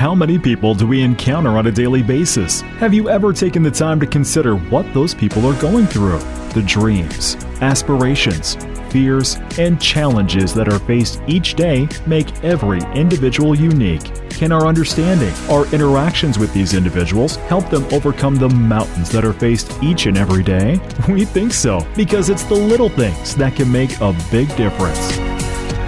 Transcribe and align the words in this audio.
How 0.00 0.14
many 0.14 0.38
people 0.38 0.74
do 0.74 0.86
we 0.86 1.02
encounter 1.02 1.58
on 1.58 1.66
a 1.66 1.70
daily 1.70 2.02
basis? 2.02 2.62
Have 2.62 2.94
you 2.94 3.10
ever 3.10 3.34
taken 3.34 3.62
the 3.62 3.70
time 3.70 4.00
to 4.00 4.06
consider 4.06 4.56
what 4.56 4.90
those 4.94 5.14
people 5.14 5.46
are 5.46 5.60
going 5.60 5.84
through? 5.86 6.20
The 6.54 6.64
dreams, 6.66 7.36
aspirations, 7.60 8.56
fears, 8.90 9.36
and 9.58 9.78
challenges 9.78 10.54
that 10.54 10.72
are 10.72 10.78
faced 10.78 11.20
each 11.26 11.52
day 11.52 11.86
make 12.06 12.42
every 12.42 12.80
individual 12.94 13.54
unique. 13.54 14.30
Can 14.30 14.52
our 14.52 14.66
understanding, 14.66 15.34
our 15.50 15.66
interactions 15.66 16.38
with 16.38 16.54
these 16.54 16.72
individuals 16.72 17.36
help 17.36 17.68
them 17.68 17.84
overcome 17.92 18.36
the 18.36 18.48
mountains 18.48 19.10
that 19.10 19.26
are 19.26 19.34
faced 19.34 19.70
each 19.82 20.06
and 20.06 20.16
every 20.16 20.42
day? 20.42 20.80
We 21.10 21.26
think 21.26 21.52
so, 21.52 21.86
because 21.94 22.30
it's 22.30 22.44
the 22.44 22.54
little 22.54 22.88
things 22.88 23.36
that 23.36 23.54
can 23.54 23.70
make 23.70 24.00
a 24.00 24.16
big 24.30 24.48
difference. 24.56 25.18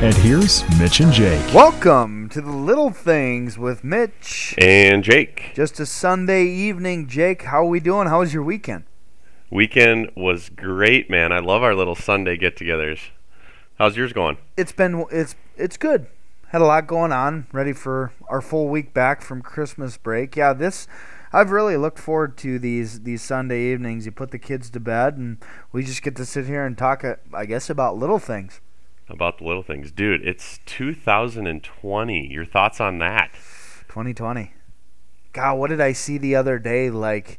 And 0.02 0.14
here's 0.16 0.68
Mitch 0.78 1.00
and 1.00 1.12
Jake. 1.14 1.54
Welcome 1.54 2.21
to 2.32 2.40
the 2.40 2.50
Little 2.50 2.88
Things 2.88 3.58
with 3.58 3.84
Mitch. 3.84 4.54
And 4.56 5.04
Jake. 5.04 5.52
Just 5.54 5.78
a 5.80 5.84
Sunday 5.84 6.46
evening, 6.46 7.06
Jake. 7.06 7.42
How 7.42 7.60
are 7.60 7.68
we 7.68 7.78
doing? 7.78 8.08
How 8.08 8.20
was 8.20 8.32
your 8.32 8.42
weekend? 8.42 8.84
Weekend 9.50 10.10
was 10.16 10.48
great, 10.48 11.10
man. 11.10 11.30
I 11.30 11.40
love 11.40 11.62
our 11.62 11.74
little 11.74 11.94
Sunday 11.94 12.38
get-togethers. 12.38 13.10
How's 13.78 13.98
yours 13.98 14.14
going? 14.14 14.38
It's 14.56 14.72
been 14.72 15.04
it's 15.10 15.34
it's 15.58 15.76
good. 15.76 16.06
Had 16.48 16.62
a 16.62 16.64
lot 16.64 16.86
going 16.86 17.12
on. 17.12 17.48
Ready 17.52 17.74
for 17.74 18.14
our 18.30 18.40
full 18.40 18.68
week 18.68 18.94
back 18.94 19.20
from 19.20 19.42
Christmas 19.42 19.98
break. 19.98 20.34
Yeah, 20.34 20.54
this 20.54 20.88
I've 21.34 21.50
really 21.50 21.76
looked 21.76 21.98
forward 21.98 22.38
to 22.38 22.58
these 22.58 23.00
these 23.00 23.20
Sunday 23.20 23.72
evenings. 23.72 24.06
You 24.06 24.12
put 24.12 24.30
the 24.30 24.38
kids 24.38 24.70
to 24.70 24.80
bed 24.80 25.18
and 25.18 25.36
we 25.70 25.82
just 25.82 26.00
get 26.00 26.16
to 26.16 26.24
sit 26.24 26.46
here 26.46 26.64
and 26.64 26.78
talk 26.78 27.04
uh, 27.04 27.16
I 27.34 27.44
guess 27.44 27.68
about 27.68 27.98
little 27.98 28.18
things 28.18 28.62
about 29.12 29.38
the 29.38 29.44
little 29.44 29.62
things. 29.62 29.92
Dude, 29.92 30.26
it's 30.26 30.58
2020. 30.66 32.26
Your 32.26 32.44
thoughts 32.44 32.80
on 32.80 32.98
that? 32.98 33.30
2020. 33.88 34.54
God, 35.32 35.58
what 35.58 35.68
did 35.68 35.80
I 35.80 35.92
see 35.92 36.18
the 36.18 36.34
other 36.34 36.58
day? 36.58 36.90
Like, 36.90 37.38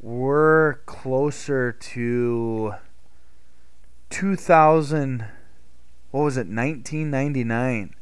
we're 0.00 0.74
closer 0.86 1.72
to 1.72 2.74
2000. 4.10 5.26
What 6.10 6.22
was 6.22 6.36
it? 6.36 6.46
1999 6.46 7.94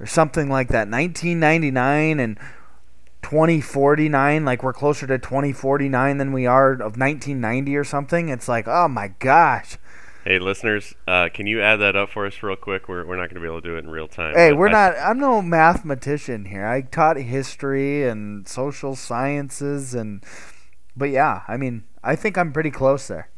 or 0.00 0.06
something 0.06 0.48
like 0.48 0.68
that. 0.68 0.88
1999 0.88 2.20
and 2.20 2.38
2049. 3.22 4.44
Like, 4.44 4.62
we're 4.62 4.72
closer 4.72 5.06
to 5.06 5.18
2049 5.18 6.18
than 6.18 6.32
we 6.32 6.46
are 6.46 6.72
of 6.72 6.98
1990 6.98 7.76
or 7.76 7.84
something. 7.84 8.28
It's 8.28 8.48
like, 8.48 8.66
oh 8.66 8.88
my 8.88 9.08
gosh 9.18 9.76
Hey, 10.28 10.38
listeners, 10.38 10.94
uh, 11.06 11.30
can 11.32 11.46
you 11.46 11.62
add 11.62 11.76
that 11.76 11.96
up 11.96 12.10
for 12.10 12.26
us 12.26 12.42
real 12.42 12.54
quick? 12.54 12.86
We're, 12.86 13.06
we're 13.06 13.16
not 13.16 13.30
going 13.30 13.36
to 13.36 13.40
be 13.40 13.46
able 13.46 13.62
to 13.62 13.66
do 13.66 13.76
it 13.76 13.78
in 13.78 13.88
real 13.88 14.08
time. 14.08 14.34
Hey, 14.34 14.52
we're 14.52 14.68
I, 14.68 14.72
not. 14.72 14.98
I'm 14.98 15.18
no 15.18 15.40
mathematician 15.40 16.44
here. 16.44 16.66
I 16.66 16.82
taught 16.82 17.16
history 17.16 18.06
and 18.06 18.46
social 18.46 18.94
sciences, 18.94 19.94
and 19.94 20.22
but 20.94 21.08
yeah, 21.08 21.44
I 21.48 21.56
mean, 21.56 21.84
I 22.04 22.14
think 22.14 22.36
I'm 22.36 22.52
pretty 22.52 22.70
close 22.70 23.08
there. 23.08 23.30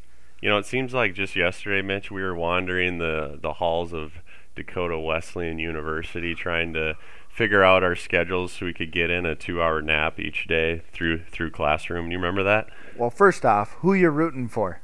You 0.43 0.49
know, 0.49 0.59
it 0.59 0.67
seems 0.67 0.93
like 0.93 1.15
just 1.15 1.37
yesterday, 1.37 1.81
Mitch, 1.81 2.11
we 2.11 2.23
were 2.23 2.35
wandering 2.35 2.99
the 2.99 3.39
the 3.41 3.53
halls 3.53 3.93
of 3.93 4.15
Dakota 4.57 4.99
Wesleyan 4.99 5.61
University 5.61 6.35
trying 6.35 6.73
to 6.73 6.97
figure 7.29 7.63
out 7.63 7.85
our 7.85 7.95
schedules 7.95 8.55
so 8.55 8.67
we 8.67 8.73
could 8.73 8.91
get 8.91 9.11
in 9.11 9.25
a 9.25 9.37
two-hour 9.37 9.81
nap 9.81 10.19
each 10.19 10.49
day 10.49 10.83
through 10.93 11.23
through 11.27 11.53
classroom. 11.53 12.11
You 12.11 12.19
remember 12.19 12.43
that? 12.43 12.69
Well, 12.97 13.11
first 13.11 13.47
off, 13.47 13.75
who 13.75 13.95
you 13.95 14.11
rooting 14.11 14.49
for? 14.49 14.81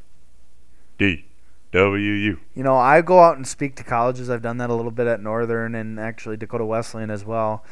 D. 0.99 1.25
WU. 1.73 2.39
You 2.55 2.63
know, 2.63 2.77
I 2.77 3.01
go 3.03 3.21
out 3.21 3.37
and 3.37 3.47
speak 3.47 3.77
to 3.77 3.85
colleges. 3.85 4.31
I've 4.31 4.43
done 4.43 4.59
that 4.59 4.71
a 4.71 4.75
little 4.75 4.91
bit 4.91 5.07
at 5.07 5.23
Northern 5.23 5.75
and 5.75 5.99
actually 6.01 6.37
Dakota 6.37 6.65
Wesleyan 6.65 7.11
as 7.11 7.25
well. 7.25 7.65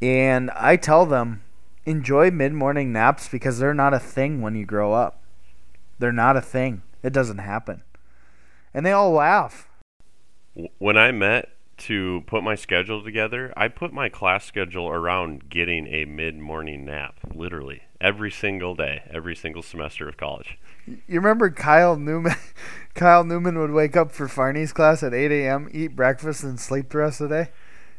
And 0.00 0.50
I 0.52 0.76
tell 0.76 1.06
them, 1.06 1.42
enjoy 1.86 2.30
mid 2.30 2.52
morning 2.52 2.92
naps 2.92 3.28
because 3.28 3.58
they're 3.58 3.74
not 3.74 3.94
a 3.94 3.98
thing 3.98 4.40
when 4.40 4.54
you 4.54 4.66
grow 4.66 4.92
up. 4.92 5.22
They're 5.98 6.12
not 6.12 6.36
a 6.36 6.42
thing. 6.42 6.82
It 7.02 7.12
doesn't 7.12 7.38
happen. 7.38 7.82
And 8.72 8.84
they 8.84 8.92
all 8.92 9.12
laugh. 9.12 9.68
When 10.78 10.96
I 10.96 11.12
met 11.12 11.50
to 11.76 12.22
put 12.26 12.42
my 12.42 12.54
schedule 12.54 13.02
together, 13.02 13.52
I 13.56 13.68
put 13.68 13.92
my 13.92 14.08
class 14.08 14.44
schedule 14.44 14.88
around 14.88 15.48
getting 15.48 15.86
a 15.88 16.04
mid 16.04 16.36
morning 16.38 16.84
nap, 16.84 17.18
literally, 17.34 17.82
every 18.00 18.30
single 18.30 18.74
day, 18.74 19.02
every 19.10 19.34
single 19.34 19.62
semester 19.62 20.08
of 20.08 20.16
college. 20.16 20.58
You 20.86 21.20
remember 21.20 21.50
Kyle 21.50 21.96
Newman? 21.96 22.36
Kyle 22.94 23.24
Newman 23.24 23.58
would 23.58 23.72
wake 23.72 23.96
up 23.96 24.12
for 24.12 24.28
Farney's 24.28 24.72
class 24.72 25.02
at 25.02 25.12
8 25.12 25.32
a.m., 25.32 25.68
eat 25.72 25.96
breakfast, 25.96 26.44
and 26.44 26.60
sleep 26.60 26.90
the 26.90 26.98
rest 26.98 27.20
of 27.20 27.28
the 27.28 27.44
day. 27.44 27.50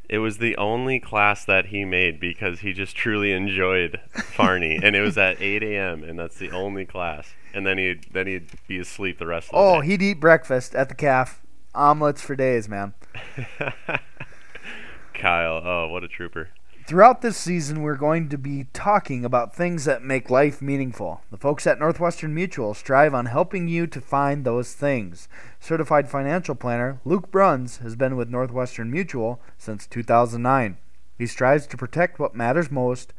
It 0.08 0.20
was 0.20 0.38
the 0.38 0.56
only 0.56 1.00
class 1.00 1.44
that 1.46 1.68
he 1.68 1.84
made 1.84 2.20
because 2.20 2.60
he 2.60 2.72
just 2.74 2.96
truly 2.96 3.32
enjoyed 3.32 4.00
Farney, 4.14 4.80
and 4.82 4.96
it 4.96 5.02
was 5.02 5.18
at 5.18 5.42
8 5.42 5.64
a.m. 5.64 6.04
and 6.04 6.18
that's 6.18 6.38
the 6.38 6.52
only 6.52 6.86
class. 6.86 7.34
And 7.54 7.66
then 7.66 7.78
he'd 7.78 8.06
then 8.14 8.28
he'd 8.28 8.50
be 8.68 8.80
asleep 8.80 9.18
the 9.18 9.26
rest 9.26 9.48
of 9.48 9.52
the 9.52 9.58
oh, 9.58 9.72
day. 9.74 9.78
Oh, 9.78 9.82
he'd 9.82 10.02
eat 10.02 10.20
breakfast 10.20 10.76
at 10.76 10.90
the 10.90 10.96
calf, 10.96 11.42
omelets 11.74 12.22
for 12.22 12.36
days, 12.36 12.70
man. 12.70 12.94
Kyle, 15.14 15.62
oh, 15.64 15.88
what 15.88 16.04
a 16.04 16.08
trooper! 16.08 16.50
Throughout 16.88 17.22
this 17.24 17.36
season, 17.36 17.82
we're 17.82 17.96
going 17.96 18.30
to 18.30 18.38
be 18.38 18.68
talking 18.72 19.26
about 19.26 19.56
things 19.56 19.86
that 19.86 20.04
make 20.04 20.30
life 20.30 20.62
meaningful. 20.62 21.22
The 21.32 21.38
folks 21.38 21.66
at 21.66 21.80
Northwestern 21.80 22.36
Mutual 22.36 22.76
strive 22.76 23.16
on 23.16 23.26
helping 23.26 23.68
you 23.68 23.88
to 23.88 24.00
find 24.00 24.46
those 24.46 24.74
things. 24.74 25.28
Certified 25.60 26.08
financial 26.08 26.54
planner 26.54 27.00
Luke 27.04 27.32
Bruns 27.32 27.78
has 27.78 27.96
been 27.96 28.16
with 28.16 28.30
Northwestern 28.30 28.92
Mutual 28.92 29.42
since 29.58 29.88
2009. 29.88 30.78
He 31.18 31.26
strives 31.26 31.66
to 31.66 31.76
protect 31.76 32.20
what 32.20 32.36
matters 32.36 32.70
most 32.70 33.14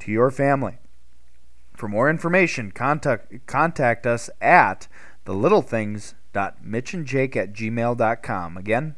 to 0.00 0.10
your 0.10 0.32
family. 0.32 0.78
For 1.76 1.86
more 1.86 2.10
information, 2.10 2.72
contact, 2.72 3.46
contact 3.46 4.04
us 4.04 4.30
at 4.40 4.88
thelittlethings.mitchandjake 5.26 7.36
at 7.36 7.52
gmail.com. 7.52 8.56
Again, 8.56 8.96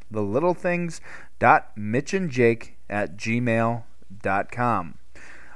thelittlethings.mitchandjake 1.41 2.71
at 2.89 3.17
gmail.com. 3.17 4.99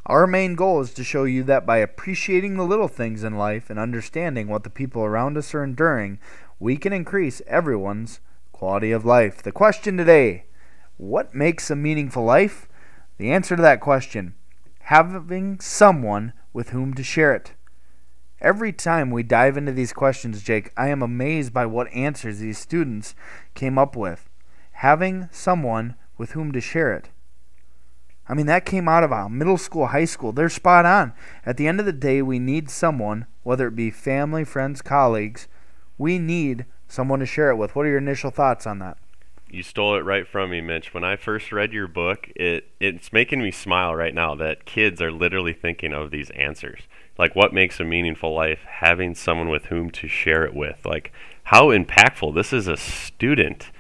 Our 0.07 0.27
main 0.27 0.55
goal 0.55 0.81
is 0.81 0.93
to 0.95 1.05
show 1.05 1.25
you 1.25 1.43
that 1.45 1.67
by 1.67 1.77
appreciating 1.79 2.57
the 2.57 2.65
little 2.65 2.89
things 2.89 3.23
in 3.23 3.37
life 3.37 3.71
and 3.71 3.79
understanding 3.79 4.49
what 4.49 4.65
the 4.65 4.71
people 4.71 5.03
around 5.05 5.37
us 5.37 5.55
are 5.55 5.63
enduring, 5.63 6.19
we 6.59 6.77
can 6.77 6.93
increase 6.93 7.43
everyone's 7.47 8.21
quality 8.53 8.91
of 8.91 9.05
life. 9.05 9.43
The 9.43 9.53
question 9.53 9.97
today 9.97 10.47
what 10.97 11.35
makes 11.35 11.71
a 11.71 11.77
meaningful 11.77 12.25
life? 12.25 12.69
The 13.19 13.31
answer 13.31 13.57
to 13.57 13.62
that 13.62 13.81
question 13.81 14.35
having 14.85 15.61
someone 15.61 16.33
with 16.53 16.71
whom 16.71 16.95
to 16.95 17.03
share 17.05 17.33
it. 17.33 17.53
Every 18.41 18.73
time 18.73 19.11
we 19.11 19.23
dive 19.23 19.57
into 19.57 19.71
these 19.71 19.93
questions, 19.93 20.43
Jake, 20.43 20.73
I 20.77 20.89
am 20.89 21.03
amazed 21.03 21.53
by 21.53 21.67
what 21.67 21.93
answers 21.93 22.39
these 22.41 22.59
students 22.59 23.15
came 23.55 23.79
up 23.79 23.95
with. 23.95 24.30
Having 24.81 25.29
someone 25.31 25.95
with 26.17 26.33
whom 26.33 26.53
to 26.53 26.61
share 26.61 26.95
it. 26.95 27.11
I 28.27 28.33
mean, 28.33 28.47
that 28.47 28.65
came 28.65 28.89
out 28.89 29.05
of 29.05 29.11
a 29.11 29.29
middle 29.29 29.59
school, 29.59 29.89
high 29.89 30.07
school. 30.07 30.33
They're 30.33 30.49
spot 30.49 30.87
on. 30.87 31.13
At 31.45 31.59
the 31.59 31.67
end 31.67 31.81
of 31.81 31.87
the 31.87 31.93
day, 31.93 32.23
we 32.23 32.39
need 32.39 32.71
someone, 32.71 33.27
whether 33.43 33.69
it 33.69 33.77
be 33.77 33.91
family, 33.91 34.45
friends, 34.45 34.81
colleagues, 34.81 35.49
we 35.99 36.19
need 36.19 36.65
someone 36.89 37.21
to 37.21 37.27
share 37.27 37.51
it 37.51 37.57
with. 37.57 37.77
What 37.77 37.85
are 37.85 37.91
your 37.91 37.99
initial 37.99 38.31
thoughts 38.31 38.67
on 38.67 38.79
that? 38.79 38.97
You 39.51 39.63
stole 39.63 39.97
it 39.97 40.05
right 40.05 40.27
from 40.27 40.51
me, 40.51 40.63
Mitch. 40.63 40.95
When 40.95 41.05
I 41.05 41.17
first 41.17 41.53
read 41.53 41.75
your 41.75 41.89
book, 41.89 42.31
it 42.35 42.71
it's 42.81 43.12
making 43.12 43.43
me 43.43 43.51
smile 43.51 43.95
right 43.95 44.15
now 44.15 44.35
that 44.37 44.65
kids 44.65 45.03
are 45.03 45.12
literally 45.12 45.53
thinking 45.53 45.93
of 45.93 46.11
these 46.11 46.31
answers. 46.31 46.83
Like 47.19 47.37
what 47.37 47.53
makes 47.53 47.81
a 47.81 47.85
meaningful 47.85 48.33
life? 48.33 48.61
Having 48.67 49.17
someone 49.17 49.51
with 49.51 49.67
whom 49.67 49.91
to 49.91 50.09
share 50.09 50.45
it 50.47 50.55
with. 50.55 50.87
Like 50.87 51.12
how 51.45 51.69
impactful. 51.69 52.35
This 52.35 52.53
is 52.53 52.67
a 52.67 52.77
student 52.77 53.71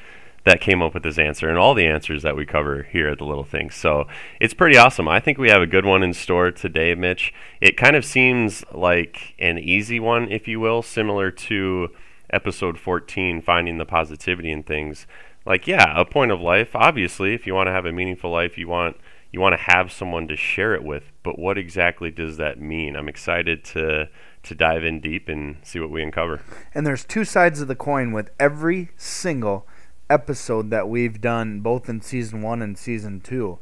that 0.44 0.60
came 0.60 0.82
up 0.82 0.94
with 0.94 1.02
this 1.02 1.18
answer 1.18 1.48
and 1.48 1.58
all 1.58 1.74
the 1.74 1.86
answers 1.86 2.22
that 2.22 2.36
we 2.36 2.46
cover 2.46 2.84
here 2.84 3.08
at 3.08 3.18
the 3.18 3.24
Little 3.24 3.44
Things. 3.44 3.74
So 3.74 4.06
it's 4.40 4.54
pretty 4.54 4.76
awesome. 4.76 5.06
I 5.08 5.20
think 5.20 5.38
we 5.38 5.50
have 5.50 5.62
a 5.62 5.66
good 5.66 5.84
one 5.84 6.02
in 6.02 6.14
store 6.14 6.50
today, 6.50 6.94
Mitch. 6.94 7.34
It 7.60 7.76
kind 7.76 7.94
of 7.94 8.04
seems 8.04 8.64
like 8.72 9.34
an 9.38 9.58
easy 9.58 10.00
one, 10.00 10.30
if 10.30 10.48
you 10.48 10.58
will, 10.58 10.82
similar 10.82 11.30
to 11.30 11.88
episode 12.32 12.78
14, 12.78 13.42
Finding 13.42 13.78
the 13.78 13.84
Positivity 13.84 14.50
in 14.50 14.62
Things. 14.62 15.06
Like, 15.44 15.66
yeah, 15.66 15.98
a 15.98 16.04
point 16.04 16.32
of 16.32 16.40
life. 16.40 16.74
Obviously, 16.74 17.34
if 17.34 17.46
you 17.46 17.54
want 17.54 17.66
to 17.66 17.72
have 17.72 17.86
a 17.86 17.92
meaningful 17.92 18.30
life, 18.30 18.56
you 18.56 18.68
want 18.68 18.96
you 19.32 19.40
want 19.40 19.52
to 19.52 19.72
have 19.72 19.92
someone 19.92 20.26
to 20.26 20.36
share 20.36 20.74
it 20.74 20.82
with. 20.82 21.12
But 21.22 21.38
what 21.38 21.56
exactly 21.56 22.10
does 22.10 22.36
that 22.38 22.60
mean? 22.60 22.96
I'm 22.96 23.08
excited 23.08 23.64
to 23.66 24.08
to 24.42 24.54
dive 24.54 24.84
in 24.84 25.00
deep 25.00 25.28
and 25.28 25.56
see 25.62 25.78
what 25.78 25.90
we 25.90 26.02
uncover. 26.02 26.40
And 26.74 26.86
there's 26.86 27.04
two 27.04 27.24
sides 27.24 27.60
of 27.60 27.68
the 27.68 27.74
coin 27.74 28.12
with 28.12 28.30
every 28.38 28.90
single 28.96 29.66
episode 30.10 30.70
that 30.70 30.88
we've 30.88 31.20
done 31.20 31.60
both 31.60 31.88
in 31.88 32.00
season 32.02 32.42
one 32.42 32.60
and 32.60 32.76
season 32.76 33.20
two. 33.20 33.58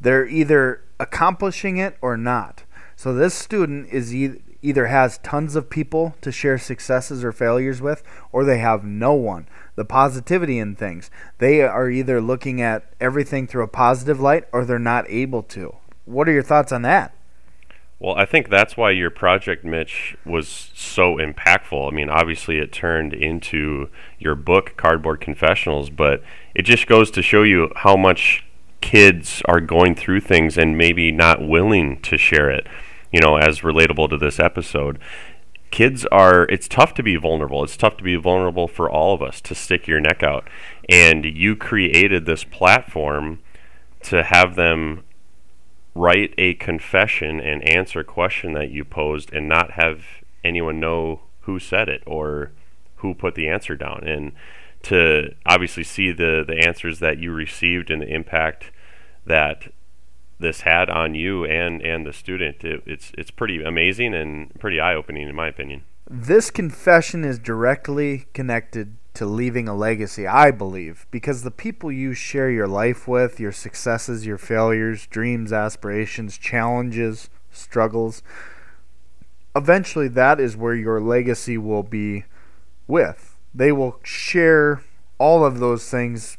They're 0.00 0.26
either 0.26 0.82
accomplishing 1.00 1.76
it 1.76 1.96
or 2.00 2.16
not. 2.16 2.64
So 2.94 3.12
this 3.12 3.34
student 3.34 3.88
is 3.92 4.14
e- 4.14 4.42
either 4.62 4.86
has 4.86 5.18
tons 5.18 5.56
of 5.56 5.68
people 5.68 6.14
to 6.22 6.32
share 6.32 6.58
successes 6.58 7.22
or 7.22 7.32
failures 7.32 7.80
with, 7.80 8.02
or 8.32 8.44
they 8.44 8.58
have 8.58 8.84
no 8.84 9.12
one. 9.12 9.48
The 9.74 9.84
positivity 9.84 10.58
in 10.58 10.76
things. 10.76 11.10
They 11.38 11.62
are 11.62 11.90
either 11.90 12.20
looking 12.20 12.62
at 12.62 12.94
everything 13.00 13.46
through 13.46 13.64
a 13.64 13.68
positive 13.68 14.20
light 14.20 14.44
or 14.52 14.64
they're 14.64 14.78
not 14.78 15.04
able 15.08 15.42
to. 15.44 15.76
What 16.04 16.28
are 16.28 16.32
your 16.32 16.42
thoughts 16.42 16.72
on 16.72 16.82
that? 16.82 17.15
Well, 17.98 18.14
I 18.14 18.26
think 18.26 18.50
that's 18.50 18.76
why 18.76 18.90
your 18.90 19.08
project, 19.08 19.64
Mitch, 19.64 20.16
was 20.26 20.70
so 20.74 21.16
impactful. 21.16 21.90
I 21.90 21.94
mean, 21.94 22.10
obviously, 22.10 22.58
it 22.58 22.70
turned 22.70 23.14
into 23.14 23.88
your 24.18 24.34
book, 24.34 24.74
Cardboard 24.76 25.20
Confessionals, 25.20 25.88
but 25.88 26.22
it 26.54 26.62
just 26.62 26.86
goes 26.86 27.10
to 27.12 27.22
show 27.22 27.42
you 27.42 27.72
how 27.76 27.96
much 27.96 28.44
kids 28.82 29.40
are 29.46 29.60
going 29.60 29.94
through 29.94 30.20
things 30.20 30.58
and 30.58 30.76
maybe 30.76 31.10
not 31.10 31.46
willing 31.46 32.00
to 32.02 32.18
share 32.18 32.50
it, 32.50 32.66
you 33.10 33.20
know, 33.20 33.36
as 33.36 33.60
relatable 33.60 34.10
to 34.10 34.18
this 34.18 34.38
episode. 34.38 34.98
Kids 35.70 36.04
are, 36.12 36.44
it's 36.44 36.68
tough 36.68 36.92
to 36.94 37.02
be 37.02 37.16
vulnerable. 37.16 37.64
It's 37.64 37.78
tough 37.78 37.96
to 37.96 38.04
be 38.04 38.16
vulnerable 38.16 38.68
for 38.68 38.90
all 38.90 39.14
of 39.14 39.22
us 39.22 39.40
to 39.40 39.54
stick 39.54 39.86
your 39.86 40.00
neck 40.00 40.22
out. 40.22 40.48
And 40.88 41.24
you 41.24 41.56
created 41.56 42.26
this 42.26 42.44
platform 42.44 43.40
to 44.02 44.22
have 44.22 44.54
them 44.54 45.02
write 45.96 46.34
a 46.36 46.54
confession 46.54 47.40
and 47.40 47.66
answer 47.68 48.00
a 48.00 48.04
question 48.04 48.52
that 48.52 48.70
you 48.70 48.84
posed 48.84 49.32
and 49.32 49.48
not 49.48 49.72
have 49.72 50.02
anyone 50.44 50.78
know 50.78 51.20
who 51.42 51.58
said 51.58 51.88
it 51.88 52.02
or 52.06 52.52
who 52.96 53.14
put 53.14 53.34
the 53.34 53.48
answer 53.48 53.76
down. 53.76 54.06
And 54.06 54.32
to 54.82 55.34
obviously 55.46 55.84
see 55.84 56.12
the 56.12 56.44
the 56.46 56.58
answers 56.66 56.98
that 57.00 57.18
you 57.18 57.32
received 57.32 57.90
and 57.90 58.02
the 58.02 58.14
impact 58.14 58.70
that 59.24 59.72
this 60.38 60.60
had 60.60 60.90
on 60.90 61.14
you 61.14 61.44
and 61.44 61.80
and 61.82 62.06
the 62.06 62.12
student 62.12 62.62
it, 62.62 62.82
it's 62.86 63.10
it's 63.16 63.30
pretty 63.30 63.62
amazing 63.62 64.14
and 64.14 64.54
pretty 64.60 64.78
eye-opening 64.78 65.28
in 65.28 65.34
my 65.34 65.48
opinion. 65.48 65.82
This 66.08 66.50
confession 66.50 67.24
is 67.24 67.38
directly 67.38 68.26
connected 68.32 68.96
to 69.16 69.26
leaving 69.26 69.66
a 69.66 69.74
legacy, 69.74 70.26
I 70.26 70.50
believe, 70.50 71.06
because 71.10 71.42
the 71.42 71.50
people 71.50 71.90
you 71.90 72.12
share 72.12 72.50
your 72.50 72.66
life 72.66 73.08
with, 73.08 73.40
your 73.40 73.52
successes, 73.52 74.26
your 74.26 74.38
failures, 74.38 75.06
dreams, 75.06 75.52
aspirations, 75.52 76.36
challenges, 76.36 77.30
struggles, 77.50 78.22
eventually 79.54 80.08
that 80.08 80.38
is 80.38 80.56
where 80.56 80.74
your 80.74 81.00
legacy 81.00 81.56
will 81.56 81.82
be 81.82 82.24
with. 82.86 83.36
They 83.54 83.72
will 83.72 83.98
share 84.02 84.82
all 85.18 85.44
of 85.44 85.60
those 85.60 85.90
things 85.90 86.36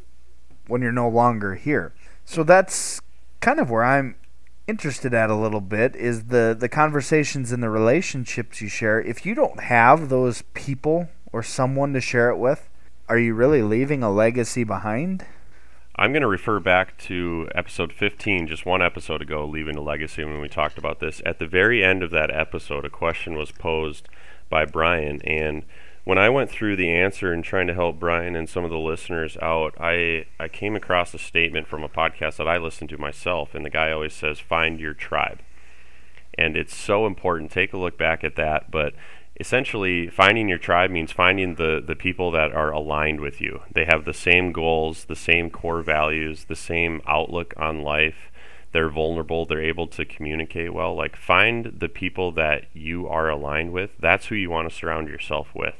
when 0.67 0.81
you're 0.83 0.91
no 0.91 1.09
longer 1.09 1.55
here. 1.55 1.93
So 2.25 2.43
that's 2.43 3.01
kind 3.39 3.59
of 3.59 3.71
where 3.71 3.83
I'm 3.83 4.15
interested 4.67 5.13
at 5.13 5.29
a 5.29 5.35
little 5.35 5.61
bit 5.61 5.95
is 5.95 6.25
the 6.25 6.55
the 6.57 6.67
conversations 6.67 7.51
and 7.51 7.63
the 7.63 7.69
relationships 7.69 8.61
you 8.61 8.67
share. 8.67 9.01
If 9.01 9.25
you 9.25 9.33
don't 9.33 9.61
have 9.61 10.09
those 10.09 10.43
people 10.53 11.09
or 11.31 11.43
someone 11.43 11.93
to 11.93 12.01
share 12.01 12.29
it 12.29 12.37
with, 12.37 12.69
are 13.09 13.19
you 13.19 13.33
really 13.33 13.61
leaving 13.61 14.03
a 14.03 14.11
legacy 14.11 14.63
behind? 14.63 15.25
I'm 15.95 16.11
going 16.11 16.21
to 16.21 16.27
refer 16.27 16.59
back 16.59 16.97
to 16.99 17.49
episode 17.55 17.91
15, 17.91 18.47
just 18.47 18.65
one 18.65 18.81
episode 18.81 19.21
ago, 19.21 19.45
Leaving 19.45 19.75
a 19.75 19.81
Legacy, 19.81 20.23
when 20.23 20.39
we 20.39 20.47
talked 20.47 20.77
about 20.77 20.99
this. 20.99 21.21
At 21.25 21.39
the 21.39 21.47
very 21.47 21.83
end 21.83 22.03
of 22.03 22.11
that 22.11 22.29
episode, 22.29 22.85
a 22.85 22.89
question 22.89 23.35
was 23.35 23.51
posed 23.51 24.07
by 24.49 24.65
Brian, 24.65 25.21
and 25.23 25.63
when 26.03 26.17
I 26.17 26.29
went 26.29 26.49
through 26.49 26.75
the 26.77 26.89
answer 26.89 27.33
and 27.33 27.43
trying 27.43 27.67
to 27.67 27.73
help 27.73 27.99
Brian 27.99 28.35
and 28.35 28.47
some 28.47 28.63
of 28.63 28.69
the 28.69 28.77
listeners 28.77 29.35
out, 29.41 29.73
I, 29.77 30.25
I 30.39 30.47
came 30.47 30.75
across 30.75 31.13
a 31.13 31.19
statement 31.19 31.67
from 31.67 31.83
a 31.83 31.89
podcast 31.89 32.37
that 32.37 32.47
I 32.47 32.57
listen 32.57 32.87
to 32.89 32.97
myself, 32.97 33.53
and 33.53 33.65
the 33.65 33.69
guy 33.69 33.91
always 33.91 34.13
says, 34.13 34.39
Find 34.39 34.79
your 34.79 34.93
tribe. 34.93 35.39
And 36.37 36.55
it's 36.55 36.75
so 36.75 37.05
important. 37.05 37.51
Take 37.51 37.73
a 37.73 37.77
look 37.77 37.97
back 37.97 38.23
at 38.23 38.35
that. 38.35 38.71
But 38.71 38.93
essentially, 39.39 40.07
finding 40.07 40.49
your 40.49 40.57
tribe 40.57 40.91
means 40.91 41.11
finding 41.11 41.55
the, 41.55 41.83
the 41.85 41.95
people 41.95 42.31
that 42.31 42.51
are 42.51 42.71
aligned 42.71 43.19
with 43.19 43.39
you. 43.41 43.61
They 43.71 43.85
have 43.85 44.05
the 44.05 44.13
same 44.13 44.51
goals, 44.51 45.05
the 45.05 45.15
same 45.15 45.49
core 45.49 45.81
values, 45.81 46.45
the 46.45 46.55
same 46.55 47.01
outlook 47.07 47.53
on 47.57 47.81
life 47.81 48.31
they're 48.71 48.89
vulnerable, 48.89 49.45
they're 49.45 49.61
able 49.61 49.87
to 49.87 50.05
communicate 50.05 50.73
well. 50.73 50.95
Like 50.95 51.15
find 51.15 51.73
the 51.79 51.89
people 51.89 52.31
that 52.33 52.65
you 52.73 53.07
are 53.07 53.29
aligned 53.29 53.71
with. 53.71 53.91
That's 53.99 54.27
who 54.27 54.35
you 54.35 54.49
want 54.49 54.69
to 54.69 54.75
surround 54.75 55.07
yourself 55.07 55.47
with. 55.55 55.75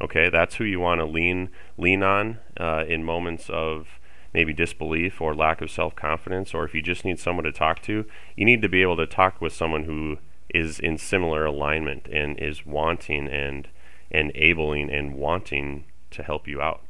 Okay, 0.00 0.30
that's 0.30 0.54
who 0.56 0.64
you 0.64 0.78
want 0.78 1.00
to 1.00 1.04
lean 1.04 1.50
lean 1.76 2.02
on 2.02 2.38
uh, 2.58 2.84
in 2.88 3.02
moments 3.02 3.50
of 3.50 3.88
maybe 4.32 4.52
disbelief 4.52 5.20
or 5.20 5.34
lack 5.34 5.60
of 5.60 5.70
self 5.70 5.96
confidence, 5.96 6.54
or 6.54 6.64
if 6.64 6.74
you 6.74 6.80
just 6.80 7.04
need 7.04 7.18
someone 7.18 7.44
to 7.44 7.52
talk 7.52 7.82
to, 7.82 8.06
you 8.36 8.44
need 8.44 8.62
to 8.62 8.68
be 8.68 8.82
able 8.82 8.96
to 8.96 9.06
talk 9.06 9.40
with 9.40 9.52
someone 9.52 9.84
who 9.84 10.18
is 10.50 10.78
in 10.78 10.98
similar 10.98 11.44
alignment 11.44 12.06
and 12.06 12.38
is 12.38 12.64
wanting 12.64 13.28
and 13.28 13.68
enabling 14.10 14.90
and 14.90 15.14
wanting 15.14 15.84
to 16.10 16.22
help 16.22 16.48
you 16.48 16.60
out. 16.60 16.82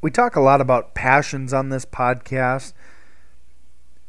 We 0.00 0.10
talk 0.10 0.36
a 0.36 0.40
lot 0.40 0.60
about 0.60 0.94
passions 0.94 1.52
on 1.52 1.68
this 1.68 1.84
podcast 1.84 2.72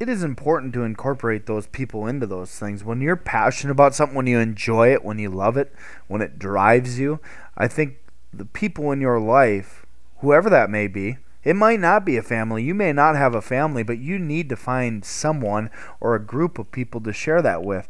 it 0.04 0.10
is 0.10 0.22
important 0.22 0.74
to 0.74 0.84
incorporate 0.84 1.46
those 1.46 1.68
people 1.68 2.08
into 2.08 2.28
those 2.28 2.52
things. 2.52 2.84
When 2.84 3.00
you're 3.00 3.16
passionate 3.16 3.72
about 3.72 3.96
something, 3.96 4.16
when 4.16 4.28
you 4.28 4.38
enjoy 4.38 4.92
it, 4.92 5.06
when 5.06 5.18
you 5.18 5.30
love 5.30 5.56
it, 5.56 5.74
when 6.08 6.22
it 6.22 6.38
drives 6.38 7.00
you, 7.00 7.22
I 7.58 7.70
think 7.70 8.00
the 8.34 8.44
people 8.44 8.92
in 8.92 9.00
your 9.00 9.20
life, 9.20 9.86
whoever 10.18 10.50
that 10.50 10.70
may 10.70 10.88
be, 10.88 11.18
it 11.46 11.56
might 11.56 11.80
not 11.80 12.06
be 12.06 12.18
a 12.18 12.22
family. 12.22 12.64
You 12.64 12.74
may 12.74 12.92
not 12.92 13.16
have 13.16 13.34
a 13.34 13.42
family, 13.42 13.82
but 13.84 13.98
you 13.98 14.20
need 14.20 14.50
to 14.50 14.58
find 14.58 15.06
someone 15.06 15.70
or 16.02 16.16
a 16.16 16.26
group 16.26 16.60
of 16.60 16.72
people 16.72 17.00
to 17.02 17.14
share 17.14 17.42
that 17.42 17.64
with. 17.64 17.88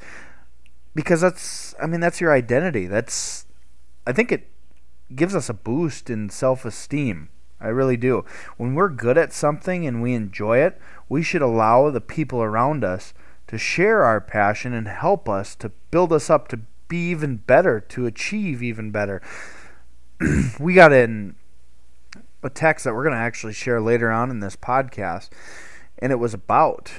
Because 0.95 1.21
that's 1.21 1.75
I 1.81 1.87
mean 1.87 1.99
that's 1.99 2.21
your 2.21 2.33
identity. 2.33 2.87
That's 2.87 3.45
I 4.05 4.11
think 4.11 4.31
it 4.31 4.49
gives 5.15 5.35
us 5.35 5.49
a 5.49 5.53
boost 5.53 6.09
in 6.09 6.29
self-esteem. 6.29 7.29
I 7.59 7.67
really 7.67 7.97
do. 7.97 8.25
When 8.57 8.75
we're 8.75 8.89
good 8.89 9.17
at 9.17 9.31
something 9.31 9.87
and 9.87 10.01
we 10.01 10.13
enjoy 10.13 10.57
it, 10.57 10.79
we 11.07 11.23
should 11.23 11.41
allow 11.41 11.89
the 11.89 12.01
people 12.01 12.43
around 12.43 12.83
us 12.83 13.13
to 13.47 13.57
share 13.57 14.03
our 14.03 14.19
passion 14.19 14.73
and 14.73 14.87
help 14.87 15.29
us 15.29 15.55
to 15.55 15.69
build 15.89 16.11
us 16.11 16.29
up 16.29 16.47
to 16.49 16.59
be 16.87 17.09
even 17.09 17.37
better, 17.37 17.79
to 17.79 18.05
achieve 18.05 18.61
even 18.61 18.91
better. 18.91 19.21
we 20.59 20.73
got 20.73 20.91
in 20.91 21.35
a 22.43 22.49
text 22.49 22.83
that 22.83 22.93
we're 22.93 23.03
going 23.03 23.15
to 23.15 23.19
actually 23.19 23.53
share 23.53 23.81
later 23.81 24.11
on 24.11 24.29
in 24.29 24.41
this 24.41 24.55
podcast, 24.55 25.29
and 25.99 26.11
it 26.11 26.17
was 26.17 26.33
about 26.33 26.91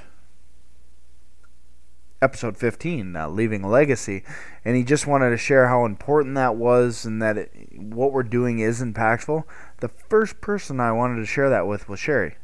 episode 2.25 2.57
15, 2.57 3.15
uh, 3.15 3.29
Leaving 3.29 3.63
Legacy. 3.63 4.25
And 4.65 4.75
he 4.77 4.83
just 4.83 5.07
wanted 5.07 5.29
to 5.31 5.37
share 5.37 5.69
how 5.69 5.85
important 5.85 6.35
that 6.37 6.57
was 6.57 7.05
and 7.05 7.21
that 7.21 7.37
it, 7.37 7.79
what 7.79 8.13
we're 8.13 8.23
doing 8.23 8.61
is 8.61 8.83
impactful. 8.83 9.45
The 9.81 9.89
first 9.89 10.41
person 10.41 10.81
I 10.81 10.91
wanted 10.91 11.21
to 11.21 11.27
share 11.27 11.51
that 11.51 11.67
with 11.67 11.87
was 11.87 12.01
Sherry, 12.01 12.37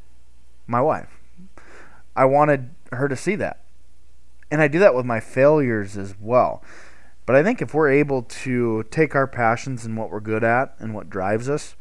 my 0.67 0.83
wife. 0.83 1.19
I 2.15 2.27
wanted 2.27 2.71
her 2.93 3.09
to 3.09 3.17
see 3.17 3.37
that. 3.37 3.65
And 4.51 4.61
I 4.61 4.69
do 4.69 4.79
that 4.81 4.95
with 4.95 5.07
my 5.07 5.19
failures 5.19 5.97
as 5.97 6.15
well. 6.21 6.63
But 7.25 7.37
I 7.37 7.43
think 7.43 7.63
if 7.63 7.73
we're 7.73 7.91
able 7.91 8.23
to 8.23 8.83
take 8.91 9.15
our 9.15 9.27
passions 9.27 9.87
and 9.87 9.97
what 9.97 10.11
we're 10.11 10.21
good 10.21 10.45
at 10.45 10.75
and 10.79 10.95
what 10.95 11.09
drives 11.09 11.49
us, 11.49 11.77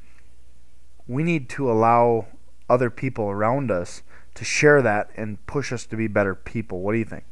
we 1.08 1.24
need 1.24 1.50
to 1.50 1.70
allow 1.70 2.28
other 2.70 2.90
people 2.90 3.26
around 3.26 3.72
us 3.72 4.04
to 4.36 4.46
share 4.46 4.82
that 4.84 5.10
and 5.18 5.46
push 5.48 5.74
us 5.74 5.86
to 5.88 5.98
be 5.98 6.08
better 6.08 6.36
people. 6.36 6.80
What 6.80 6.94
do 6.94 7.00
you 7.00 7.06
think? 7.06 7.26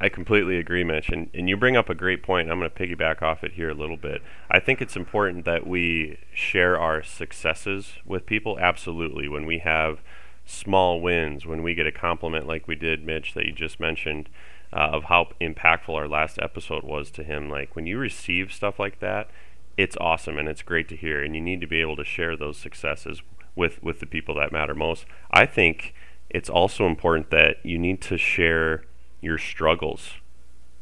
I 0.00 0.08
completely 0.08 0.56
agree, 0.56 0.82
Mitch. 0.82 1.10
And, 1.10 1.28
and 1.34 1.48
you 1.48 1.58
bring 1.58 1.76
up 1.76 1.90
a 1.90 1.94
great 1.94 2.22
point. 2.22 2.50
I'm 2.50 2.58
going 2.58 2.70
to 2.70 2.76
piggyback 2.76 3.20
off 3.20 3.44
it 3.44 3.52
here 3.52 3.68
a 3.68 3.74
little 3.74 3.98
bit. 3.98 4.22
I 4.50 4.58
think 4.58 4.80
it's 4.80 4.96
important 4.96 5.44
that 5.44 5.66
we 5.66 6.18
share 6.32 6.78
our 6.78 7.02
successes 7.02 7.92
with 8.06 8.24
people. 8.24 8.58
Absolutely. 8.58 9.28
When 9.28 9.44
we 9.44 9.58
have 9.58 10.00
small 10.46 11.02
wins, 11.02 11.44
when 11.44 11.62
we 11.62 11.74
get 11.74 11.86
a 11.86 11.92
compliment 11.92 12.46
like 12.46 12.66
we 12.66 12.76
did, 12.76 13.04
Mitch, 13.04 13.34
that 13.34 13.44
you 13.44 13.52
just 13.52 13.78
mentioned, 13.78 14.30
uh, 14.72 14.88
of 14.92 15.04
how 15.04 15.28
impactful 15.38 15.94
our 15.94 16.08
last 16.08 16.38
episode 16.40 16.82
was 16.82 17.10
to 17.10 17.22
him. 17.22 17.50
Like 17.50 17.76
when 17.76 17.86
you 17.86 17.98
receive 17.98 18.54
stuff 18.54 18.78
like 18.78 19.00
that, 19.00 19.28
it's 19.76 19.96
awesome 20.00 20.38
and 20.38 20.48
it's 20.48 20.62
great 20.62 20.88
to 20.88 20.96
hear. 20.96 21.22
And 21.22 21.34
you 21.34 21.42
need 21.42 21.60
to 21.60 21.66
be 21.66 21.82
able 21.82 21.96
to 21.96 22.04
share 22.04 22.38
those 22.38 22.56
successes 22.56 23.20
with, 23.54 23.82
with 23.82 24.00
the 24.00 24.06
people 24.06 24.34
that 24.36 24.50
matter 24.50 24.74
most. 24.74 25.04
I 25.30 25.44
think 25.44 25.92
it's 26.30 26.48
also 26.48 26.86
important 26.86 27.30
that 27.30 27.56
you 27.64 27.76
need 27.76 28.00
to 28.02 28.16
share 28.16 28.84
your 29.20 29.38
struggles 29.38 30.14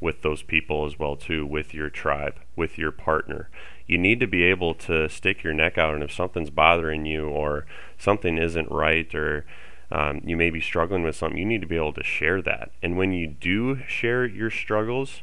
with 0.01 0.23
those 0.23 0.43
people 0.43 0.87
as 0.87 0.99
well 0.99 1.17
too 1.17 1.45
with 1.45 1.75
your 1.75 1.91
tribe 1.91 2.37
with 2.55 2.79
your 2.79 2.93
partner. 2.93 3.49
You 3.87 3.99
need 3.99 4.21
to 4.21 4.27
be 4.27 4.45
able 4.45 4.75
to 4.75 5.09
stick 5.09 5.43
your 5.43 5.55
neck 5.55 5.79
out 5.79 5.95
and 5.95 6.03
if 6.03 6.13
something's 6.13 6.51
bothering 6.51 7.07
you 7.07 7.29
or 7.29 7.67
something 7.97 8.39
isn't 8.39 8.71
right 8.71 9.13
or 9.15 9.45
um, 9.91 10.21
you 10.23 10.37
may 10.37 10.51
be 10.51 10.61
struggling 10.61 11.03
with 11.03 11.17
something 11.17 11.39
you 11.39 11.47
need 11.47 11.63
to 11.63 11.67
be 11.67 11.77
able 11.77 11.95
to 11.95 12.05
share 12.05 12.43
that. 12.43 12.71
And 12.83 12.97
when 12.97 13.13
you 13.13 13.27
do 13.27 13.81
share 13.87 14.25
your 14.27 14.51
struggles 14.51 15.23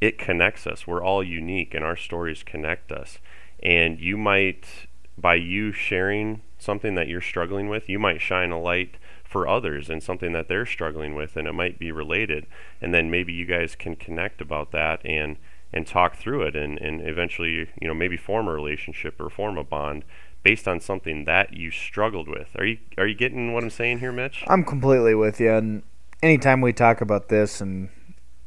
it 0.00 0.18
connects 0.18 0.66
us. 0.66 0.86
We're 0.86 1.02
all 1.02 1.22
unique 1.22 1.74
and 1.74 1.84
our 1.84 1.96
stories 1.96 2.42
connect 2.42 2.92
us. 2.92 3.18
And 3.62 3.98
you 3.98 4.16
might 4.16 4.86
by 5.16 5.34
you 5.34 5.72
sharing 5.72 6.42
something 6.58 6.94
that 6.94 7.08
you're 7.08 7.20
struggling 7.20 7.68
with 7.68 7.88
you 7.88 7.98
might 7.98 8.20
shine 8.20 8.50
a 8.50 8.60
light 8.60 8.96
for 9.28 9.46
others 9.46 9.90
and 9.90 10.02
something 10.02 10.32
that 10.32 10.48
they're 10.48 10.66
struggling 10.66 11.14
with 11.14 11.36
and 11.36 11.46
it 11.46 11.52
might 11.52 11.78
be 11.78 11.92
related 11.92 12.46
and 12.80 12.94
then 12.94 13.10
maybe 13.10 13.32
you 13.32 13.44
guys 13.44 13.74
can 13.74 13.94
connect 13.94 14.40
about 14.40 14.72
that 14.72 15.04
and 15.04 15.36
and 15.70 15.86
talk 15.86 16.16
through 16.16 16.42
it 16.42 16.56
and, 16.56 16.78
and 16.80 17.06
eventually 17.06 17.68
you 17.80 17.86
know 17.86 17.94
maybe 17.94 18.16
form 18.16 18.48
a 18.48 18.52
relationship 18.52 19.20
or 19.20 19.28
form 19.28 19.58
a 19.58 19.64
bond 19.64 20.02
based 20.42 20.68
on 20.68 20.80
something 20.80 21.24
that 21.24 21.52
you 21.52 21.70
struggled 21.70 22.28
with. 22.28 22.48
Are 22.56 22.64
you 22.64 22.78
are 22.96 23.06
you 23.06 23.14
getting 23.14 23.52
what 23.52 23.62
I'm 23.62 23.70
saying 23.70 23.98
here, 23.98 24.12
Mitch? 24.12 24.44
I'm 24.46 24.64
completely 24.64 25.14
with 25.14 25.40
you. 25.40 25.52
And 25.52 25.82
anytime 26.22 26.60
we 26.60 26.72
talk 26.72 27.00
about 27.00 27.28
this 27.28 27.60
and 27.60 27.90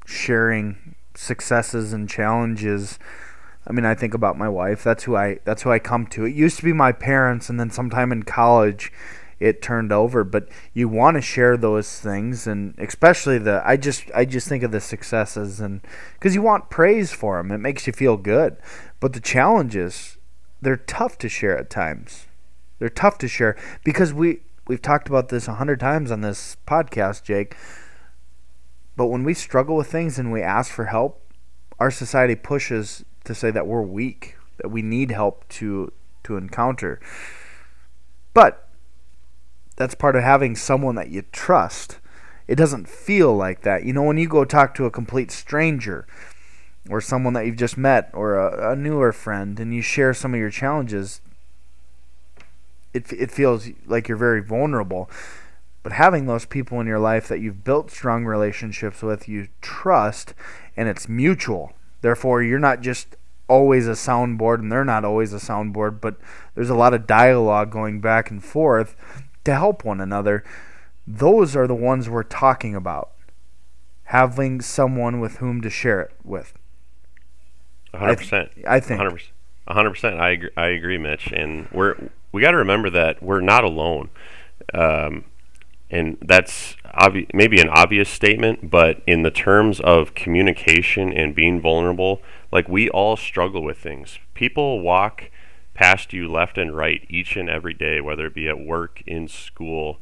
sharing 0.05 0.95
successes 1.15 1.93
and 1.93 2.09
challenges, 2.09 2.97
I 3.67 3.73
mean, 3.73 3.85
I 3.85 3.95
think 3.95 4.13
about 4.13 4.38
my 4.38 4.50
wife. 4.50 4.83
That's 4.83 5.03
who 5.03 5.15
I 5.15 5.39
that's 5.43 5.63
who 5.63 5.71
I 5.71 5.79
come 5.79 6.07
to. 6.07 6.25
It 6.25 6.33
used 6.33 6.57
to 6.57 6.63
be 6.63 6.73
my 6.73 6.91
parents, 6.91 7.50
and 7.50 7.59
then 7.59 7.69
sometime 7.69 8.11
in 8.11 8.23
college, 8.23 8.91
it 9.41 9.62
turned 9.62 9.91
over. 9.91 10.24
But 10.24 10.48
you 10.74 10.88
want 10.88 11.15
to 11.15 11.21
share 11.21 11.57
those 11.57 12.00
things, 12.00 12.45
and 12.48 12.75
especially 12.77 13.39
the 13.39 13.62
I 13.65 13.75
just 13.75 14.05
I 14.15 14.24
just 14.24 14.48
think 14.48 14.63
of 14.63 14.71
the 14.71 14.79
successes, 14.79 15.60
and 15.60 15.81
because 16.13 16.36
you 16.36 16.43
want 16.43 16.69
praise 16.69 17.12
for 17.12 17.38
them, 17.38 17.51
it 17.51 17.57
makes 17.57 17.88
you 17.88 17.93
feel 17.93 18.15
good. 18.15 18.55
But 19.00 19.13
the 19.13 19.19
challenges, 19.19 20.17
they're 20.62 20.77
tough 20.77 21.17
to 21.17 21.27
share 21.27 21.57
at 21.57 21.69
times. 21.69 22.27
They're 22.79 22.89
tough 22.89 23.17
to 23.19 23.27
share 23.27 23.57
because 23.83 24.13
we 24.13 24.41
we've 24.67 24.81
talked 24.81 25.10
about 25.10 25.29
this 25.29 25.48
a 25.48 25.55
hundred 25.55 25.79
times 25.79 26.12
on 26.12 26.21
this 26.21 26.55
podcast, 26.67 27.24
Jake. 27.24 27.57
But 28.95 29.07
when 29.07 29.24
we 29.24 29.33
struggle 29.33 29.75
with 29.75 29.88
things 29.88 30.19
and 30.19 30.31
we 30.31 30.43
ask 30.43 30.71
for 30.71 30.86
help, 30.86 31.33
our 31.79 31.89
society 31.89 32.36
pushes 32.36 33.03
to 33.24 33.33
say 33.33 33.50
that 33.50 33.65
we're 33.65 33.81
weak, 33.81 34.36
that 34.57 34.69
we 34.69 34.83
need 34.83 35.10
help 35.10 35.50
to 35.50 35.91
to 36.24 36.38
encounter. 36.38 37.00
But 38.36 38.67
that's 39.75 39.96
part 39.96 40.16
of 40.16 40.24
having 40.24 40.56
someone 40.56 40.96
that 40.96 41.10
you 41.10 41.24
trust. 41.32 42.00
It 42.48 42.56
doesn't 42.56 42.90
feel 42.90 43.36
like 43.36 43.62
that. 43.62 43.86
You 43.86 43.94
know, 43.94 44.04
when 44.04 44.18
you 44.18 44.28
go 44.28 44.46
talk 44.46 44.75
to 44.75 44.86
a 44.86 44.92
complete 44.92 45.32
stranger 45.32 46.06
or 46.90 47.00
someone 47.00 47.34
that 47.34 47.46
you've 47.46 47.56
just 47.56 47.78
met 47.78 48.10
or 48.13 48.36
a, 48.36 48.72
a 48.72 48.75
newer 48.75 49.12
friend 49.12 49.60
and 49.60 49.74
you 49.74 49.82
share 49.82 50.13
some 50.13 50.34
of 50.34 50.40
your 50.40 50.50
challenges, 50.50 51.22
it, 52.94 53.12
it 53.13 53.32
feels 53.32 53.70
like 53.86 54.08
you're 54.08 54.18
very 54.18 54.42
vulnerable. 54.42 55.10
But 55.84 55.94
having 55.94 56.25
those 56.25 56.46
people 56.46 56.80
in 56.80 56.88
your 56.88 57.00
life 57.00 57.28
that 57.28 57.40
you've 57.40 57.63
built 57.63 57.90
strong 57.90 58.25
relationships 58.25 59.01
with, 59.01 59.28
you 59.28 59.48
trust, 59.62 60.34
and 60.78 60.88
it's 60.88 61.10
mutual. 61.10 61.74
Therefore, 62.01 62.44
you're 62.44 62.60
not 62.60 62.82
just 62.82 63.16
always 63.48 63.88
a 63.88 63.92
soundboard 63.92 64.60
and 64.60 64.72
they're 64.72 64.86
not 64.86 65.06
always 65.06 65.34
a 65.34 65.38
soundboard, 65.38 66.01
but 66.01 66.18
there's 66.56 66.70
a 66.70 66.75
lot 66.75 66.94
of 66.94 67.08
dialogue 67.08 67.72
going 67.72 68.00
back 68.00 68.30
and 68.30 68.44
forth 68.44 68.96
to 69.43 69.53
help 69.53 69.83
one 69.83 70.01
another. 70.01 70.43
Those 71.07 71.55
are 71.55 71.67
the 71.67 71.75
ones 71.75 72.10
we're 72.10 72.24
talking 72.24 72.75
about. 72.75 73.12
Having 74.05 74.62
someone 74.62 75.19
with 75.19 75.38
whom 75.38 75.62
to 75.62 75.69
share 75.69 76.01
it 76.01 76.12
with. 76.24 76.53
100%. 77.93 78.50
I, 78.67 78.75
I 78.75 78.79
think. 78.79 79.01
100%. 79.01 79.29
100%. 79.69 80.19
I 80.19 80.29
agree, 80.31 80.50
I 80.57 80.67
agree, 80.67 80.98
Mitch. 80.98 81.31
And 81.31 81.67
we're 81.71 81.95
we 82.31 82.41
got 82.41 82.51
to 82.51 82.57
remember 82.57 82.89
that 82.89 83.21
we're 83.21 83.41
not 83.41 83.63
alone. 83.63 84.10
Um, 84.74 85.25
and 85.89 86.17
that's 86.21 86.75
obvi- 86.98 87.29
maybe 87.33 87.60
an 87.60 87.69
obvious 87.69 88.10
statement, 88.10 88.69
but 88.69 89.01
in 89.05 89.24
the 89.24 89.31
terms 89.31 89.81
of 89.81 90.15
communication 90.15 91.12
and 91.12 91.36
being 91.36 91.60
vulnerable, 91.60 92.21
like 92.51 92.69
we 92.69 92.89
all 92.89 93.17
struggle 93.17 93.62
with 93.62 93.77
things. 93.77 94.17
People 94.33 94.79
walk 94.81 95.29
past 95.74 96.13
you 96.13 96.30
left 96.30 96.58
and 96.58 96.75
right 96.75 97.06
each 97.10 97.36
and 97.36 97.50
every 97.50 97.74
day, 97.74 98.01
whether 98.01 98.28
it 98.28 98.36
be 98.36 98.48
at 98.48 98.60
work, 98.60 99.01
in 99.06 99.28
school, 99.28 100.00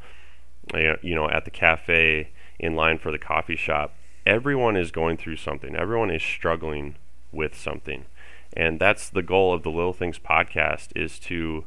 you 0.73 1.15
know, 1.15 1.29
at 1.29 1.45
the 1.45 1.51
cafe, 1.51 2.29
in 2.59 2.75
line 2.75 2.97
for 2.97 3.11
the 3.11 3.17
coffee 3.19 3.55
shop. 3.55 3.93
Everyone 4.25 4.75
is 4.75 4.91
going 4.91 5.17
through 5.17 5.37
something. 5.37 5.75
Everyone 5.75 6.11
is 6.11 6.21
struggling 6.21 6.95
with 7.31 7.57
something. 7.57 8.05
And 8.53 8.79
that's 8.79 9.09
the 9.09 9.23
goal 9.23 9.53
of 9.53 9.63
the 9.63 9.71
Little 9.71 9.93
Things 9.93 10.19
podcast 10.19 10.89
is 10.95 11.19
to 11.19 11.65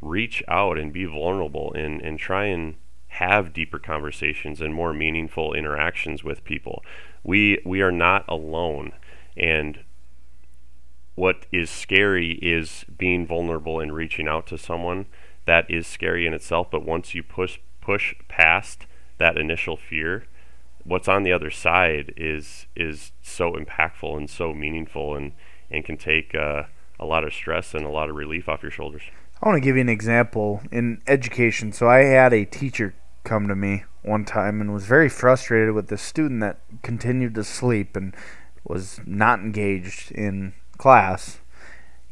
reach 0.00 0.42
out 0.48 0.78
and 0.78 0.92
be 0.92 1.04
vulnerable 1.04 1.72
and, 1.74 2.00
and 2.02 2.18
try 2.18 2.46
and 2.46 2.76
have 3.08 3.52
deeper 3.52 3.78
conversations 3.78 4.60
and 4.60 4.74
more 4.74 4.92
meaningful 4.92 5.52
interactions 5.52 6.24
with 6.24 6.44
people. 6.44 6.82
We 7.22 7.58
we 7.64 7.82
are 7.82 7.92
not 7.92 8.24
alone 8.26 8.92
and 9.36 9.80
what 11.14 11.46
is 11.52 11.70
scary 11.70 12.32
is 12.42 12.84
being 12.96 13.26
vulnerable 13.26 13.80
and 13.80 13.94
reaching 13.94 14.28
out 14.28 14.46
to 14.48 14.58
someone. 14.58 15.06
That 15.44 15.70
is 15.70 15.86
scary 15.86 16.26
in 16.26 16.34
itself, 16.34 16.70
but 16.70 16.84
once 16.84 17.14
you 17.14 17.22
push 17.22 17.58
push 17.80 18.14
past 18.28 18.86
that 19.18 19.36
initial 19.36 19.76
fear, 19.76 20.24
what's 20.84 21.08
on 21.08 21.22
the 21.22 21.32
other 21.32 21.50
side 21.50 22.14
is 22.16 22.66
is 22.76 23.12
so 23.22 23.52
impactful 23.52 24.16
and 24.16 24.30
so 24.30 24.52
meaningful 24.52 25.14
and 25.14 25.32
and 25.70 25.84
can 25.84 25.96
take 25.96 26.34
uh, 26.34 26.64
a 27.00 27.04
lot 27.04 27.24
of 27.24 27.32
stress 27.32 27.74
and 27.74 27.84
a 27.84 27.90
lot 27.90 28.08
of 28.08 28.16
relief 28.16 28.48
off 28.48 28.62
your 28.62 28.70
shoulders. 28.70 29.02
I 29.42 29.48
want 29.48 29.56
to 29.56 29.66
give 29.66 29.76
you 29.76 29.82
an 29.82 29.88
example 29.88 30.62
in 30.70 31.02
education. 31.06 31.72
So 31.72 31.88
I 31.88 32.04
had 32.04 32.32
a 32.32 32.44
teacher 32.44 32.94
come 33.24 33.48
to 33.48 33.56
me 33.56 33.84
one 34.02 34.24
time 34.24 34.60
and 34.60 34.72
was 34.72 34.84
very 34.84 35.08
frustrated 35.08 35.74
with 35.74 35.88
the 35.88 35.98
student 35.98 36.40
that 36.40 36.60
continued 36.82 37.34
to 37.34 37.44
sleep 37.44 37.96
and 37.96 38.14
was 38.64 39.00
not 39.04 39.40
engaged 39.40 40.12
in 40.12 40.54
class. 40.82 41.38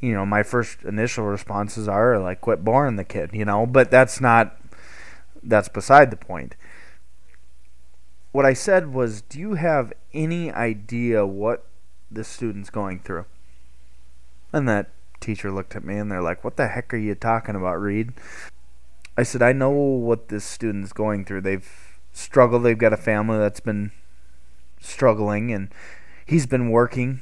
You 0.01 0.13
know, 0.15 0.25
my 0.25 0.45
first 0.45 0.85
initial 0.85 1.25
responses 1.25 1.89
are 1.89 2.21
like, 2.21 2.41
quit 2.41 2.65
boring 2.65 2.95
the 2.95 3.05
kid, 3.05 3.31
you 3.33 3.45
know, 3.45 3.67
but 3.67 3.91
that's 3.91 4.21
not, 4.21 4.57
that's 5.43 5.69
beside 5.69 6.13
the 6.13 6.17
point. 6.17 6.55
What 8.31 8.47
I 8.47 8.55
said 8.55 8.95
was, 8.95 9.23
do 9.23 9.41
you 9.41 9.55
have 9.55 9.93
any 10.15 10.53
idea 10.53 11.27
what 11.27 11.67
the 12.13 12.23
student's 12.23 12.71
going 12.71 13.01
through? 13.01 13.25
And 14.53 14.69
that 14.69 14.91
teacher 15.19 15.51
looked 15.51 15.75
at 15.75 15.85
me 15.85 15.97
and 15.97 16.09
they're 16.09 16.23
like, 16.23 16.45
what 16.45 16.57
the 16.57 16.69
heck 16.69 16.95
are 16.95 16.97
you 16.97 17.17
talking 17.17 17.57
about, 17.57 17.81
Reed? 17.81 18.13
I 19.19 19.25
said, 19.25 19.43
I 19.43 19.53
know 19.53 19.71
what 19.71 20.29
this 20.29 20.45
student's 20.45 20.93
going 20.93 21.25
through. 21.25 21.41
They've 21.41 21.69
struggled. 22.13 22.63
They've 22.63 22.79
got 22.79 22.93
a 22.93 22.97
family 22.97 23.39
that's 23.39 23.61
been 23.61 23.91
struggling, 24.81 25.53
and 25.53 25.69
he's 26.25 26.47
been 26.47 26.71
working 26.71 27.21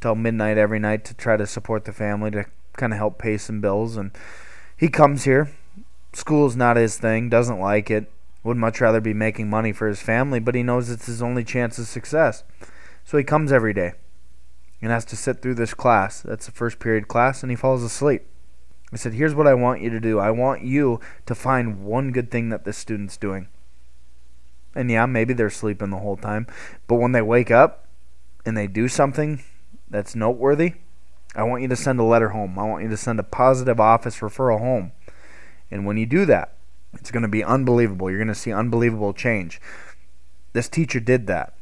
till 0.00 0.14
midnight 0.14 0.58
every 0.58 0.78
night 0.78 1.04
to 1.06 1.14
try 1.14 1.36
to 1.36 1.46
support 1.46 1.84
the 1.84 1.92
family 1.92 2.30
to 2.30 2.44
kind 2.76 2.92
of 2.92 2.98
help 2.98 3.18
pay 3.18 3.36
some 3.36 3.60
bills. 3.60 3.96
And 3.96 4.12
he 4.76 4.88
comes 4.88 5.24
here. 5.24 5.52
School's 6.12 6.56
not 6.56 6.76
his 6.76 6.96
thing. 6.96 7.28
Doesn't 7.28 7.60
like 7.60 7.90
it. 7.90 8.10
Would 8.44 8.56
much 8.56 8.80
rather 8.80 9.00
be 9.00 9.14
making 9.14 9.50
money 9.50 9.72
for 9.72 9.88
his 9.88 10.00
family, 10.00 10.40
but 10.40 10.54
he 10.54 10.62
knows 10.62 10.90
it's 10.90 11.06
his 11.06 11.22
only 11.22 11.44
chance 11.44 11.78
of 11.78 11.86
success. 11.86 12.44
So 13.04 13.18
he 13.18 13.24
comes 13.24 13.52
every 13.52 13.74
day 13.74 13.92
and 14.80 14.92
has 14.92 15.04
to 15.06 15.16
sit 15.16 15.42
through 15.42 15.56
this 15.56 15.74
class. 15.74 16.22
That's 16.22 16.46
the 16.46 16.52
first 16.52 16.78
period 16.78 17.08
class, 17.08 17.42
and 17.42 17.50
he 17.50 17.56
falls 17.56 17.82
asleep. 17.82 18.22
I 18.92 18.96
said, 18.96 19.14
Here's 19.14 19.34
what 19.34 19.46
I 19.46 19.54
want 19.54 19.82
you 19.82 19.90
to 19.90 20.00
do. 20.00 20.18
I 20.18 20.30
want 20.30 20.62
you 20.62 21.00
to 21.26 21.34
find 21.34 21.84
one 21.84 22.12
good 22.12 22.30
thing 22.30 22.48
that 22.50 22.64
this 22.64 22.78
student's 22.78 23.16
doing. 23.16 23.48
And 24.74 24.90
yeah, 24.90 25.06
maybe 25.06 25.34
they're 25.34 25.50
sleeping 25.50 25.90
the 25.90 25.98
whole 25.98 26.16
time. 26.16 26.46
But 26.86 26.96
when 26.96 27.12
they 27.12 27.22
wake 27.22 27.50
up 27.50 27.86
and 28.46 28.56
they 28.56 28.66
do 28.66 28.88
something 28.88 29.42
that's 29.90 30.14
noteworthy, 30.14 30.74
I 31.34 31.42
want 31.42 31.62
you 31.62 31.68
to 31.68 31.76
send 31.76 32.00
a 32.00 32.04
letter 32.04 32.30
home. 32.30 32.58
I 32.58 32.64
want 32.64 32.82
you 32.82 32.90
to 32.90 32.96
send 32.96 33.20
a 33.20 33.24
positive 33.24 33.78
office 33.78 34.18
referral 34.18 34.60
home. 34.60 34.92
And 35.70 35.86
when 35.86 35.96
you 35.96 36.06
do 36.06 36.24
that, 36.26 36.54
it's 36.94 37.10
going 37.10 37.22
to 37.22 37.28
be 37.28 37.44
unbelievable. 37.44 38.10
You're 38.10 38.18
going 38.18 38.28
to 38.28 38.34
see 38.34 38.52
unbelievable 38.52 39.12
change. 39.12 39.60
This 40.52 40.68
teacher 40.68 41.00
did 41.00 41.26
that. 41.26 41.54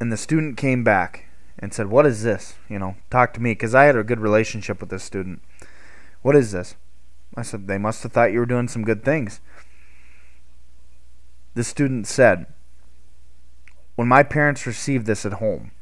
And 0.00 0.12
the 0.12 0.16
student 0.16 0.56
came 0.56 0.84
back 0.84 1.26
and 1.58 1.74
said, 1.74 1.88
What 1.88 2.06
is 2.06 2.22
this? 2.22 2.54
You 2.68 2.78
know, 2.78 2.94
talk 3.10 3.34
to 3.34 3.42
me. 3.42 3.52
Because 3.52 3.74
I 3.74 3.84
had 3.84 3.96
a 3.96 4.04
good 4.04 4.20
relationship 4.20 4.80
with 4.80 4.90
this 4.90 5.02
student. 5.02 5.42
What 6.22 6.36
is 6.36 6.52
this? 6.52 6.76
I 7.34 7.42
said, 7.42 7.66
They 7.66 7.78
must 7.78 8.02
have 8.04 8.12
thought 8.12 8.32
you 8.32 8.38
were 8.38 8.46
doing 8.46 8.68
some 8.68 8.84
good 8.84 9.04
things. 9.04 9.40
The 11.54 11.64
student 11.64 12.06
said, 12.06 12.46
When 13.96 14.06
my 14.06 14.22
parents 14.22 14.66
received 14.66 15.06
this 15.06 15.26
at 15.26 15.34
home, 15.34 15.72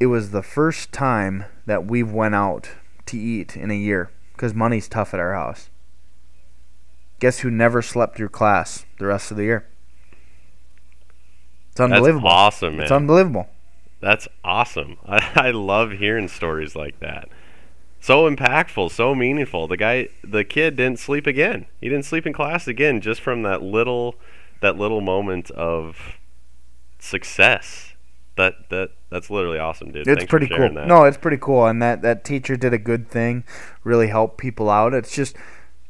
it 0.00 0.06
was 0.06 0.30
the 0.30 0.42
first 0.42 0.92
time 0.92 1.44
that 1.66 1.86
we've 1.86 2.10
went 2.10 2.34
out 2.34 2.70
to 3.06 3.18
eat 3.18 3.56
in 3.56 3.70
a 3.70 3.76
year 3.76 4.10
because 4.32 4.54
money's 4.54 4.88
tough 4.88 5.14
at 5.14 5.20
our 5.20 5.34
house. 5.34 5.70
Guess 7.20 7.40
who 7.40 7.50
never 7.50 7.82
slept 7.82 8.16
through 8.16 8.30
class 8.30 8.86
the 8.98 9.06
rest 9.06 9.30
of 9.30 9.36
the 9.36 9.44
year? 9.44 9.66
It's 11.70 11.80
unbelievable. 11.80 12.28
That's 12.28 12.34
awesome, 12.34 12.76
man. 12.76 12.82
It's 12.82 12.92
unbelievable. 12.92 13.48
That's 14.00 14.26
awesome. 14.42 14.96
I, 15.06 15.30
I 15.36 15.50
love 15.50 15.92
hearing 15.92 16.26
stories 16.26 16.74
like 16.74 16.98
that 17.00 17.28
so 18.00 18.28
impactful, 18.28 18.90
so 18.90 19.14
meaningful. 19.14 19.68
The 19.68 19.76
guy, 19.76 20.08
the 20.24 20.42
kid 20.42 20.76
didn't 20.76 20.98
sleep 20.98 21.26
again. 21.26 21.66
He 21.80 21.88
didn't 21.88 22.06
sleep 22.06 22.26
in 22.26 22.32
class 22.32 22.66
again 22.66 23.00
just 23.00 23.20
from 23.20 23.42
that 23.42 23.62
little, 23.62 24.14
that 24.60 24.76
little 24.76 25.02
moment 25.02 25.50
of 25.50 26.16
success. 26.98 27.89
That 28.40 28.70
that 28.70 28.90
that's 29.10 29.28
literally 29.28 29.58
awesome, 29.58 29.92
dude. 29.92 30.08
It's 30.08 30.20
Thanks 30.20 30.30
pretty 30.30 30.48
cool. 30.48 30.72
That. 30.72 30.86
No, 30.86 31.04
it's 31.04 31.18
pretty 31.18 31.36
cool, 31.36 31.66
and 31.66 31.82
that 31.82 32.00
that 32.00 32.24
teacher 32.24 32.56
did 32.56 32.72
a 32.72 32.78
good 32.78 33.10
thing, 33.10 33.44
really 33.84 34.08
helped 34.08 34.38
people 34.38 34.70
out. 34.70 34.94
It's 34.94 35.14
just 35.14 35.36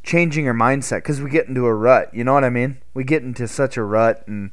changing 0.03 0.47
your 0.47 0.55
mindset 0.55 0.99
because 0.99 1.21
we 1.21 1.31
get 1.31 1.47
into 1.47 1.65
a 1.67 1.73
rut. 1.73 2.13
You 2.13 2.25
know 2.25 2.35
what 2.35 2.43
I 2.43 2.51
mean? 2.51 2.79
We 2.93 3.05
get 3.05 3.23
into 3.23 3.47
such 3.47 3.77
a 3.77 3.85
rut, 3.85 4.25
and 4.27 4.51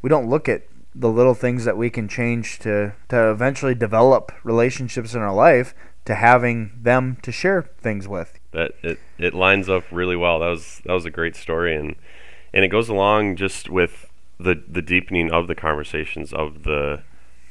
we 0.00 0.08
don't 0.08 0.26
look 0.26 0.48
at 0.48 0.62
the 0.94 1.10
little 1.10 1.34
things 1.34 1.66
that 1.66 1.76
we 1.76 1.90
can 1.90 2.08
change 2.08 2.60
to 2.60 2.94
to 3.10 3.30
eventually 3.30 3.74
develop 3.74 4.32
relationships 4.42 5.12
in 5.12 5.20
our 5.20 5.34
life 5.34 5.74
to 6.06 6.14
having 6.14 6.72
them 6.80 7.18
to 7.22 7.30
share 7.30 7.68
things 7.78 8.08
with. 8.08 8.38
That 8.52 8.72
it, 8.82 8.98
it 9.18 9.34
lines 9.34 9.68
up 9.68 9.84
really 9.90 10.16
well. 10.16 10.38
That 10.38 10.48
was 10.48 10.80
that 10.86 10.94
was 10.94 11.04
a 11.04 11.10
great 11.10 11.36
story 11.36 11.76
and 11.76 11.96
and 12.54 12.64
it 12.64 12.68
goes 12.68 12.88
along 12.88 13.36
just 13.36 13.68
with 13.68 14.08
the 14.38 14.62
the 14.66 14.80
deepening 14.80 15.30
of 15.30 15.46
the 15.46 15.54
conversations 15.54 16.32
of 16.32 16.62
the 16.62 17.02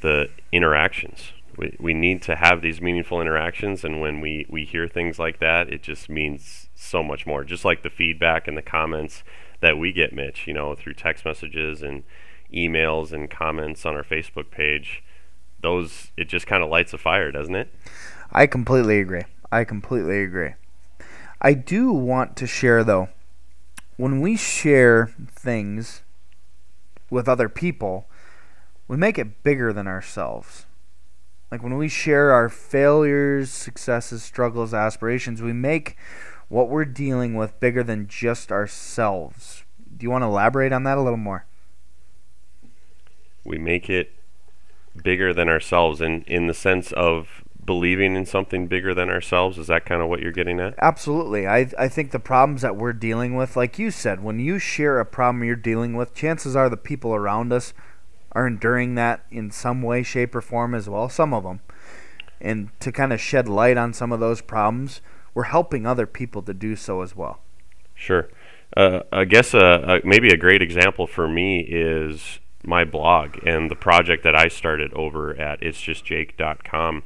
the 0.04 0.28
interactions. 0.52 1.32
We, 1.56 1.76
we 1.80 1.94
need 1.94 2.20
to 2.22 2.36
have 2.36 2.60
these 2.60 2.80
meaningful 2.80 3.22
interactions 3.22 3.84
and 3.84 4.02
when 4.02 4.20
we, 4.20 4.44
we 4.50 4.64
hear 4.64 4.86
things 4.86 5.18
like 5.18 5.38
that 5.40 5.72
it 5.72 5.82
just 5.82 6.10
means 6.10 6.68
so 6.74 7.02
much 7.02 7.26
more. 7.26 7.42
Just 7.42 7.64
like 7.64 7.82
the 7.82 7.90
feedback 7.90 8.46
and 8.46 8.56
the 8.56 8.62
comments 8.62 9.24
that 9.60 9.78
we 9.78 9.92
get, 9.92 10.12
Mitch, 10.12 10.46
you 10.46 10.52
know, 10.52 10.74
through 10.74 10.92
text 10.92 11.24
messages 11.24 11.80
and 11.80 12.02
emails 12.52 13.12
and 13.12 13.30
comments 13.30 13.86
on 13.86 13.96
our 13.96 14.04
Facebook 14.04 14.50
page, 14.50 15.02
those 15.62 16.10
it 16.18 16.28
just 16.28 16.46
kind 16.46 16.62
of 16.62 16.68
lights 16.68 16.92
a 16.92 16.98
fire, 16.98 17.32
doesn't 17.32 17.54
it? 17.54 17.72
I 18.30 18.46
completely 18.46 19.00
agree. 19.00 19.22
I 19.50 19.64
completely 19.64 20.22
agree. 20.22 20.54
I 21.40 21.54
do 21.54 21.92
want 21.92 22.36
to 22.36 22.46
share 22.46 22.84
though, 22.84 23.08
when 23.96 24.20
we 24.20 24.36
share 24.36 25.14
things 25.34 26.02
with 27.08 27.26
other 27.26 27.48
people, 27.48 28.06
we 28.88 28.96
make 28.96 29.18
it 29.18 29.42
bigger 29.42 29.72
than 29.72 29.86
ourselves. 29.86 30.66
Like 31.50 31.62
when 31.62 31.76
we 31.76 31.88
share 31.88 32.32
our 32.32 32.48
failures, 32.48 33.50
successes, 33.50 34.22
struggles, 34.22 34.74
aspirations, 34.74 35.40
we 35.40 35.52
make 35.52 35.96
what 36.48 36.68
we're 36.68 36.84
dealing 36.84 37.34
with 37.34 37.58
bigger 37.60 37.82
than 37.82 38.08
just 38.08 38.50
ourselves. 38.50 39.64
Do 39.96 40.04
you 40.04 40.10
want 40.10 40.22
to 40.22 40.26
elaborate 40.26 40.72
on 40.72 40.84
that 40.84 40.98
a 40.98 41.02
little 41.02 41.16
more? 41.16 41.46
We 43.44 43.58
make 43.58 43.88
it 43.88 44.12
bigger 45.02 45.32
than 45.34 45.48
ourselves 45.48 46.00
in 46.00 46.22
in 46.22 46.46
the 46.46 46.54
sense 46.54 46.92
of 46.92 47.42
believing 47.64 48.14
in 48.14 48.26
something 48.26 48.66
bigger 48.66 48.94
than 48.94 49.08
ourselves 49.08 49.58
is 49.58 49.66
that 49.66 49.86
kind 49.86 50.02
of 50.02 50.08
what 50.08 50.20
you're 50.20 50.30
getting 50.30 50.60
at 50.60 50.74
absolutely 50.78 51.46
i 51.46 51.68
i 51.78 51.88
think 51.88 52.10
the 52.10 52.18
problems 52.20 52.62
that 52.62 52.76
we're 52.76 52.92
dealing 52.92 53.34
with 53.34 53.56
like 53.56 53.78
you 53.78 53.90
said 53.90 54.22
when 54.22 54.38
you 54.38 54.58
share 54.58 55.00
a 55.00 55.04
problem 55.04 55.42
you're 55.42 55.56
dealing 55.56 55.94
with 55.94 56.14
chances 56.14 56.54
are 56.54 56.68
the 56.68 56.76
people 56.76 57.14
around 57.14 57.52
us 57.52 57.72
are 58.34 58.46
enduring 58.46 58.94
that 58.94 59.24
in 59.30 59.50
some 59.50 59.82
way 59.82 60.02
shape 60.02 60.34
or 60.34 60.40
form 60.40 60.74
as 60.74 60.88
well 60.88 61.08
some 61.08 61.32
of 61.32 61.44
them 61.44 61.60
and 62.40 62.68
to 62.80 62.92
kind 62.92 63.12
of 63.12 63.20
shed 63.20 63.48
light 63.48 63.76
on 63.76 63.92
some 63.92 64.12
of 64.12 64.20
those 64.20 64.40
problems 64.40 65.00
we're 65.34 65.44
helping 65.44 65.84
other 65.84 66.06
people 66.06 66.42
to 66.42 66.54
do 66.54 66.76
so 66.76 67.02
as 67.02 67.14
well. 67.14 67.40
Sure. 67.94 68.28
Uh, 68.76 69.00
i 69.12 69.24
guess 69.24 69.54
uh, 69.54 69.58
uh, 69.58 70.00
maybe 70.04 70.30
a 70.30 70.36
great 70.36 70.62
example 70.62 71.06
for 71.06 71.28
me 71.28 71.60
is 71.60 72.40
my 72.64 72.84
blog 72.84 73.36
and 73.46 73.70
the 73.70 73.76
project 73.76 74.24
that 74.24 74.34
I 74.34 74.48
started 74.48 74.92
over 74.94 75.36
at 75.36 75.60
itsjustjake.com. 75.60 77.02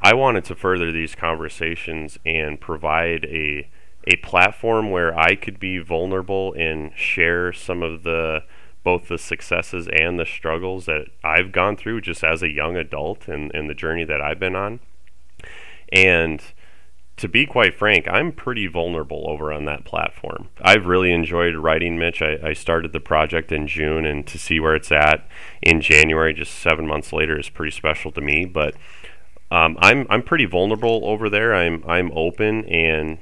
I 0.00 0.14
wanted 0.14 0.44
to 0.46 0.56
further 0.56 0.90
these 0.90 1.14
conversations 1.14 2.18
and 2.24 2.60
provide 2.60 3.24
a 3.26 3.68
a 4.04 4.16
platform 4.16 4.90
where 4.90 5.16
I 5.16 5.36
could 5.36 5.60
be 5.60 5.78
vulnerable 5.78 6.54
and 6.54 6.90
share 6.96 7.52
some 7.52 7.84
of 7.84 8.02
the 8.02 8.42
both 8.84 9.08
the 9.08 9.18
successes 9.18 9.88
and 9.88 10.18
the 10.18 10.26
struggles 10.26 10.86
that 10.86 11.06
I've 11.22 11.52
gone 11.52 11.76
through 11.76 12.00
just 12.00 12.24
as 12.24 12.42
a 12.42 12.50
young 12.50 12.76
adult 12.76 13.28
and, 13.28 13.54
and 13.54 13.70
the 13.70 13.74
journey 13.74 14.04
that 14.04 14.20
I've 14.20 14.40
been 14.40 14.56
on. 14.56 14.80
And 15.92 16.42
to 17.16 17.28
be 17.28 17.46
quite 17.46 17.74
frank, 17.74 18.08
I'm 18.08 18.32
pretty 18.32 18.66
vulnerable 18.66 19.24
over 19.28 19.52
on 19.52 19.64
that 19.66 19.84
platform. 19.84 20.48
I've 20.60 20.86
really 20.86 21.12
enjoyed 21.12 21.54
writing 21.54 21.98
Mitch. 21.98 22.22
I, 22.22 22.38
I, 22.42 22.52
started 22.54 22.92
the 22.92 23.00
project 23.00 23.52
in 23.52 23.68
June, 23.68 24.06
and 24.06 24.26
to 24.26 24.38
see 24.38 24.58
where 24.58 24.74
it's 24.74 24.90
at 24.90 25.28
in 25.60 25.80
January, 25.80 26.32
just 26.32 26.54
seven 26.54 26.86
months 26.86 27.12
later, 27.12 27.38
is 27.38 27.50
pretty 27.50 27.70
special 27.70 28.10
to 28.12 28.20
me. 28.20 28.44
But 28.46 28.74
um, 29.50 29.76
I'm 29.80 30.06
I'm 30.08 30.22
pretty 30.22 30.46
vulnerable 30.46 31.02
over 31.04 31.28
there. 31.28 31.54
I'm 31.54 31.84
I'm 31.86 32.10
open, 32.12 32.64
and 32.64 33.18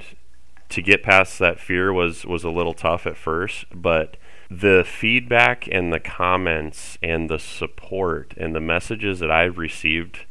to 0.70 0.80
get 0.80 1.02
past 1.02 1.38
that 1.40 1.58
fear 1.58 1.92
was 1.92 2.24
was 2.24 2.44
a 2.44 2.50
little 2.50 2.74
tough 2.74 3.06
at 3.06 3.16
first, 3.16 3.64
but 3.74 4.16
the 4.50 4.84
feedback 4.84 5.68
and 5.70 5.92
the 5.92 6.00
comments 6.00 6.98
and 7.02 7.30
the 7.30 7.38
support 7.38 8.34
and 8.36 8.54
the 8.54 8.60
messages 8.60 9.20
that 9.20 9.30
I've 9.30 9.58
received 9.58 10.26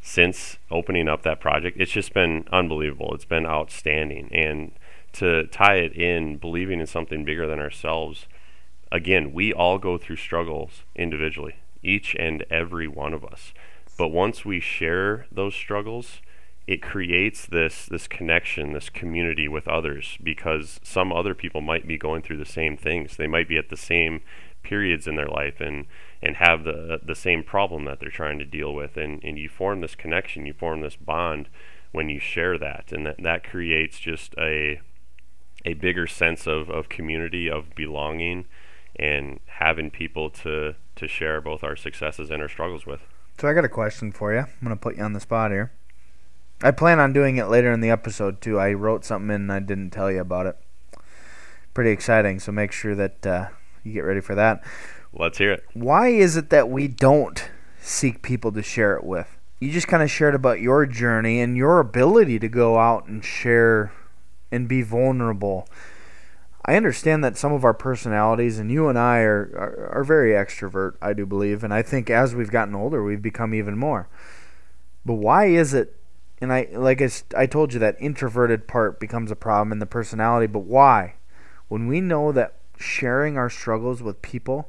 since 0.00 0.58
opening 0.70 1.08
up 1.08 1.22
that 1.22 1.40
project, 1.40 1.80
it's 1.80 1.92
just 1.92 2.12
been 2.12 2.46
unbelievable. 2.52 3.14
It's 3.14 3.24
been 3.24 3.46
outstanding. 3.46 4.28
And 4.32 4.72
to 5.12 5.46
tie 5.46 5.76
it 5.76 5.94
in, 5.94 6.36
believing 6.36 6.80
in 6.80 6.86
something 6.86 7.24
bigger 7.24 7.46
than 7.46 7.60
ourselves, 7.60 8.26
again, 8.90 9.32
we 9.32 9.52
all 9.52 9.78
go 9.78 9.96
through 9.98 10.16
struggles 10.16 10.82
individually, 10.96 11.54
each 11.82 12.16
and 12.18 12.44
every 12.50 12.88
one 12.88 13.14
of 13.14 13.24
us. 13.24 13.54
But 13.96 14.08
once 14.08 14.44
we 14.44 14.58
share 14.58 15.26
those 15.30 15.54
struggles, 15.54 16.20
it 16.66 16.80
creates 16.80 17.46
this 17.46 17.86
this 17.86 18.08
connection, 18.08 18.72
this 18.72 18.88
community 18.88 19.48
with 19.48 19.68
others 19.68 20.16
because 20.22 20.80
some 20.82 21.12
other 21.12 21.34
people 21.34 21.60
might 21.60 21.86
be 21.86 21.98
going 21.98 22.22
through 22.22 22.38
the 22.38 22.44
same 22.46 22.76
things. 22.76 23.16
They 23.16 23.26
might 23.26 23.48
be 23.48 23.58
at 23.58 23.68
the 23.68 23.76
same 23.76 24.22
periods 24.62 25.06
in 25.06 25.16
their 25.16 25.28
life 25.28 25.60
and 25.60 25.86
and 26.22 26.36
have 26.36 26.64
the 26.64 27.00
the 27.04 27.14
same 27.14 27.42
problem 27.42 27.84
that 27.84 28.00
they're 28.00 28.08
trying 28.08 28.38
to 28.38 28.46
deal 28.46 28.74
with. 28.74 28.96
And 28.96 29.22
and 29.22 29.38
you 29.38 29.48
form 29.48 29.80
this 29.80 29.94
connection 29.94 30.46
you 30.46 30.54
form 30.54 30.80
this 30.80 30.96
bond 30.96 31.48
when 31.92 32.08
you 32.08 32.18
share 32.18 32.56
that. 32.58 32.92
And 32.92 33.04
that 33.06 33.22
that 33.22 33.44
creates 33.44 34.00
just 34.00 34.34
a 34.38 34.80
a 35.66 35.74
bigger 35.74 36.06
sense 36.06 36.46
of, 36.46 36.68
of 36.68 36.88
community 36.88 37.48
of 37.48 37.74
belonging 37.74 38.46
and 38.96 39.40
having 39.46 39.90
people 39.90 40.30
to 40.30 40.76
to 40.96 41.08
share 41.08 41.42
both 41.42 41.62
our 41.62 41.76
successes 41.76 42.30
and 42.30 42.40
our 42.40 42.48
struggles 42.48 42.86
with. 42.86 43.00
So 43.38 43.48
i 43.48 43.52
got 43.52 43.64
a 43.64 43.68
question 43.68 44.12
for 44.12 44.32
you. 44.32 44.38
I'm 44.38 44.46
going 44.62 44.76
to 44.76 44.80
put 44.80 44.96
you 44.96 45.02
on 45.02 45.12
the 45.12 45.20
spot 45.20 45.50
here 45.50 45.72
i 46.62 46.70
plan 46.70 46.98
on 46.98 47.12
doing 47.12 47.36
it 47.36 47.48
later 47.48 47.72
in 47.72 47.80
the 47.80 47.90
episode 47.90 48.40
too 48.40 48.58
i 48.58 48.72
wrote 48.72 49.04
something 49.04 49.30
in 49.30 49.42
and 49.42 49.52
i 49.52 49.60
didn't 49.60 49.90
tell 49.90 50.10
you 50.10 50.20
about 50.20 50.46
it 50.46 50.56
pretty 51.74 51.90
exciting 51.90 52.38
so 52.38 52.52
make 52.52 52.72
sure 52.72 52.94
that 52.94 53.26
uh, 53.26 53.48
you 53.84 53.92
get 53.92 54.00
ready 54.00 54.20
for 54.20 54.34
that. 54.34 54.64
Let's 55.12 55.38
hear 55.38 55.52
it. 55.52 55.64
Why 55.74 56.08
is 56.08 56.36
it 56.36 56.50
that 56.50 56.68
we 56.68 56.88
don't 56.88 57.48
seek 57.80 58.22
people 58.22 58.50
to 58.52 58.62
share 58.62 58.96
it 58.96 59.04
with? 59.04 59.38
You 59.60 59.70
just 59.70 59.86
kind 59.86 60.02
of 60.02 60.10
shared 60.10 60.34
about 60.34 60.60
your 60.60 60.86
journey 60.86 61.40
and 61.40 61.56
your 61.56 61.78
ability 61.78 62.38
to 62.40 62.48
go 62.48 62.78
out 62.78 63.06
and 63.06 63.24
share 63.24 63.92
and 64.50 64.66
be 64.66 64.82
vulnerable. 64.82 65.68
I 66.64 66.76
understand 66.76 67.22
that 67.22 67.36
some 67.36 67.52
of 67.52 67.64
our 67.64 67.74
personalities, 67.74 68.58
and 68.58 68.70
you 68.70 68.88
and 68.88 68.98
I 68.98 69.18
are, 69.18 69.52
are, 69.54 69.98
are, 69.98 70.04
very 70.04 70.30
extrovert, 70.30 70.94
I 71.02 71.12
do 71.12 71.26
believe, 71.26 71.62
and 71.62 71.74
I 71.74 71.82
think 71.82 72.08
as 72.08 72.34
we've 72.34 72.50
gotten 72.50 72.74
older, 72.74 73.04
we've 73.04 73.20
become 73.20 73.52
even 73.52 73.76
more. 73.76 74.08
But 75.04 75.14
why 75.14 75.46
is 75.46 75.74
it? 75.74 75.94
And 76.44 76.52
I, 76.52 76.68
like 76.72 77.00
I, 77.00 77.08
I 77.34 77.46
told 77.46 77.72
you, 77.72 77.78
that 77.78 77.96
introverted 77.98 78.68
part 78.68 79.00
becomes 79.00 79.30
a 79.30 79.36
problem 79.36 79.72
in 79.72 79.78
the 79.78 79.86
personality. 79.86 80.46
But 80.46 80.60
why? 80.60 81.14
When 81.68 81.88
we 81.88 82.02
know 82.02 82.32
that 82.32 82.56
sharing 82.76 83.38
our 83.38 83.48
struggles 83.48 84.02
with 84.02 84.20
people 84.20 84.68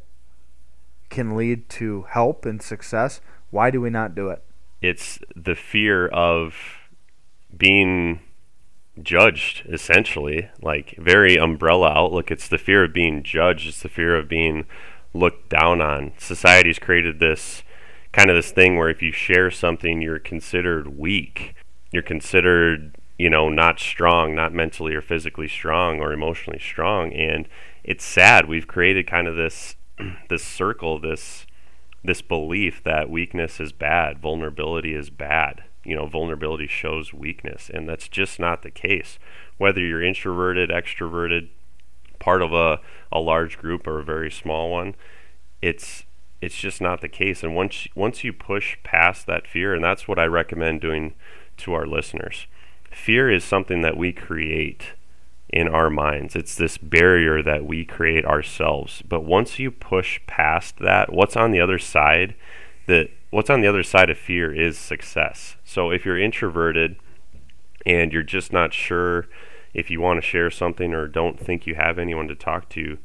can 1.09 1.35
lead 1.35 1.67
to 1.71 2.03
help 2.03 2.45
and 2.45 2.61
success, 2.61 3.19
why 3.51 3.71
do 3.71 3.81
we 3.81 3.89
not 3.89 4.15
do 4.15 4.29
it? 4.29 4.41
It's 4.81 5.19
the 5.35 5.53
fear 5.53 6.07
of 6.07 6.55
being 7.57 8.21
judged, 9.03 9.65
essentially, 9.67 10.47
like 10.61 10.95
very 10.97 11.35
umbrella 11.35 11.89
outlook. 11.89 12.31
It's 12.31 12.47
the 12.47 12.57
fear 12.57 12.85
of 12.85 12.93
being 12.93 13.21
judged, 13.21 13.67
it's 13.67 13.81
the 13.81 13.89
fear 13.89 14.15
of 14.15 14.29
being 14.29 14.65
looked 15.13 15.49
down 15.49 15.81
on. 15.81 16.13
Society's 16.17 16.79
created 16.79 17.19
this 17.19 17.63
kind 18.13 18.29
of 18.29 18.37
this 18.37 18.51
thing 18.51 18.77
where 18.77 18.87
if 18.87 19.01
you 19.01 19.11
share 19.11 19.51
something, 19.51 20.01
you're 20.01 20.19
considered 20.19 20.97
weak. 20.97 21.53
You're 21.95 22.01
considered, 22.01 22.97
you 23.17 23.29
know, 23.29 23.47
not 23.47 23.79
strong, 23.79 24.35
not 24.35 24.51
mentally 24.51 24.93
or 24.93 25.01
physically 25.01 25.47
strong 25.47 26.01
or 26.01 26.11
emotionally 26.11 26.59
strong. 26.59 27.13
And 27.13 27.47
it's 27.85 28.03
sad. 28.03 28.49
We've 28.49 28.67
created 28.67 29.07
kind 29.07 29.29
of 29.29 29.37
this 29.37 29.77
this 30.29 30.43
circle, 30.43 30.99
this 30.99 31.45
this 32.03 32.21
belief 32.21 32.83
that 32.83 33.09
weakness 33.09 33.61
is 33.61 33.71
bad, 33.71 34.19
vulnerability 34.19 34.93
is 34.93 35.09
bad. 35.09 35.63
You 35.85 35.95
know, 35.95 36.05
vulnerability 36.05 36.67
shows 36.67 37.13
weakness, 37.13 37.71
and 37.73 37.87
that's 37.87 38.09
just 38.09 38.41
not 38.41 38.61
the 38.61 38.71
case. 38.71 39.17
Whether 39.57 39.79
you're 39.79 40.03
introverted, 40.03 40.69
extroverted, 40.71 41.47
part 42.19 42.41
of 42.41 42.51
a, 42.51 42.81
a 43.09 43.21
large 43.21 43.57
group 43.57 43.87
or 43.87 43.99
a 43.99 44.03
very 44.03 44.29
small 44.29 44.69
one, 44.69 44.95
it's 45.61 46.03
it's 46.41 46.57
just 46.57 46.81
not 46.81 46.99
the 46.99 47.07
case. 47.07 47.41
And 47.41 47.55
once 47.55 47.87
once 47.95 48.25
you 48.25 48.33
push 48.33 48.75
past 48.83 49.27
that 49.27 49.47
fear, 49.47 49.73
and 49.73 49.81
that's 49.81 50.09
what 50.09 50.19
I 50.19 50.25
recommend 50.25 50.81
doing 50.81 51.13
to 51.57 51.73
our 51.73 51.85
listeners. 51.85 52.47
Fear 52.91 53.31
is 53.31 53.43
something 53.43 53.81
that 53.81 53.97
we 53.97 54.13
create 54.13 54.93
in 55.49 55.67
our 55.67 55.89
minds. 55.89 56.35
It's 56.35 56.55
this 56.55 56.77
barrier 56.77 57.41
that 57.43 57.65
we 57.65 57.85
create 57.85 58.25
ourselves. 58.25 59.01
But 59.07 59.23
once 59.23 59.59
you 59.59 59.71
push 59.71 60.19
past 60.27 60.79
that, 60.79 61.13
what's 61.13 61.35
on 61.35 61.51
the 61.51 61.61
other 61.61 61.79
side? 61.79 62.35
That 62.87 63.09
what's 63.29 63.49
on 63.49 63.61
the 63.61 63.67
other 63.67 63.83
side 63.83 64.09
of 64.09 64.17
fear 64.17 64.53
is 64.53 64.77
success. 64.77 65.55
So 65.63 65.91
if 65.91 66.05
you're 66.05 66.19
introverted 66.19 66.97
and 67.85 68.11
you're 68.11 68.23
just 68.23 68.51
not 68.51 68.73
sure 68.73 69.27
if 69.73 69.89
you 69.89 70.01
want 70.01 70.17
to 70.17 70.27
share 70.27 70.49
something 70.49 70.93
or 70.93 71.07
don't 71.07 71.39
think 71.39 71.67
you 71.67 71.75
have 71.75 71.99
anyone 71.99 72.27
to 72.27 72.35
talk 72.35 72.69
to, 72.69 72.97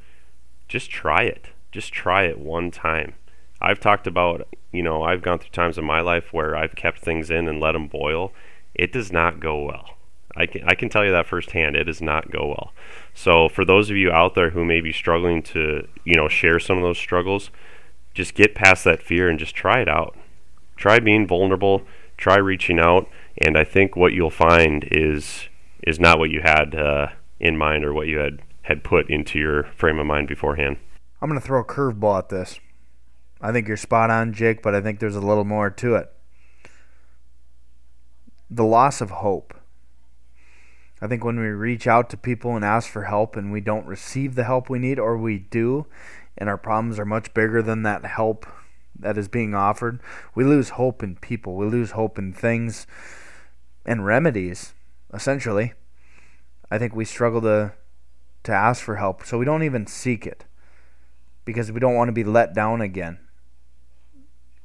just 0.69 0.91
try 0.91 1.23
it. 1.23 1.49
Just 1.73 1.93
try 1.93 2.25
it 2.25 2.39
one 2.39 2.71
time. 2.71 3.15
I've 3.61 3.81
talked 3.81 4.07
about, 4.07 4.49
you 4.73 4.83
know, 4.83 5.03
I've 5.03 5.23
gone 5.23 5.39
through 5.39 5.51
times 5.51 5.79
in 5.79 5.85
my 5.85 6.01
life 6.01 6.33
where 6.33 6.57
I've 6.57 6.75
kept 6.75 7.01
things 7.01 7.31
in 7.31 7.49
and 7.49 7.61
let 7.61 7.73
them 7.73 7.89
boil. 7.89 8.33
It 8.75 8.93
does 8.93 9.13
not 9.13 9.41
go 9.41 9.65
well. 9.65 9.97
I 10.37 10.47
can, 10.47 10.63
I 10.67 10.75
can 10.75 10.89
tell 10.89 11.05
you 11.05 11.11
that 11.11 11.27
firsthand. 11.27 11.77
It 11.77 11.85
does 11.85 12.01
not 12.01 12.31
go 12.31 12.47
well. 12.47 12.73
So 13.15 13.49
for 13.49 13.65
those 13.65 13.91
of 13.91 13.97
you 13.97 14.11
out 14.11 14.35
there 14.35 14.51
who 14.51 14.65
may 14.65 14.81
be 14.81 14.93
struggling 14.93 15.43
to, 15.45 15.87
you 16.05 16.17
know, 16.17 16.29
share 16.29 16.61
some 16.61 16.77
of 16.77 16.83
those 16.83 16.99
struggles, 16.99 17.51
just 18.15 18.35
get 18.35 18.55
past 18.55 18.85
that 18.85 19.03
fear 19.03 19.29
and 19.29 19.39
just 19.39 19.55
try 19.55 19.81
it 19.81 19.89
out. 19.89 20.17
Try 20.77 21.01
being 21.01 21.27
vulnerable. 21.27 21.83
Try 22.17 22.37
reaching 22.37 22.79
out, 22.79 23.09
and 23.39 23.57
I 23.57 23.65
think 23.65 23.97
what 23.97 24.13
you'll 24.13 24.29
find 24.29 24.87
is 24.91 25.49
is 25.83 25.99
not 25.99 26.19
what 26.19 26.29
you 26.29 26.43
had 26.43 26.75
uh, 26.75 27.07
in 27.39 27.57
mind 27.57 27.83
or 27.83 27.95
what 27.95 28.09
you 28.09 28.19
had 28.19 28.43
had 28.65 28.85
put 28.85 29.09
into 29.09 29.39
your 29.39 29.63
frame 29.75 29.99
of 29.99 30.05
mind 30.05 30.29
beforehand. 30.29 30.77
I'm 31.23 31.31
going 31.31 31.41
to 31.41 31.47
throw 31.47 31.61
a 31.61 31.65
curveball 31.65 32.19
at 32.19 32.29
this. 32.29 32.61
I 33.41 33.53
think 33.53 33.69
you're 33.69 33.77
spot 33.77 34.11
on, 34.11 34.33
Jake, 34.33 34.63
but 34.63 34.75
I 34.75 34.81
think 34.81 34.99
there's 34.99 35.17
a 35.17 35.21
little 35.21 35.45
more 35.45 35.71
to 35.71 35.95
it. 35.95 36.13
The 38.51 38.65
loss 38.65 39.01
of 39.01 39.11
hope. 39.11 39.55
I 41.01 41.07
think 41.07 41.25
when 41.25 41.39
we 41.41 41.47
reach 41.47 41.87
out 41.87 42.11
to 42.11 42.17
people 42.17 42.55
and 42.55 42.65
ask 42.65 42.91
for 42.91 43.05
help 43.05 43.37
and 43.37 43.51
we 43.51 43.61
don't 43.61 43.87
receive 43.87 44.35
the 44.35 44.45
help 44.45 44.69
we 44.69 44.79
need, 44.79 44.99
or 44.99 45.17
we 45.17 45.39
do, 45.39 45.87
and 46.37 46.49
our 46.49 46.59
problems 46.59 46.99
are 46.99 47.07
much 47.07 47.33
bigger 47.33 47.63
than 47.63 47.83
that 47.85 48.05
help 48.05 48.47
that 48.99 49.17
is 49.17 49.29
being 49.29 49.55
offered, 49.55 50.01
we 50.35 50.45
lose 50.45 50.71
hope 50.71 51.03
in 51.03 51.17
people. 51.17 51.57
We 51.57 51.67
lose 51.67 51.93
hope 51.93 52.19
in 52.19 52.35
things 52.35 52.87
and 53.87 54.05
remedies, 54.05 54.75
essentially. 55.15 55.73
I 56.71 56.79
think 56.79 56.95
we 56.95 57.05
struggle 57.05 57.41
to 57.43 57.73
to 58.43 58.53
ask 58.53 58.83
for 58.83 58.97
help, 58.97 59.25
so 59.25 59.39
we 59.39 59.45
don't 59.45 59.63
even 59.63 59.87
seek 59.87 60.27
it 60.27 60.45
because 61.45 61.71
we 61.71 61.81
don't 61.81 61.95
want 61.95 62.09
to 62.09 62.13
be 62.13 62.25
let 62.25 62.55
down 62.55 62.81
again. 62.81 63.19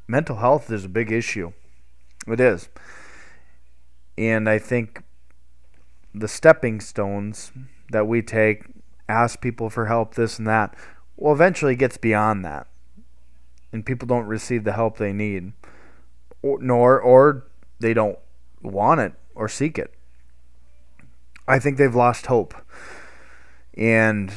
Mental 0.07 0.37
health 0.37 0.71
is 0.71 0.85
a 0.85 0.89
big 0.89 1.11
issue. 1.11 1.53
It 2.27 2.39
is. 2.39 2.69
And 4.17 4.47
I 4.49 4.59
think 4.59 5.03
the 6.13 6.27
stepping 6.27 6.79
stones 6.79 7.51
that 7.89 8.07
we 8.07 8.21
take, 8.21 8.63
ask 9.09 9.41
people 9.41 9.69
for 9.69 9.87
help, 9.87 10.15
this 10.15 10.37
and 10.37 10.47
that, 10.47 10.75
well, 11.17 11.33
eventually 11.33 11.75
gets 11.75 11.97
beyond 11.97 12.45
that. 12.45 12.67
And 13.71 13.85
people 13.85 14.07
don't 14.07 14.25
receive 14.25 14.63
the 14.63 14.73
help 14.73 14.97
they 14.97 15.11
need, 15.11 15.51
or, 16.41 16.61
nor, 16.61 16.99
or 16.99 17.47
they 17.79 17.93
don't 17.93 18.17
want 18.61 19.01
it 19.01 19.13
or 19.33 19.49
seek 19.49 19.77
it. 19.77 19.93
I 21.47 21.59
think 21.59 21.77
they've 21.77 21.93
lost 21.93 22.27
hope. 22.27 22.53
And 23.77 24.31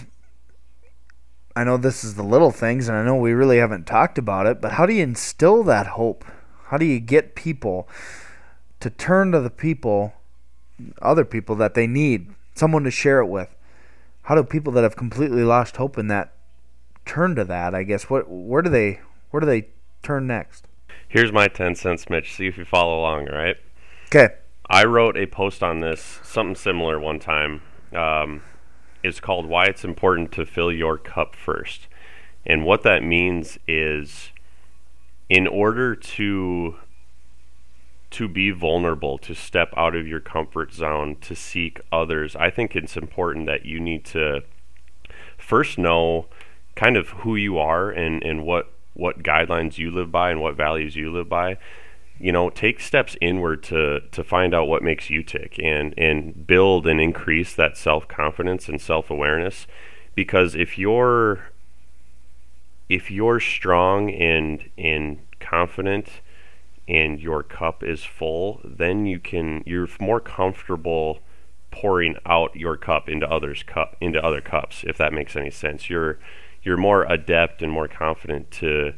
I 1.58 1.64
know 1.64 1.76
this 1.76 2.04
is 2.04 2.14
the 2.14 2.22
little 2.22 2.52
things, 2.52 2.88
and 2.88 2.96
I 2.96 3.02
know 3.02 3.16
we 3.16 3.32
really 3.32 3.58
haven't 3.58 3.84
talked 3.84 4.16
about 4.16 4.46
it, 4.46 4.60
but 4.60 4.74
how 4.74 4.86
do 4.86 4.92
you 4.92 5.02
instill 5.02 5.64
that 5.64 5.88
hope? 5.88 6.24
How 6.66 6.78
do 6.78 6.84
you 6.84 7.00
get 7.00 7.34
people 7.34 7.88
to 8.78 8.90
turn 8.90 9.32
to 9.32 9.40
the 9.40 9.50
people, 9.50 10.12
other 11.02 11.24
people 11.24 11.56
that 11.56 11.74
they 11.74 11.88
need, 11.88 12.32
someone 12.54 12.84
to 12.84 12.92
share 12.92 13.18
it 13.18 13.26
with? 13.26 13.56
How 14.22 14.36
do 14.36 14.44
people 14.44 14.72
that 14.74 14.84
have 14.84 14.94
completely 14.94 15.42
lost 15.42 15.78
hope 15.78 15.98
in 15.98 16.06
that 16.06 16.32
turn 17.04 17.34
to 17.34 17.44
that? 17.46 17.74
I 17.74 17.82
guess 17.82 18.08
what 18.08 18.30
where 18.30 18.62
do 18.62 18.70
they 18.70 19.00
where 19.32 19.40
do 19.40 19.46
they 19.46 19.66
turn 20.04 20.28
next? 20.28 20.68
Here's 21.08 21.32
my 21.32 21.48
10 21.48 21.74
cents, 21.74 22.08
Mitch. 22.08 22.34
See 22.36 22.46
if 22.46 22.56
you 22.56 22.64
follow 22.64 23.00
along, 23.00 23.30
all 23.30 23.36
right? 23.36 23.56
Okay. 24.06 24.36
I 24.70 24.84
wrote 24.84 25.16
a 25.16 25.26
post 25.26 25.64
on 25.64 25.80
this, 25.80 26.20
something 26.22 26.54
similar 26.54 27.00
one 27.00 27.18
time. 27.18 27.62
Um, 27.92 28.42
it's 29.02 29.20
called 29.20 29.46
Why 29.46 29.66
It's 29.66 29.84
Important 29.84 30.32
to 30.32 30.46
Fill 30.46 30.72
Your 30.72 30.98
Cup 30.98 31.34
First. 31.34 31.86
And 32.44 32.64
what 32.64 32.82
that 32.82 33.02
means 33.02 33.58
is 33.66 34.30
in 35.28 35.46
order 35.46 35.94
to 35.94 36.76
to 38.10 38.26
be 38.26 38.50
vulnerable, 38.50 39.18
to 39.18 39.34
step 39.34 39.72
out 39.76 39.94
of 39.94 40.08
your 40.08 40.20
comfort 40.20 40.72
zone, 40.72 41.14
to 41.20 41.36
seek 41.36 41.78
others, 41.92 42.34
I 42.34 42.48
think 42.48 42.74
it's 42.74 42.96
important 42.96 43.44
that 43.46 43.66
you 43.66 43.78
need 43.78 44.06
to 44.06 44.44
first 45.36 45.76
know 45.76 46.26
kind 46.74 46.96
of 46.96 47.08
who 47.08 47.36
you 47.36 47.58
are 47.58 47.90
and, 47.90 48.22
and 48.22 48.44
what 48.44 48.72
what 48.94 49.22
guidelines 49.22 49.78
you 49.78 49.90
live 49.90 50.10
by 50.10 50.30
and 50.30 50.40
what 50.40 50.56
values 50.56 50.96
you 50.96 51.12
live 51.12 51.28
by 51.28 51.56
you 52.20 52.32
know 52.32 52.50
take 52.50 52.80
steps 52.80 53.16
inward 53.20 53.62
to 53.62 54.00
to 54.10 54.24
find 54.24 54.54
out 54.54 54.68
what 54.68 54.82
makes 54.82 55.10
you 55.10 55.22
tick 55.22 55.58
and 55.62 55.94
and 55.96 56.46
build 56.46 56.86
and 56.86 57.00
increase 57.00 57.54
that 57.54 57.76
self-confidence 57.76 58.68
and 58.68 58.80
self-awareness. 58.80 59.66
Because 60.14 60.54
if 60.54 60.78
you're 60.78 61.50
if 62.88 63.10
you're 63.10 63.40
strong 63.40 64.10
and 64.10 64.70
and 64.76 65.20
confident 65.40 66.20
and 66.88 67.20
your 67.20 67.42
cup 67.42 67.84
is 67.84 68.02
full 68.02 68.60
then 68.64 69.06
you 69.06 69.20
can 69.20 69.62
you're 69.66 69.88
more 70.00 70.20
comfortable 70.20 71.20
pouring 71.70 72.16
out 72.24 72.56
your 72.56 72.76
cup 72.76 73.08
into 73.08 73.30
others 73.30 73.62
cup 73.62 73.94
into 74.00 74.24
other 74.24 74.40
cups 74.40 74.84
if 74.86 74.96
that 74.96 75.12
makes 75.12 75.36
any 75.36 75.50
sense. 75.50 75.88
You're 75.88 76.18
you're 76.62 76.76
more 76.76 77.04
adept 77.04 77.62
and 77.62 77.70
more 77.70 77.88
confident 77.88 78.50
to 78.52 78.94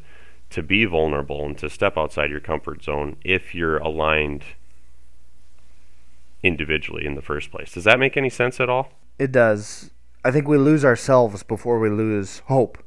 to 0.50 0.62
be 0.62 0.84
vulnerable 0.84 1.44
and 1.44 1.56
to 1.58 1.70
step 1.70 1.96
outside 1.96 2.30
your 2.30 2.40
comfort 2.40 2.82
zone 2.82 3.16
if 3.24 3.54
you're 3.54 3.78
aligned 3.78 4.44
individually 6.42 7.06
in 7.06 7.14
the 7.14 7.22
first 7.22 7.50
place. 7.50 7.72
Does 7.72 7.84
that 7.84 7.98
make 7.98 8.16
any 8.16 8.30
sense 8.30 8.60
at 8.60 8.68
all? 8.68 8.92
It 9.18 9.32
does. 9.32 9.90
I 10.24 10.30
think 10.30 10.48
we 10.48 10.58
lose 10.58 10.84
ourselves 10.84 11.42
before 11.42 11.78
we 11.78 11.88
lose 11.88 12.40
hope. 12.46 12.82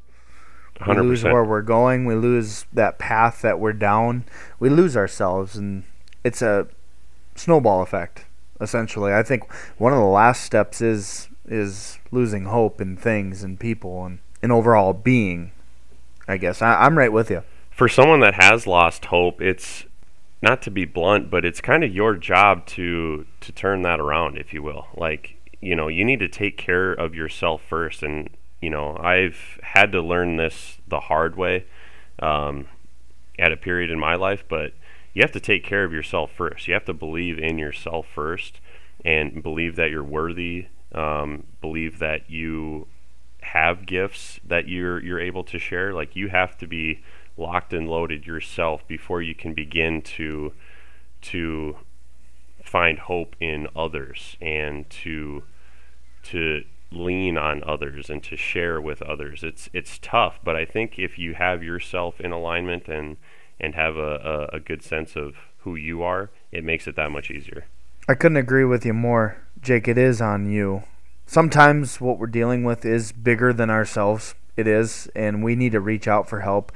We 0.81 0.93
100%. 0.93 1.03
lose 1.03 1.23
where 1.23 1.43
we're 1.43 1.61
going. 1.61 2.05
We 2.05 2.15
lose 2.15 2.65
that 2.73 2.99
path 2.99 3.41
that 3.41 3.59
we're 3.59 3.73
down. 3.73 4.25
We 4.59 4.69
lose 4.69 4.97
ourselves, 4.97 5.55
and 5.55 5.83
it's 6.23 6.41
a 6.41 6.67
snowball 7.35 7.81
effect. 7.81 8.25
Essentially, 8.59 9.13
I 9.13 9.23
think 9.23 9.51
one 9.77 9.93
of 9.93 9.99
the 9.99 10.05
last 10.05 10.43
steps 10.43 10.81
is 10.81 11.29
is 11.45 11.99
losing 12.11 12.45
hope 12.45 12.79
in 12.79 12.95
things 12.95 13.43
and 13.43 13.59
people 13.59 14.05
and 14.05 14.19
an 14.41 14.51
overall 14.51 14.93
being. 14.93 15.51
I 16.27 16.37
guess 16.37 16.61
I, 16.61 16.85
I'm 16.85 16.97
right 16.97 17.11
with 17.11 17.29
you. 17.29 17.43
For 17.73 17.89
someone 17.89 18.19
that 18.19 18.35
has 18.35 18.67
lost 18.67 19.05
hope, 19.05 19.41
it's 19.41 19.85
not 20.43 20.61
to 20.63 20.71
be 20.71 20.85
blunt, 20.85 21.31
but 21.31 21.43
it's 21.43 21.59
kind 21.59 21.83
of 21.83 21.93
your 21.93 22.15
job 22.15 22.67
to 22.67 23.25
to 23.41 23.51
turn 23.51 23.81
that 23.81 23.99
around, 23.99 24.37
if 24.37 24.53
you 24.53 24.61
will. 24.61 24.87
Like, 24.95 25.37
you 25.59 25.75
know, 25.75 25.87
you 25.87 26.05
need 26.05 26.19
to 26.19 26.27
take 26.27 26.55
care 26.55 26.93
of 26.93 27.15
yourself 27.15 27.63
first, 27.67 28.03
and 28.03 28.29
you 28.61 28.69
know, 28.69 28.95
I've 28.97 29.59
had 29.63 29.91
to 29.93 30.01
learn 30.01 30.35
this 30.35 30.77
the 30.87 30.99
hard 30.99 31.35
way 31.35 31.65
um, 32.19 32.67
at 33.39 33.51
a 33.51 33.57
period 33.57 33.89
in 33.89 33.99
my 33.99 34.15
life, 34.15 34.43
but 34.47 34.73
you 35.13 35.23
have 35.23 35.31
to 35.31 35.39
take 35.39 35.63
care 35.63 35.83
of 35.83 35.91
yourself 35.91 36.31
first. 36.31 36.67
You 36.67 36.75
have 36.75 36.85
to 36.85 36.93
believe 36.93 37.39
in 37.39 37.57
yourself 37.57 38.05
first, 38.07 38.59
and 39.03 39.41
believe 39.41 39.75
that 39.77 39.89
you're 39.89 40.03
worthy. 40.03 40.67
Um, 40.93 41.45
believe 41.59 41.97
that 41.97 42.29
you 42.29 42.87
have 43.41 43.85
gifts 43.85 44.39
that 44.45 44.67
you're 44.67 44.99
you're 44.99 45.19
able 45.19 45.43
to 45.45 45.59
share. 45.59 45.93
Like 45.93 46.15
you 46.15 46.29
have 46.29 46.57
to 46.59 46.67
be 46.67 47.01
locked 47.37 47.73
and 47.73 47.89
loaded 47.89 48.25
yourself 48.25 48.87
before 48.87 49.21
you 49.21 49.33
can 49.35 49.53
begin 49.53 50.01
to 50.01 50.53
to 51.21 51.77
find 52.63 52.99
hope 52.99 53.35
in 53.39 53.67
others 53.75 54.37
and 54.41 54.89
to 54.89 55.43
to 56.23 56.63
lean 56.91 57.37
on 57.37 57.63
others 57.65 58.09
and 58.09 58.23
to 58.23 58.37
share 58.37 58.79
with 58.79 59.01
others. 59.01 59.43
It's 59.43 59.69
it's 59.73 59.99
tough, 59.99 60.39
but 60.43 60.55
I 60.55 60.65
think 60.65 60.97
if 60.97 61.17
you 61.17 61.33
have 61.33 61.63
yourself 61.63 62.19
in 62.19 62.31
alignment 62.31 62.87
and 62.87 63.17
and 63.59 63.75
have 63.75 63.97
a, 63.97 64.49
a, 64.51 64.57
a 64.57 64.59
good 64.59 64.83
sense 64.83 65.15
of 65.15 65.35
who 65.59 65.75
you 65.75 66.03
are, 66.03 66.29
it 66.51 66.63
makes 66.63 66.87
it 66.87 66.95
that 66.95 67.11
much 67.11 67.31
easier. 67.31 67.65
I 68.07 68.15
couldn't 68.15 68.37
agree 68.37 68.65
with 68.65 68.85
you 68.85 68.93
more, 68.93 69.37
Jake. 69.61 69.87
It 69.87 69.97
is 69.97 70.21
on 70.21 70.51
you. 70.51 70.83
Sometimes 71.25 72.01
what 72.01 72.19
we're 72.19 72.27
dealing 72.27 72.63
with 72.63 72.85
is 72.85 73.11
bigger 73.13 73.53
than 73.53 73.69
ourselves. 73.69 74.35
It 74.57 74.67
is, 74.67 75.07
and 75.15 75.43
we 75.43 75.55
need 75.55 75.71
to 75.71 75.79
reach 75.79 76.07
out 76.07 76.27
for 76.27 76.41
help. 76.41 76.71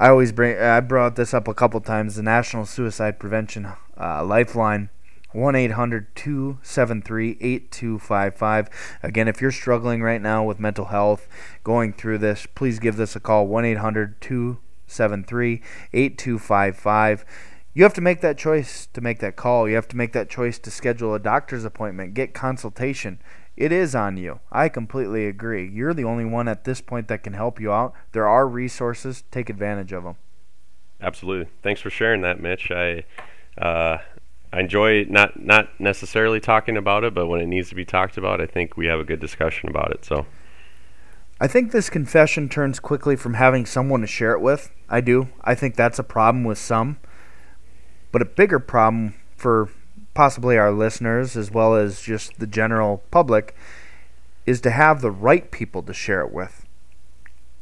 I 0.00 0.10
always 0.10 0.30
bring. 0.30 0.56
I 0.58 0.78
brought 0.80 1.16
this 1.16 1.34
up 1.34 1.48
a 1.48 1.54
couple 1.54 1.80
times. 1.80 2.14
The 2.14 2.22
National 2.22 2.64
Suicide 2.64 3.18
Prevention 3.18 3.72
uh, 4.00 4.24
Lifeline. 4.24 4.90
1 5.32 5.54
800 5.54 6.16
273 6.16 7.36
8255. 7.38 8.68
Again, 9.02 9.28
if 9.28 9.42
you're 9.42 9.52
struggling 9.52 10.02
right 10.02 10.22
now 10.22 10.42
with 10.42 10.58
mental 10.58 10.86
health, 10.86 11.28
going 11.62 11.92
through 11.92 12.16
this, 12.16 12.46
please 12.46 12.78
give 12.78 12.96
this 12.96 13.14
a 13.14 13.20
call 13.20 13.46
1 13.46 13.64
800 13.66 14.20
273 14.22 15.62
8255. 15.92 17.24
You 17.74 17.82
have 17.82 17.92
to 17.94 18.00
make 18.00 18.22
that 18.22 18.38
choice 18.38 18.86
to 18.86 19.02
make 19.02 19.18
that 19.18 19.36
call. 19.36 19.68
You 19.68 19.74
have 19.74 19.88
to 19.88 19.96
make 19.96 20.12
that 20.14 20.30
choice 20.30 20.58
to 20.60 20.70
schedule 20.70 21.14
a 21.14 21.18
doctor's 21.18 21.64
appointment, 21.64 22.14
get 22.14 22.32
consultation. 22.32 23.18
It 23.58 23.72
is 23.72 23.92
on 23.92 24.16
you. 24.16 24.38
I 24.52 24.68
completely 24.68 25.26
agree. 25.26 25.68
You're 25.68 25.92
the 25.92 26.04
only 26.04 26.24
one 26.24 26.46
at 26.46 26.62
this 26.62 26.80
point 26.80 27.08
that 27.08 27.24
can 27.24 27.32
help 27.32 27.60
you 27.60 27.72
out. 27.72 27.92
There 28.12 28.28
are 28.28 28.46
resources. 28.46 29.24
Take 29.32 29.50
advantage 29.50 29.90
of 29.90 30.04
them. 30.04 30.14
Absolutely. 31.00 31.50
Thanks 31.60 31.80
for 31.80 31.90
sharing 31.90 32.20
that, 32.20 32.40
Mitch. 32.40 32.70
I 32.70 33.02
uh, 33.60 33.98
I 34.52 34.60
enjoy 34.60 35.06
not 35.10 35.42
not 35.42 35.70
necessarily 35.80 36.38
talking 36.38 36.76
about 36.76 37.02
it, 37.02 37.14
but 37.14 37.26
when 37.26 37.40
it 37.40 37.46
needs 37.46 37.68
to 37.70 37.74
be 37.74 37.84
talked 37.84 38.16
about, 38.16 38.40
I 38.40 38.46
think 38.46 38.76
we 38.76 38.86
have 38.86 39.00
a 39.00 39.04
good 39.04 39.18
discussion 39.18 39.68
about 39.68 39.90
it. 39.90 40.04
So 40.04 40.24
I 41.40 41.48
think 41.48 41.72
this 41.72 41.90
confession 41.90 42.48
turns 42.48 42.78
quickly 42.78 43.16
from 43.16 43.34
having 43.34 43.66
someone 43.66 44.02
to 44.02 44.06
share 44.06 44.34
it 44.34 44.40
with. 44.40 44.70
I 44.88 45.00
do. 45.00 45.30
I 45.42 45.56
think 45.56 45.74
that's 45.74 45.98
a 45.98 46.04
problem 46.04 46.44
with 46.44 46.58
some. 46.58 46.98
But 48.12 48.22
a 48.22 48.24
bigger 48.24 48.60
problem 48.60 49.14
for 49.36 49.68
possibly 50.14 50.56
our 50.56 50.72
listeners 50.72 51.36
as 51.36 51.50
well 51.50 51.74
as 51.74 52.02
just 52.02 52.38
the 52.38 52.46
general 52.46 53.02
public 53.10 53.54
is 54.46 54.60
to 54.62 54.70
have 54.70 55.00
the 55.00 55.10
right 55.10 55.50
people 55.50 55.82
to 55.82 55.92
share 55.92 56.22
it 56.22 56.32
with. 56.32 56.64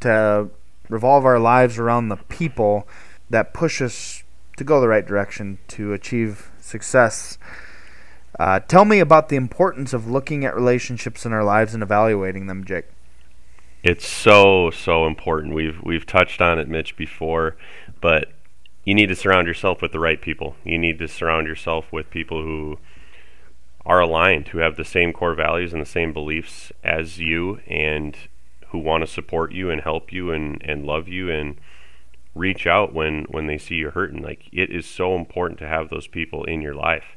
To 0.00 0.50
revolve 0.88 1.24
our 1.24 1.38
lives 1.38 1.78
around 1.78 2.08
the 2.08 2.16
people 2.16 2.86
that 3.28 3.52
push 3.52 3.82
us 3.82 4.22
to 4.56 4.64
go 4.64 4.80
the 4.80 4.88
right 4.88 5.06
direction 5.06 5.58
to 5.68 5.92
achieve 5.92 6.50
success. 6.60 7.38
Uh, 8.38 8.60
tell 8.60 8.84
me 8.84 9.00
about 9.00 9.28
the 9.28 9.36
importance 9.36 9.92
of 9.92 10.08
looking 10.08 10.44
at 10.44 10.54
relationships 10.54 11.24
in 11.24 11.32
our 11.32 11.44
lives 11.44 11.74
and 11.74 11.82
evaluating 11.82 12.46
them, 12.46 12.64
Jake. 12.64 12.86
It's 13.82 14.06
so 14.06 14.70
so 14.70 15.06
important. 15.06 15.54
We've 15.54 15.80
we've 15.82 16.06
touched 16.06 16.40
on 16.40 16.58
it, 16.58 16.68
Mitch, 16.68 16.96
before, 16.96 17.56
but 18.00 18.32
you 18.86 18.94
need 18.94 19.08
to 19.08 19.16
surround 19.16 19.48
yourself 19.48 19.82
with 19.82 19.92
the 19.92 19.98
right 19.98 20.22
people. 20.22 20.56
You 20.64 20.78
need 20.78 20.98
to 21.00 21.08
surround 21.08 21.48
yourself 21.48 21.92
with 21.92 22.08
people 22.08 22.42
who 22.42 22.78
are 23.84 24.00
aligned, 24.00 24.48
who 24.48 24.58
have 24.58 24.76
the 24.76 24.84
same 24.84 25.12
core 25.12 25.34
values 25.34 25.72
and 25.72 25.82
the 25.82 25.86
same 25.86 26.12
beliefs 26.12 26.72
as 26.82 27.18
you, 27.18 27.60
and 27.66 28.16
who 28.68 28.78
want 28.78 29.02
to 29.02 29.06
support 29.06 29.52
you 29.52 29.70
and 29.70 29.80
help 29.80 30.12
you 30.12 30.30
and, 30.30 30.62
and 30.64 30.86
love 30.86 31.08
you 31.08 31.30
and 31.30 31.60
reach 32.34 32.66
out 32.66 32.92
when 32.92 33.24
when 33.24 33.46
they 33.46 33.58
see 33.58 33.74
you 33.74 33.90
hurting. 33.90 34.22
Like 34.22 34.48
it 34.52 34.70
is 34.70 34.86
so 34.86 35.16
important 35.16 35.58
to 35.58 35.66
have 35.66 35.90
those 35.90 36.06
people 36.06 36.44
in 36.44 36.62
your 36.62 36.74
life. 36.74 37.16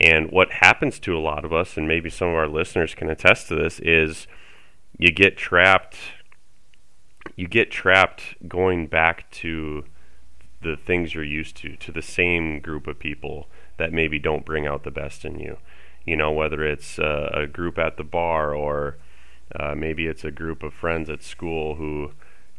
And 0.00 0.32
what 0.32 0.50
happens 0.50 0.98
to 1.00 1.16
a 1.16 1.20
lot 1.20 1.44
of 1.44 1.52
us, 1.52 1.76
and 1.76 1.86
maybe 1.86 2.10
some 2.10 2.28
of 2.28 2.34
our 2.34 2.48
listeners 2.48 2.94
can 2.94 3.08
attest 3.08 3.46
to 3.48 3.54
this, 3.54 3.78
is 3.78 4.26
you 4.98 5.12
get 5.12 5.36
trapped 5.36 5.96
you 7.36 7.48
get 7.48 7.70
trapped 7.70 8.36
going 8.48 8.86
back 8.86 9.30
to 9.30 9.84
the 10.64 10.76
things 10.76 11.14
you're 11.14 11.24
used 11.24 11.56
to 11.58 11.76
to 11.76 11.92
the 11.92 12.02
same 12.02 12.60
group 12.60 12.86
of 12.86 12.98
people 12.98 13.46
that 13.76 13.92
maybe 13.92 14.18
don't 14.18 14.44
bring 14.44 14.66
out 14.66 14.82
the 14.82 14.90
best 14.90 15.24
in 15.24 15.38
you. 15.38 15.58
You 16.04 16.16
know 16.16 16.32
whether 16.32 16.64
it's 16.64 16.98
uh, 16.98 17.30
a 17.32 17.46
group 17.46 17.78
at 17.78 17.96
the 17.96 18.04
bar 18.04 18.54
or 18.54 18.96
uh, 19.58 19.74
maybe 19.74 20.06
it's 20.06 20.24
a 20.24 20.30
group 20.30 20.62
of 20.62 20.74
friends 20.74 21.08
at 21.08 21.22
school 21.22 21.76
who 21.76 22.12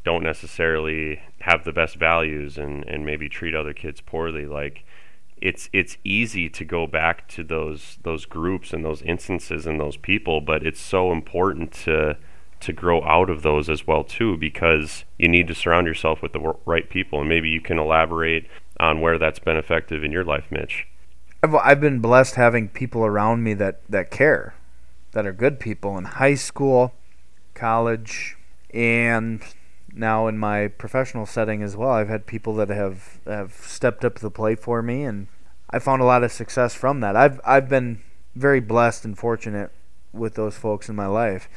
don't 0.04 0.24
necessarily 0.24 1.22
have 1.42 1.66
the 1.66 1.74
best 1.74 1.96
values 1.96 2.58
and, 2.58 2.84
and 2.86 3.06
maybe 3.06 3.28
treat 3.28 3.56
other 3.56 3.74
kids 3.74 4.02
poorly 4.02 4.46
like 4.46 4.86
it's 5.42 5.70
it's 5.74 5.98
easy 6.04 6.50
to 6.50 6.64
go 6.64 6.88
back 6.88 7.28
to 7.28 7.44
those 7.44 7.98
those 8.04 8.26
groups 8.26 8.74
and 8.74 8.86
those 8.86 9.02
instances 9.02 9.68
and 9.68 9.80
those 9.80 9.98
people, 9.98 10.42
but 10.42 10.66
it's 10.66 10.80
so 10.80 11.12
important 11.12 11.72
to 11.72 12.18
to 12.66 12.74
grow 12.74 13.04
out 13.04 13.30
of 13.30 13.42
those 13.42 13.70
as 13.70 13.88
well 13.88 14.04
too 14.04 14.38
because 14.38 15.06
you 15.18 15.28
need 15.28 15.48
to 15.48 15.56
surround 15.56 15.88
yourself 15.88 16.22
with 16.22 16.34
the 16.34 16.54
right 16.66 16.90
people 16.90 17.20
and 17.20 17.30
maybe 17.30 17.50
you 17.50 17.62
can 17.62 17.80
elaborate 17.80 18.48
on 18.80 19.02
where 19.02 19.18
that's 19.18 19.40
been 19.40 19.58
effective 19.58 20.04
in 20.04 20.12
your 20.12 20.24
life, 20.24 20.46
Mitch. 20.52 20.88
I've 21.44 21.56
I've 21.56 21.82
been 21.82 22.00
blessed 22.00 22.36
having 22.36 22.70
people 22.70 23.06
around 23.06 23.44
me 23.44 23.54
that 23.54 23.82
that 23.88 24.10
care, 24.12 24.56
that 25.12 25.26
are 25.26 25.34
good 25.34 25.60
people 25.60 25.98
in 25.98 26.06
high 26.06 26.36
school, 26.36 26.94
college, 27.54 28.36
and 28.74 29.42
now 29.94 30.28
in 30.28 30.38
my 30.38 30.68
professional 30.68 31.26
setting 31.26 31.62
as 31.62 31.78
well, 31.78 31.92
I've 31.92 32.10
had 32.10 32.26
people 32.26 32.56
that 32.56 32.70
have 32.70 33.20
have 33.26 33.54
stepped 33.54 34.04
up 34.04 34.20
the 34.20 34.32
plate 34.32 34.60
for 34.60 34.82
me, 34.82 35.04
and 35.04 35.28
I 35.70 35.80
found 35.80 36.02
a 36.02 36.06
lot 36.06 36.24
of 36.24 36.32
success 36.32 36.74
from 36.74 37.00
that. 37.02 37.16
I've 37.16 37.40
I've 37.46 37.70
been 37.70 38.02
very 38.36 38.60
blessed 38.60 39.06
and 39.06 39.18
fortunate 39.18 39.72
with 40.12 40.36
those 40.36 40.58
folks 40.58 40.90
in 40.90 40.96
my 40.96 41.08
life. 41.08 41.48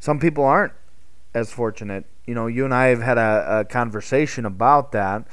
Some 0.00 0.18
people 0.18 0.44
aren't 0.44 0.72
as 1.34 1.50
fortunate. 1.50 2.04
You 2.26 2.34
know, 2.34 2.46
you 2.46 2.64
and 2.64 2.74
I 2.74 2.86
have 2.86 3.02
had 3.02 3.18
a, 3.18 3.60
a 3.60 3.64
conversation 3.64 4.44
about 4.44 4.92
that 4.92 5.26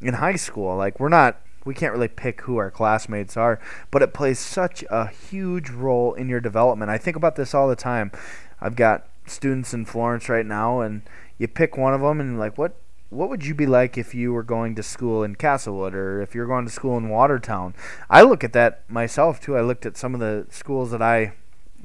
in 0.00 0.14
high 0.14 0.36
school. 0.36 0.76
Like 0.76 1.00
we're 1.00 1.08
not 1.08 1.40
we 1.64 1.74
can't 1.74 1.92
really 1.92 2.08
pick 2.08 2.42
who 2.42 2.58
our 2.58 2.70
classmates 2.70 3.36
are, 3.36 3.60
but 3.90 4.00
it 4.00 4.14
plays 4.14 4.38
such 4.38 4.84
a 4.88 5.08
huge 5.08 5.68
role 5.68 6.14
in 6.14 6.28
your 6.28 6.40
development. 6.40 6.90
I 6.90 6.98
think 6.98 7.16
about 7.16 7.34
this 7.34 7.54
all 7.54 7.68
the 7.68 7.76
time. 7.76 8.12
I've 8.60 8.76
got 8.76 9.08
students 9.26 9.74
in 9.74 9.84
Florence 9.84 10.28
right 10.28 10.46
now, 10.46 10.80
and 10.80 11.02
you 11.38 11.48
pick 11.48 11.76
one 11.76 11.92
of 11.92 12.00
them 12.00 12.20
and 12.20 12.38
like 12.38 12.56
what 12.56 12.76
what 13.08 13.28
would 13.28 13.46
you 13.46 13.54
be 13.54 13.66
like 13.66 13.96
if 13.96 14.14
you 14.14 14.32
were 14.32 14.42
going 14.42 14.74
to 14.74 14.82
school 14.82 15.22
in 15.22 15.36
Castlewood 15.36 15.94
or 15.94 16.20
if 16.20 16.34
you're 16.34 16.46
going 16.46 16.64
to 16.64 16.72
school 16.72 16.96
in 16.96 17.08
Watertown? 17.08 17.74
I 18.10 18.22
look 18.22 18.42
at 18.42 18.52
that 18.54 18.88
myself 18.88 19.40
too. 19.40 19.56
I 19.56 19.60
looked 19.60 19.86
at 19.86 19.96
some 19.96 20.14
of 20.14 20.20
the 20.20 20.46
schools 20.50 20.90
that 20.90 21.02
I 21.02 21.34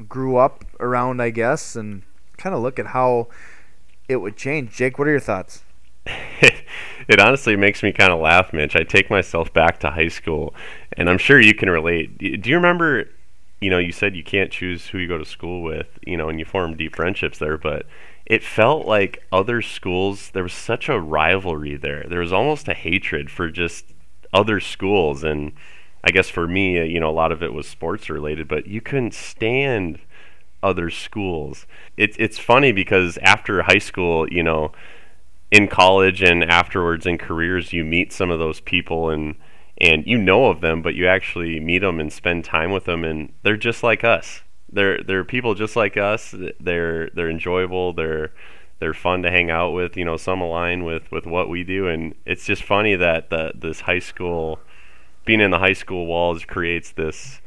grew 0.09 0.37
up 0.37 0.65
around, 0.79 1.21
I 1.21 1.29
guess, 1.29 1.75
and 1.75 2.01
kind 2.41 2.55
of 2.55 2.61
look 2.61 2.79
at 2.79 2.87
how 2.87 3.27
it 4.07 4.17
would 4.17 4.35
change. 4.35 4.75
Jake, 4.75 4.97
what 4.97 5.07
are 5.07 5.11
your 5.11 5.19
thoughts? 5.19 5.63
it 6.05 7.19
honestly 7.19 7.55
makes 7.55 7.83
me 7.83 7.91
kind 7.91 8.11
of 8.11 8.19
laugh, 8.19 8.51
Mitch. 8.53 8.75
I 8.75 8.83
take 8.83 9.09
myself 9.09 9.53
back 9.53 9.79
to 9.81 9.91
high 9.91 10.07
school, 10.07 10.53
and 10.93 11.09
I'm 11.09 11.19
sure 11.19 11.39
you 11.39 11.53
can 11.53 11.69
relate. 11.69 12.17
Do 12.17 12.49
you 12.49 12.55
remember? 12.55 13.09
You 13.59 13.69
know, 13.69 13.77
you 13.77 13.91
said 13.91 14.15
you 14.15 14.23
can't 14.23 14.51
choose 14.51 14.87
who 14.87 14.97
you 14.97 15.07
go 15.07 15.19
to 15.19 15.25
school 15.25 15.61
with, 15.61 15.99
you 16.07 16.17
know, 16.17 16.29
and 16.29 16.39
you 16.39 16.45
form 16.45 16.75
deep 16.75 16.95
friendships 16.95 17.37
there, 17.37 17.59
but 17.59 17.85
it 18.25 18.43
felt 18.43 18.87
like 18.87 19.23
other 19.31 19.61
schools 19.61 20.29
there 20.31 20.43
was 20.43 20.53
such 20.53 20.87
a 20.87 20.99
rivalry 20.99 21.75
there 21.75 22.05
there 22.07 22.19
was 22.19 22.31
almost 22.31 22.67
a 22.67 22.73
hatred 22.73 23.29
for 23.29 23.49
just 23.49 23.85
other 24.33 24.59
schools 24.59 25.23
and 25.23 25.51
i 26.03 26.11
guess 26.11 26.29
for 26.29 26.47
me 26.47 26.81
you 26.87 26.99
know 26.99 27.09
a 27.09 27.11
lot 27.11 27.31
of 27.31 27.43
it 27.43 27.53
was 27.53 27.67
sports 27.67 28.09
related 28.09 28.47
but 28.47 28.67
you 28.67 28.79
couldn't 28.79 29.13
stand 29.13 29.99
other 30.63 30.89
schools 30.89 31.65
it, 31.97 32.15
it's 32.19 32.37
funny 32.37 32.71
because 32.71 33.17
after 33.21 33.63
high 33.63 33.77
school 33.77 34.27
you 34.31 34.43
know 34.43 34.71
in 35.49 35.67
college 35.67 36.21
and 36.21 36.43
afterwards 36.43 37.05
in 37.05 37.17
careers 37.17 37.73
you 37.73 37.83
meet 37.83 38.13
some 38.13 38.31
of 38.31 38.39
those 38.39 38.61
people 38.61 39.09
and 39.09 39.35
and 39.79 40.05
you 40.05 40.17
know 40.17 40.45
of 40.45 40.61
them 40.61 40.81
but 40.81 40.95
you 40.95 41.07
actually 41.07 41.59
meet 41.59 41.79
them 41.79 41.99
and 41.99 42.13
spend 42.13 42.45
time 42.45 42.71
with 42.71 42.85
them 42.85 43.03
and 43.03 43.31
they're 43.43 43.57
just 43.57 43.83
like 43.83 44.03
us 44.03 44.41
they're 44.71 45.01
they're 45.03 45.23
people 45.23 45.53
just 45.53 45.75
like 45.75 45.97
us. 45.97 46.33
They're 46.59 47.09
they're 47.09 47.29
enjoyable. 47.29 47.93
They're 47.93 48.31
they're 48.79 48.93
fun 48.93 49.21
to 49.23 49.31
hang 49.31 49.51
out 49.51 49.71
with. 49.71 49.97
You 49.97 50.05
know, 50.05 50.17
some 50.17 50.41
align 50.41 50.83
with 50.83 51.11
with 51.11 51.25
what 51.25 51.49
we 51.49 51.63
do, 51.63 51.87
and 51.87 52.15
it's 52.25 52.45
just 52.45 52.63
funny 52.63 52.95
that 52.95 53.29
the 53.29 53.51
this 53.55 53.81
high 53.81 53.99
school, 53.99 54.59
being 55.25 55.41
in 55.41 55.51
the 55.51 55.59
high 55.59 55.73
school 55.73 56.05
walls 56.05 56.45
creates 56.45 56.91
this 56.91 57.40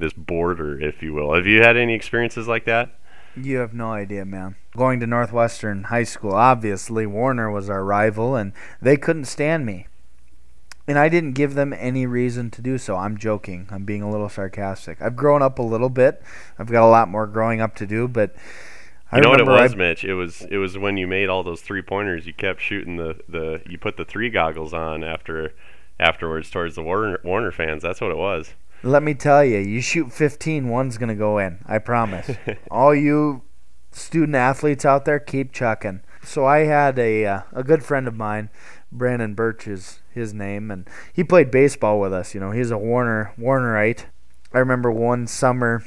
this 0.00 0.12
border, 0.12 0.80
if 0.80 1.02
you 1.02 1.14
will. 1.14 1.34
Have 1.34 1.46
you 1.46 1.62
had 1.62 1.76
any 1.76 1.94
experiences 1.94 2.48
like 2.48 2.64
that? 2.64 2.94
You 3.36 3.58
have 3.58 3.72
no 3.72 3.92
idea, 3.92 4.24
man. 4.24 4.56
Going 4.76 4.98
to 5.00 5.06
Northwestern 5.06 5.84
High 5.84 6.04
School, 6.04 6.32
obviously 6.32 7.06
Warner 7.06 7.50
was 7.50 7.70
our 7.70 7.84
rival, 7.84 8.34
and 8.34 8.52
they 8.82 8.96
couldn't 8.96 9.26
stand 9.26 9.64
me 9.64 9.86
and 10.90 10.98
I 10.98 11.08
didn't 11.08 11.32
give 11.32 11.54
them 11.54 11.72
any 11.72 12.04
reason 12.04 12.50
to 12.50 12.60
do 12.60 12.76
so. 12.76 12.96
I'm 12.96 13.16
joking. 13.16 13.68
I'm 13.70 13.84
being 13.84 14.02
a 14.02 14.10
little 14.10 14.28
sarcastic. 14.28 15.00
I've 15.00 15.14
grown 15.14 15.40
up 15.40 15.60
a 15.60 15.62
little 15.62 15.88
bit. 15.88 16.20
I've 16.58 16.66
got 16.66 16.84
a 16.84 16.90
lot 16.90 17.08
more 17.08 17.28
growing 17.28 17.60
up 17.60 17.76
to 17.76 17.86
do, 17.86 18.08
but 18.08 18.34
I 19.12 19.18
you 19.18 19.22
know 19.22 19.30
what 19.30 19.40
it 19.40 19.46
was, 19.46 19.74
I, 19.74 19.76
Mitch? 19.76 20.02
It 20.02 20.14
was 20.14 20.42
it 20.50 20.56
was 20.56 20.76
when 20.76 20.96
you 20.96 21.06
made 21.06 21.28
all 21.28 21.44
those 21.44 21.62
three 21.62 21.80
pointers. 21.80 22.26
You 22.26 22.32
kept 22.32 22.60
shooting 22.60 22.96
the, 22.96 23.20
the 23.28 23.62
you 23.68 23.78
put 23.78 23.96
the 23.96 24.04
three 24.04 24.30
goggles 24.30 24.74
on 24.74 25.04
after 25.04 25.54
afterwards 26.00 26.50
towards 26.50 26.74
the 26.74 26.82
Warner 26.82 27.20
Warner 27.22 27.52
fans. 27.52 27.84
That's 27.84 28.00
what 28.00 28.10
it 28.10 28.16
was. 28.16 28.54
Let 28.82 29.02
me 29.02 29.14
tell 29.14 29.44
you, 29.44 29.58
you 29.58 29.80
shoot 29.80 30.12
15, 30.12 30.68
one's 30.68 30.96
gonna 30.96 31.14
go 31.14 31.38
in. 31.38 31.58
I 31.66 31.78
promise. 31.78 32.30
all 32.70 32.94
you 32.94 33.42
student 33.90 34.36
athletes 34.36 34.84
out 34.84 35.04
there, 35.04 35.18
keep 35.18 35.52
chucking. 35.52 36.00
So 36.22 36.44
I 36.44 36.60
had 36.60 36.98
a 36.98 37.26
uh, 37.26 37.42
a 37.52 37.64
good 37.64 37.82
friend 37.82 38.06
of 38.06 38.14
mine 38.14 38.50
Brandon 38.92 39.34
Birch 39.34 39.66
is 39.66 40.00
his 40.12 40.34
name, 40.34 40.70
and 40.70 40.88
he 41.12 41.24
played 41.24 41.50
baseball 41.50 42.00
with 42.00 42.12
us. 42.12 42.34
You 42.34 42.40
know, 42.40 42.50
he's 42.50 42.70
a 42.70 42.78
Warner 42.78 43.32
Warnerite. 43.38 44.06
I 44.52 44.58
remember 44.58 44.90
one 44.90 45.26
summer 45.26 45.84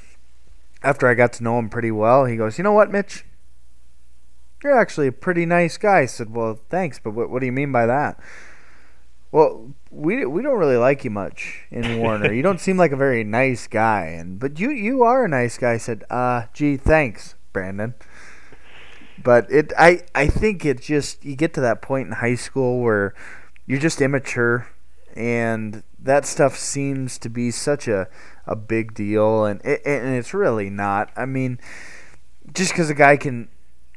after 0.81 1.07
I 1.07 1.13
got 1.13 1.33
to 1.33 1.43
know 1.43 1.59
him 1.59 1.69
pretty 1.69 1.91
well, 1.91 2.25
he 2.25 2.37
goes, 2.37 2.57
"You 2.57 2.63
know 2.63 2.71
what, 2.73 2.91
Mitch? 2.91 3.25
You're 4.63 4.77
actually 4.77 5.07
a 5.07 5.11
pretty 5.11 5.45
nice 5.45 5.77
guy." 5.77 5.99
I 5.99 6.05
said, 6.05 6.33
"Well, 6.33 6.59
thanks, 6.69 6.99
but 6.99 7.11
what, 7.11 7.29
what 7.29 7.39
do 7.39 7.45
you 7.45 7.51
mean 7.51 7.71
by 7.71 7.85
that?" 7.85 8.19
Well, 9.33 9.73
we 9.89 10.27
we 10.27 10.43
don't 10.43 10.59
really 10.59 10.77
like 10.77 11.03
you 11.03 11.09
much 11.09 11.63
in 11.71 11.97
Warner. 11.99 12.31
you 12.31 12.43
don't 12.43 12.61
seem 12.61 12.77
like 12.77 12.91
a 12.91 12.95
very 12.95 13.23
nice 13.23 13.65
guy, 13.65 14.05
and 14.05 14.37
but 14.39 14.59
you 14.59 14.69
you 14.69 15.01
are 15.01 15.25
a 15.25 15.27
nice 15.27 15.57
guy. 15.57 15.71
I 15.71 15.77
said, 15.77 16.03
"Uh, 16.07 16.43
gee, 16.53 16.77
thanks, 16.77 17.33
Brandon." 17.51 17.95
But 19.23 19.51
it, 19.51 19.73
I, 19.77 20.03
I 20.13 20.27
think 20.27 20.65
it 20.65 20.81
just 20.81 21.25
you 21.25 21.35
get 21.35 21.55
to 21.55 21.61
that 21.61 21.81
point 21.81 22.07
in 22.07 22.13
high 22.13 22.35
school 22.35 22.79
where 22.81 23.15
you're 23.65 23.79
just 23.79 24.01
immature, 24.01 24.67
and 25.15 25.81
that 25.97 26.27
stuff 26.27 26.55
seems 26.55 27.17
to 27.17 27.29
be 27.29 27.49
such 27.49 27.87
a, 27.87 28.07
a 28.45 28.55
big 28.55 28.93
deal, 28.93 29.45
and 29.45 29.61
it, 29.65 29.81
and 29.83 30.13
it's 30.15 30.35
really 30.35 30.69
not. 30.69 31.09
I 31.15 31.25
mean, 31.25 31.59
just 32.53 32.71
because 32.71 32.91
a 32.91 32.93
guy 32.93 33.17
can 33.17 33.49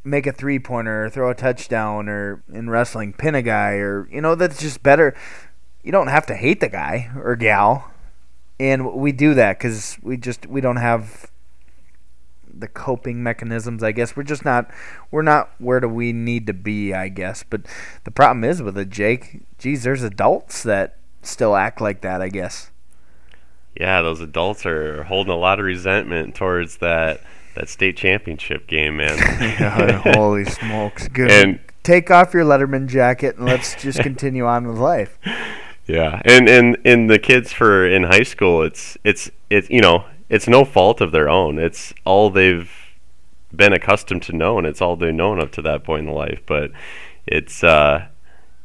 make 0.07 0.27
a 0.27 0.33
three 0.33 0.59
pointer 0.59 1.05
or 1.05 1.11
throw 1.11 1.31
a 1.31 1.35
touchdown 1.35 2.09
or 2.09 2.43
in 2.53 2.71
wrestling 2.71 3.13
pin 3.13 3.35
a 3.35 3.43
guy 3.43 3.73
or 3.73 4.09
you 4.11 4.21
know 4.21 4.35
that's 4.35 4.61
just 4.61 4.83
better. 4.83 5.15
You 5.83 5.93
don't 5.93 6.09
have 6.09 6.27
to 6.27 6.35
hate 6.35 6.61
the 6.61 6.69
guy 6.69 7.11
or 7.17 7.37
gal, 7.37 7.91
and 8.59 8.95
we 8.95 9.13
do 9.13 9.35
that 9.35 9.59
because 9.59 9.99
we 10.03 10.17
just 10.17 10.47
we 10.47 10.61
don't 10.61 10.77
have 10.77 11.31
the 12.59 12.69
coping 12.69 13.23
mechanisms. 13.23 13.83
I 13.83 13.93
guess 13.93 14.17
we're 14.17 14.23
just 14.23 14.45
not 14.45 14.71
we're 15.11 15.23
not 15.23 15.51
where 15.59 15.81
do 15.81 15.89
we 15.89 16.13
need 16.13 16.47
to 16.47 16.55
be. 16.55 16.95
I 16.95 17.09
guess, 17.09 17.43
but 17.43 17.63
the 18.05 18.11
problem 18.11 18.45
is 18.45 18.63
with 18.63 18.79
it, 18.79 18.91
Jake. 18.91 19.43
Geez, 19.59 19.83
there's 19.83 20.03
adults 20.03 20.63
that 20.63 20.99
still 21.23 21.57
act 21.57 21.81
like 21.81 22.01
that. 22.01 22.23
I 22.23 22.29
guess. 22.29 22.71
Yeah, 23.79 24.01
those 24.01 24.21
adults 24.23 24.65
are 24.65 25.03
holding 25.05 25.33
a 25.33 25.37
lot 25.37 25.59
of 25.61 25.67
resentment 25.67 26.35
towards 26.35 26.79
that 26.79 27.21
that 27.57 27.69
state 27.69 27.97
championship 27.97 28.67
game, 28.67 28.99
man. 28.99 29.19
yeah, 29.59 30.03
holy 30.15 30.45
smokes! 30.45 31.09
Good. 31.09 31.31
And 31.31 31.61
take 31.83 32.11
off 32.11 32.35
your 32.35 32.45
Letterman 32.45 32.89
jacket 32.89 33.37
and 33.37 33.47
let's 33.47 33.81
just 33.81 34.01
continue 34.01 34.47
on 34.47 34.67
with 34.67 34.79
life. 34.79 35.19
Yeah, 35.89 36.21
and 36.25 36.49
and 36.49 36.77
and 36.85 37.09
the 37.09 37.19
kids 37.19 37.53
for 37.53 37.87
in 37.87 38.03
high 38.03 38.25
school, 38.25 38.63
it's 38.63 38.99
it's 39.05 39.31
it's 39.51 39.71
you 39.71 39.81
know 39.81 40.05
it's 40.29 40.49
no 40.49 40.65
fault 40.65 41.01
of 41.01 41.13
their 41.13 41.29
own. 41.29 41.61
It's 41.61 41.95
all 42.05 42.29
they've 42.29 42.69
been 43.55 43.73
accustomed 43.73 44.23
to 44.25 44.33
know, 44.33 44.59
and 44.59 44.67
it's 44.67 44.83
all 44.83 44.97
they've 44.97 45.15
known 45.15 45.41
up 45.41 45.53
to 45.53 45.63
that 45.63 45.85
point 45.85 46.09
in 46.09 46.13
life. 46.13 46.43
But 46.45 46.73
it's 47.25 47.63
uh, 47.63 48.09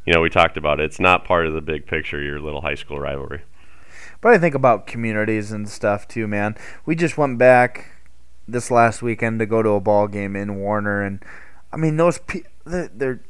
you 0.03 0.13
know 0.13 0.21
we 0.21 0.31
talked 0.31 0.57
about 0.57 0.79
it. 0.79 0.85
It's 0.85 0.99
not 0.99 1.23
part 1.23 1.45
of 1.45 1.53
the 1.53 1.61
big 1.61 1.85
picture. 1.85 2.19
Your 2.19 2.39
little 2.39 2.61
high 2.61 2.73
school 2.73 2.99
rivalry. 2.99 3.41
But 4.19 4.33
I 4.33 4.39
think 4.39 4.55
about 4.55 4.87
communities 4.87 5.51
and 5.51 5.69
stuff 5.69 6.07
too, 6.07 6.27
man. 6.27 6.55
We 6.87 6.95
just 6.95 7.19
went 7.19 7.37
back 7.37 8.00
this 8.51 8.71
last 8.71 9.01
weekend 9.01 9.39
to 9.39 9.45
go 9.45 9.61
to 9.61 9.69
a 9.69 9.79
ball 9.79 10.07
game 10.07 10.35
in 10.35 10.55
Warner, 10.55 11.01
and 11.01 11.23
I 11.71 11.77
mean 11.77 11.97
those 11.97 12.19
pe- 12.19 12.43
they're 12.65 13.21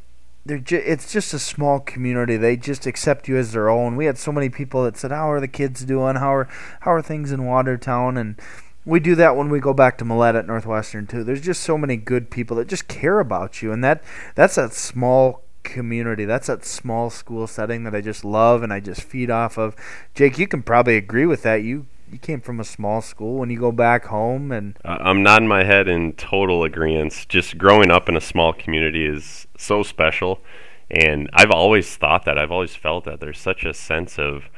they're 0.45 0.59
ju- 0.59 0.83
it's 0.83 1.11
just 1.11 1.33
a 1.33 1.39
small 1.39 1.79
community. 1.79 2.37
They 2.37 2.57
just 2.57 2.85
accept 2.85 3.27
you 3.27 3.37
as 3.37 3.51
their 3.51 3.69
own. 3.69 3.95
We 3.95 4.05
had 4.05 4.17
so 4.17 4.31
many 4.31 4.49
people 4.49 4.83
that 4.83 4.97
said, 4.97 5.11
"How 5.11 5.31
are 5.31 5.39
the 5.39 5.47
kids 5.47 5.85
doing? 5.85 6.15
How 6.15 6.33
are 6.33 6.47
how 6.81 6.93
are 6.93 7.01
things 7.01 7.31
in 7.31 7.45
Watertown?" 7.45 8.17
And 8.17 8.39
we 8.85 8.99
do 8.99 9.15
that 9.15 9.35
when 9.35 9.49
we 9.49 9.59
go 9.59 9.73
back 9.73 9.97
to 9.99 10.05
Mellette 10.05 10.35
at 10.35 10.47
Northwestern 10.47 11.05
too. 11.07 11.23
There's 11.23 11.41
just 11.41 11.61
so 11.61 11.77
many 11.77 11.97
good 11.97 12.31
people 12.31 12.57
that 12.57 12.67
just 12.67 12.87
care 12.87 13.19
about 13.19 13.61
you, 13.61 13.71
and 13.71 13.83
that 13.83 14.03
that's 14.35 14.55
that 14.55 14.73
small 14.73 15.43
community. 15.63 16.25
That's 16.25 16.47
that 16.47 16.65
small 16.65 17.09
school 17.09 17.45
setting 17.47 17.83
that 17.83 17.95
I 17.95 18.01
just 18.01 18.25
love 18.25 18.63
and 18.63 18.73
I 18.73 18.79
just 18.79 19.03
feed 19.03 19.29
off 19.29 19.57
of. 19.57 19.75
Jake, 20.15 20.39
you 20.39 20.47
can 20.47 20.63
probably 20.63 20.97
agree 20.97 21.25
with 21.25 21.43
that. 21.43 21.63
You 21.63 21.85
you 22.11 22.19
came 22.19 22.41
from 22.41 22.59
a 22.59 22.63
small 22.63 23.01
school 23.01 23.39
when 23.39 23.49
you 23.49 23.59
go 23.59 23.71
back 23.71 24.05
home 24.05 24.51
and 24.51 24.77
uh, 24.83 24.97
I'm 24.99 25.23
nodding 25.23 25.47
my 25.47 25.63
head 25.63 25.87
in 25.87 26.13
total 26.13 26.63
agreement. 26.63 27.25
Just 27.29 27.57
growing 27.57 27.89
up 27.89 28.09
in 28.09 28.17
a 28.17 28.21
small 28.21 28.53
community 28.53 29.05
is 29.05 29.47
so 29.57 29.83
special, 29.83 30.41
and 30.89 31.29
I've 31.33 31.51
always 31.51 31.95
thought 31.95 32.25
that. 32.25 32.37
I've 32.37 32.51
always 32.51 32.75
felt 32.75 33.05
that 33.05 33.19
there's 33.19 33.39
such 33.39 33.63
a 33.63 33.73
sense 33.73 34.19
of 34.19 34.49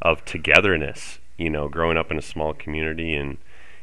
of 0.00 0.24
togetherness. 0.24 1.18
You 1.36 1.50
know, 1.50 1.68
growing 1.68 1.98
up 1.98 2.10
in 2.10 2.18
a 2.18 2.22
small 2.22 2.54
community 2.54 3.14
and 3.14 3.38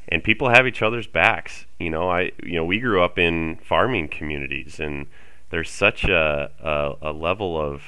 and 0.10 0.24
people 0.24 0.50
have 0.50 0.68
each 0.68 0.82
other's 0.82 1.08
backs. 1.08 1.66
You 1.80 1.90
know, 1.90 2.10
I 2.10 2.32
you 2.42 2.54
know 2.54 2.66
we 2.66 2.80
grew 2.80 3.04
up 3.04 3.20
in 3.20 3.58
farming 3.58 4.10
communities, 4.10 4.80
and 4.80 5.08
there's 5.52 5.70
such 5.70 6.04
a 6.06 6.50
a, 6.60 7.10
a 7.10 7.14
level 7.14 7.60
of 7.60 7.84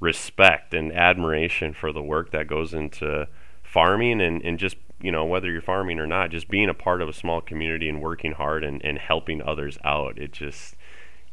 respect 0.00 0.74
and 0.74 0.92
admiration 0.92 1.72
for 1.72 1.92
the 1.92 2.02
work 2.02 2.30
that 2.30 2.46
goes 2.46 2.72
into 2.72 3.26
farming 3.68 4.20
and, 4.20 4.42
and 4.42 4.58
just 4.58 4.76
you 5.00 5.12
know 5.12 5.24
whether 5.24 5.50
you're 5.50 5.62
farming 5.62 5.98
or 5.98 6.06
not 6.06 6.30
just 6.30 6.48
being 6.48 6.68
a 6.68 6.74
part 6.74 7.02
of 7.02 7.08
a 7.08 7.12
small 7.12 7.40
community 7.40 7.88
and 7.88 8.00
working 8.00 8.32
hard 8.32 8.64
and, 8.64 8.84
and 8.84 8.98
helping 8.98 9.42
others 9.42 9.78
out 9.84 10.18
it 10.18 10.32
just 10.32 10.74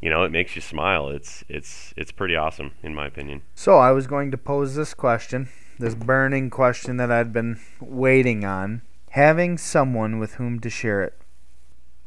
you 0.02 0.10
know 0.10 0.24
it 0.24 0.32
makes 0.32 0.56
you 0.56 0.62
smile. 0.62 1.10
It's 1.10 1.43
it's 1.50 1.93
it's 1.98 2.12
pretty 2.12 2.36
awesome 2.36 2.71
in 2.84 2.93
my 2.93 3.08
opinion. 3.08 3.41
So 3.56 3.78
i 3.78 3.91
was 3.91 4.08
going 4.08 4.32
to 4.32 4.38
pose 4.38 4.76
this 4.76 4.93
question 4.93 5.50
this 5.78 5.95
burning 5.95 6.50
question 6.50 6.95
that 6.95 7.12
i'd 7.12 7.34
been 7.34 7.60
waiting 7.82 8.45
on 8.45 8.82
having 9.10 9.58
someone 9.58 10.19
with 10.19 10.36
whom 10.36 10.60
to 10.60 10.69
share 10.69 11.02
it. 11.02 11.13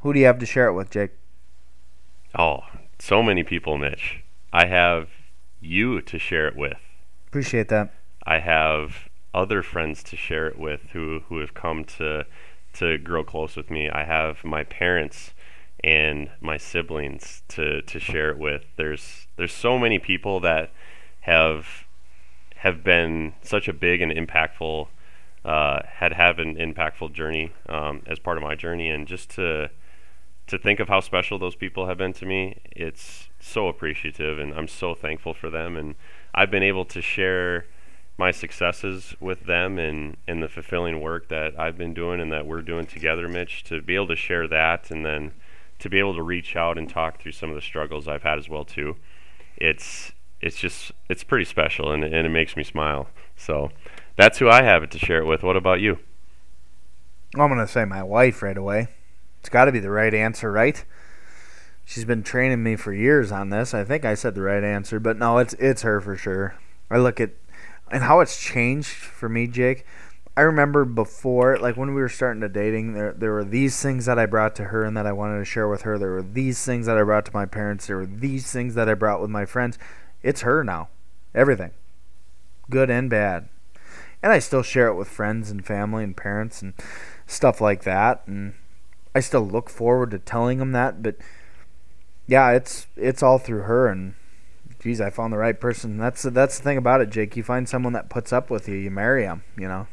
Who 0.01 0.13
do 0.13 0.21
you 0.21 0.27
have 0.27 0.39
to 0.39 0.47
share 0.47 0.69
it 0.69 0.75
with 0.75 0.91
jake? 0.91 1.11
Oh 2.39 2.61
so 2.99 3.23
many 3.23 3.43
people 3.43 3.79
mitch. 3.79 4.23
I 4.53 4.67
have 4.67 5.09
you 5.61 6.01
to 6.03 6.19
share 6.19 6.47
it 6.49 6.57
with. 6.57 6.79
Appreciate 7.27 7.69
that. 7.69 7.93
I 8.25 8.39
have 8.39 9.08
other 9.35 9.63
friends 9.63 10.03
to 10.03 10.17
share 10.17 10.47
it 10.47 10.59
with 10.59 10.81
who 10.93 11.21
who 11.29 11.39
have 11.39 11.55
come 11.55 11.85
to 11.85 12.27
to 12.75 12.99
grow 12.99 13.25
close 13.25 13.57
with 13.57 13.71
me. 13.71 13.89
I 13.89 14.05
have 14.05 14.45
my 14.45 14.65
parents 14.65 15.33
and 15.85 16.31
my 16.41 16.57
siblings 16.57 17.43
to 17.49 17.83
to 17.83 18.01
share 18.01 18.31
it 18.31 18.39
with. 18.39 18.65
There's 18.77 19.27
there's 19.37 19.53
so 19.53 19.79
many 19.79 19.99
people 19.99 20.41
that 20.41 20.73
have 21.21 21.85
have 22.57 22.83
been 22.83 23.35
such 23.43 23.69
a 23.69 23.73
big 23.73 24.01
and 24.01 24.13
impactful 24.13 24.89
uh, 25.45 25.81
had 25.87 26.13
have 26.13 26.39
an 26.39 26.57
impactful 26.57 27.13
journey 27.13 27.53
um, 27.69 28.03
as 28.07 28.19
part 28.19 28.37
of 28.37 28.43
my 28.43 28.55
journey, 28.55 28.91
and 28.91 29.07
just 29.07 29.31
to 29.31 29.71
to 30.47 30.59
think 30.59 30.81
of 30.81 30.89
how 30.89 31.01
special 31.01 31.39
those 31.39 31.55
people 31.55 31.87
have 31.87 31.99
been 31.99 32.15
to 32.15 32.25
me, 32.25 32.59
it's 32.73 33.29
so 33.39 33.69
appreciative, 33.69 34.39
and 34.39 34.55
I'm 34.55 34.67
so 34.67 34.95
thankful 34.95 35.35
for 35.35 35.51
them. 35.51 35.77
And 35.77 35.95
I've 36.35 36.51
been 36.51 36.63
able 36.63 36.87
to 36.87 37.03
share 37.03 37.67
my 38.19 38.33
successes 38.33 39.15
with 39.21 39.47
them 39.47 39.79
and, 39.79 40.17
and 40.27 40.43
the 40.43 40.49
fulfilling 40.49 41.01
work 41.01 41.29
that 41.29 41.59
I've 41.59 41.79
been 41.79 41.95
doing 41.95 42.21
and 42.21 42.33
that 42.33 42.47
we're 42.47 42.63
doing 42.63 42.85
together, 42.85 43.29
Mitch, 43.29 43.63
to 43.65 43.81
be 43.81 43.95
able 43.95 44.09
to 44.09 44.17
share 44.17 44.49
that 44.49 44.91
and 44.91 45.07
then 45.07 45.33
to 45.79 45.89
be 45.89 46.01
able 46.01 46.17
to 46.17 46.23
reach 46.23 46.57
out 46.57 46.77
and 46.77 46.91
talk 46.91 47.21
through 47.21 47.33
some 47.33 47.49
of 47.49 47.55
the 47.55 47.63
struggles 47.63 48.09
I've 48.09 48.25
had 48.25 48.39
as 48.39 48.49
well 48.49 48.65
too. 48.65 48.97
It's 49.57 50.13
it's 50.41 50.57
just 50.57 50.93
it's 51.09 51.25
pretty 51.25 51.45
special 51.45 51.93
and, 51.93 52.03
and 52.03 52.27
it 52.27 52.31
makes 52.31 52.57
me 52.57 52.65
smile. 52.65 53.09
So 53.37 53.71
that's 54.17 54.39
who 54.39 54.49
I 54.49 54.63
have 54.63 54.83
it 54.83 54.91
to 54.93 54.99
share 54.99 55.21
it 55.21 55.27
with. 55.27 55.45
What 55.45 55.57
about 55.57 55.81
you? 55.81 56.01
I'm 57.37 57.49
gonna 57.49 57.69
say 57.69 57.85
my 57.85 58.03
wife 58.03 58.43
right 58.43 58.59
away. 58.59 58.89
It's 59.41 59.49
got 59.49 59.67
to 59.67 59.73
be 59.73 59.79
the 59.79 59.91
right 59.91 60.13
answer, 60.13 60.51
right? 60.51 60.85
She's 61.85 62.05
been 62.05 62.25
training 62.25 62.63
me 62.63 62.75
for 62.75 62.93
years 62.93 63.31
on 63.31 63.51
this. 63.51 63.73
I 63.73 63.85
think 63.85 64.05
I 64.05 64.15
said 64.15 64.35
the 64.35 64.43
right 64.43 64.65
answer, 64.65 64.99
but 64.99 65.17
no, 65.17 65.39
it's 65.39 65.55
it's 65.55 65.83
her 65.83 66.01
for 66.01 66.17
sure. 66.17 66.57
I 66.91 66.99
look 66.99 67.21
at 67.21 67.31
and 67.93 68.03
how 68.03 68.21
it's 68.21 68.41
changed 68.41 68.89
for 68.89 69.29
me, 69.29 69.47
Jake. 69.47 69.85
I 70.37 70.43
remember 70.43 70.85
before, 70.85 71.59
like 71.59 71.77
when 71.77 71.95
we 71.95 72.01
were 72.01 72.09
starting 72.09 72.43
to 72.43 72.49
dating, 72.49 72.93
there 72.93 73.13
there 73.13 73.33
were 73.33 73.45
these 73.45 73.83
things 73.83 74.07
that 74.07 74.19
I 74.19 74.27
brought 74.27 74.55
to 74.57 74.65
her 74.67 74.85
and 74.85 74.97
that 74.97 75.07
I 75.07 75.13
wanted 75.13 75.39
to 75.39 75.45
share 75.45 75.69
with 75.69 75.83
her. 75.83 75.99
There 75.99 76.13
were 76.13 76.23
these 76.23 76.65
things 76.65 76.87
that 76.87 76.97
I 76.97 77.03
brought 77.03 77.25
to 77.27 77.35
my 77.35 77.45
parents. 77.45 77.87
There 77.87 77.97
were 77.97 78.07
these 78.07 78.51
things 78.53 78.75
that 78.77 78.89
I 78.89 78.95
brought 78.95 79.21
with 79.21 79.31
my 79.31 79.45
friends. 79.45 79.79
It's 80.23 80.43
her 80.43 80.63
now, 80.63 80.91
everything, 81.35 81.73
good 82.71 82.89
and 82.89 83.11
bad, 83.11 83.49
and 84.23 84.31
I 84.31 84.39
still 84.39 84.63
share 84.63 84.87
it 84.87 84.95
with 84.95 85.09
friends 85.09 85.51
and 85.51 85.67
family 85.67 86.05
and 86.05 86.17
parents 86.17 86.63
and 86.63 86.75
stuff 87.27 87.61
like 87.61 87.83
that. 87.83 88.23
And 88.27 88.55
I 89.17 89.21
still 89.21 89.47
look 89.47 89.69
forward 89.69 90.13
to 90.13 90.21
telling 90.21 90.59
them 90.59 90.71
that. 90.71 91.03
But 91.03 91.17
yeah, 92.29 92.53
it's 92.53 92.87
it's 92.97 93.25
all 93.25 93.39
through 93.39 93.63
her 93.63 93.89
and 93.89 94.15
geez, 94.81 95.01
I 95.01 95.11
found 95.11 95.33
the 95.33 95.39
right 95.39 95.59
person. 95.59 95.97
That's 95.97 96.23
that's 96.23 96.59
the 96.59 96.65
thing 96.65 96.79
about 96.79 97.01
it, 97.01 97.11
Jake. 97.11 97.37
You 97.37 97.43
find 97.43 97.69
someone 97.69 97.93
that 97.93 98.09
puts 98.09 98.33
up 98.33 98.51
with 98.51 98.69
you, 98.69 98.77
you 98.77 98.91
marry 98.91 99.25
them. 99.25 99.45
You 99.57 99.69
know. 99.69 99.87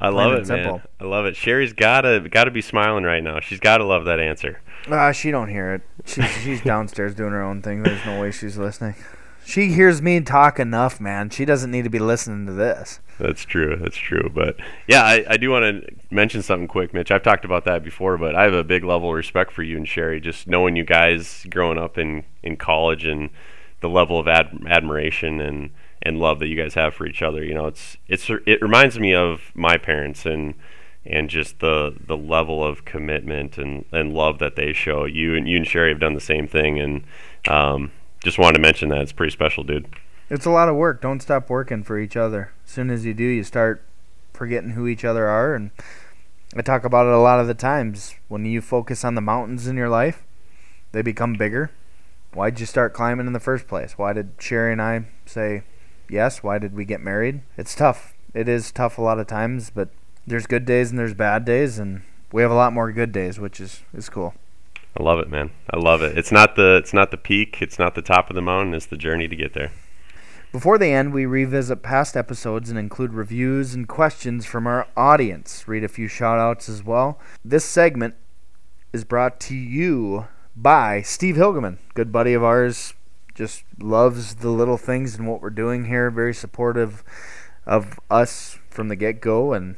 I 0.00 0.10
love 0.10 0.32
it, 0.32 0.46
man. 0.46 0.82
I 1.00 1.04
love 1.04 1.26
it. 1.26 1.34
Sherry's 1.34 1.72
gotta 1.72 2.26
gotta 2.30 2.50
be 2.50 2.62
smiling 2.62 3.04
right 3.04 3.22
now. 3.22 3.40
She's 3.40 3.60
gotta 3.60 3.84
love 3.84 4.04
that 4.04 4.20
answer. 4.20 4.60
Uh, 4.86 5.12
she 5.12 5.30
don't 5.30 5.48
hear 5.48 5.74
it. 5.74 5.82
She's 6.04 6.30
she's 6.42 6.62
downstairs 6.62 7.14
doing 7.14 7.32
her 7.32 7.42
own 7.42 7.62
thing. 7.62 7.82
There's 7.82 8.04
no 8.06 8.20
way 8.20 8.30
she's 8.30 8.56
listening. 8.56 8.94
She 9.44 9.72
hears 9.72 10.02
me 10.02 10.20
talk 10.20 10.60
enough, 10.60 11.00
man. 11.00 11.30
She 11.30 11.46
doesn't 11.46 11.70
need 11.70 11.84
to 11.84 11.90
be 11.90 11.98
listening 11.98 12.44
to 12.46 12.52
this. 12.52 13.00
That's 13.18 13.44
true. 13.44 13.76
That's 13.76 13.96
true. 13.96 14.30
But 14.32 14.56
yeah, 14.86 15.02
I, 15.02 15.24
I 15.26 15.36
do 15.38 15.50
want 15.50 15.64
to 15.64 16.14
mention 16.14 16.42
something 16.42 16.68
quick, 16.68 16.92
Mitch. 16.92 17.10
I've 17.10 17.22
talked 17.22 17.46
about 17.46 17.64
that 17.64 17.82
before, 17.82 18.18
but 18.18 18.36
I 18.36 18.44
have 18.44 18.52
a 18.52 18.62
big 18.62 18.84
level 18.84 19.08
of 19.08 19.16
respect 19.16 19.50
for 19.50 19.62
you 19.62 19.78
and 19.78 19.88
Sherry. 19.88 20.20
Just 20.20 20.46
knowing 20.46 20.76
you 20.76 20.84
guys 20.84 21.46
growing 21.50 21.78
up 21.78 21.96
in 21.96 22.24
in 22.42 22.56
college 22.56 23.04
and 23.04 23.30
the 23.80 23.88
level 23.88 24.18
of 24.18 24.28
ad- 24.28 24.64
admiration 24.66 25.40
and 25.40 25.70
and 26.02 26.18
love 26.18 26.38
that 26.38 26.46
you 26.46 26.56
guys 26.56 26.74
have 26.74 26.94
for 26.94 27.06
each 27.06 27.22
other. 27.22 27.44
You 27.44 27.54
know, 27.54 27.66
it's 27.66 27.96
it's 28.06 28.30
it 28.46 28.62
reminds 28.62 28.98
me 28.98 29.14
of 29.14 29.50
my 29.54 29.76
parents 29.76 30.26
and 30.26 30.54
and 31.04 31.30
just 31.30 31.60
the 31.60 31.96
the 32.06 32.16
level 32.16 32.64
of 32.64 32.84
commitment 32.84 33.58
and, 33.58 33.84
and 33.92 34.12
love 34.14 34.38
that 34.38 34.56
they 34.56 34.72
show. 34.72 35.04
You 35.04 35.34
and 35.34 35.48
you 35.48 35.56
and 35.56 35.66
Sherry 35.66 35.90
have 35.90 36.00
done 36.00 36.14
the 36.14 36.20
same 36.20 36.46
thing, 36.46 36.78
and 36.78 37.04
um, 37.48 37.92
just 38.22 38.38
wanted 38.38 38.54
to 38.54 38.62
mention 38.62 38.90
that 38.90 39.00
it's 39.00 39.12
pretty 39.12 39.32
special, 39.32 39.64
dude. 39.64 39.88
It's 40.30 40.46
a 40.46 40.50
lot 40.50 40.68
of 40.68 40.76
work. 40.76 41.00
Don't 41.00 41.20
stop 41.20 41.48
working 41.48 41.82
for 41.82 41.98
each 41.98 42.16
other. 42.16 42.52
As 42.64 42.70
soon 42.70 42.90
as 42.90 43.06
you 43.06 43.14
do, 43.14 43.24
you 43.24 43.42
start 43.42 43.82
forgetting 44.34 44.70
who 44.70 44.86
each 44.86 45.04
other 45.04 45.26
are, 45.26 45.54
and 45.54 45.70
I 46.54 46.62
talk 46.62 46.84
about 46.84 47.06
it 47.06 47.12
a 47.12 47.18
lot 47.18 47.40
of 47.40 47.46
the 47.46 47.54
times. 47.54 48.14
When 48.28 48.44
you 48.44 48.60
focus 48.60 49.04
on 49.04 49.14
the 49.14 49.20
mountains 49.20 49.66
in 49.66 49.76
your 49.76 49.88
life, 49.88 50.24
they 50.92 51.02
become 51.02 51.34
bigger 51.34 51.70
why'd 52.38 52.60
you 52.60 52.66
start 52.66 52.94
climbing 52.94 53.26
in 53.26 53.32
the 53.32 53.40
first 53.40 53.66
place? 53.66 53.98
Why 53.98 54.12
did 54.12 54.30
Sherry 54.38 54.70
and 54.70 54.80
I 54.80 55.06
say 55.26 55.64
yes? 56.08 56.40
Why 56.40 56.58
did 56.58 56.72
we 56.72 56.84
get 56.84 57.00
married? 57.00 57.42
It's 57.56 57.74
tough. 57.74 58.14
It 58.32 58.48
is 58.48 58.70
tough 58.70 58.96
a 58.96 59.02
lot 59.02 59.18
of 59.18 59.26
times, 59.26 59.70
but 59.70 59.88
there's 60.24 60.46
good 60.46 60.64
days 60.64 60.90
and 60.90 60.98
there's 60.98 61.14
bad 61.14 61.44
days, 61.44 61.80
and 61.80 62.02
we 62.30 62.42
have 62.42 62.52
a 62.52 62.54
lot 62.54 62.72
more 62.72 62.92
good 62.92 63.10
days, 63.10 63.40
which 63.40 63.58
is 63.58 63.82
is 63.92 64.08
cool. 64.08 64.34
I 64.96 65.02
love 65.02 65.18
it, 65.18 65.28
man. 65.28 65.50
I 65.68 65.78
love 65.78 66.00
it. 66.00 66.16
It's 66.16 66.30
not 66.30 66.54
the 66.54 66.76
it's 66.76 66.92
not 66.92 67.10
the 67.10 67.16
peak. 67.16 67.60
It's 67.60 67.78
not 67.78 67.96
the 67.96 68.02
top 68.02 68.30
of 68.30 68.36
the 68.36 68.42
mountain. 68.42 68.72
It's 68.72 68.86
the 68.86 68.96
journey 68.96 69.26
to 69.26 69.34
get 69.34 69.54
there. 69.54 69.72
Before 70.52 70.78
the 70.78 70.92
end, 70.92 71.12
we 71.12 71.26
revisit 71.26 71.82
past 71.82 72.16
episodes 72.16 72.70
and 72.70 72.78
include 72.78 73.14
reviews 73.14 73.74
and 73.74 73.88
questions 73.88 74.46
from 74.46 74.68
our 74.68 74.86
audience. 74.96 75.66
Read 75.66 75.82
a 75.82 75.88
few 75.88 76.06
shout 76.06 76.38
outs 76.38 76.68
as 76.68 76.84
well. 76.84 77.18
This 77.44 77.64
segment 77.64 78.14
is 78.92 79.04
brought 79.04 79.40
to 79.40 79.56
you 79.56 80.28
by 80.62 81.02
Steve 81.02 81.36
Hilgeman, 81.36 81.78
good 81.94 82.10
buddy 82.10 82.34
of 82.34 82.42
ours. 82.42 82.94
Just 83.34 83.62
loves 83.78 84.36
the 84.36 84.50
little 84.50 84.76
things 84.76 85.16
and 85.16 85.28
what 85.28 85.40
we're 85.40 85.50
doing 85.50 85.84
here. 85.84 86.10
Very 86.10 86.34
supportive 86.34 87.04
of 87.64 88.00
us 88.10 88.58
from 88.68 88.88
the 88.88 88.96
get 88.96 89.20
go. 89.20 89.52
And 89.52 89.76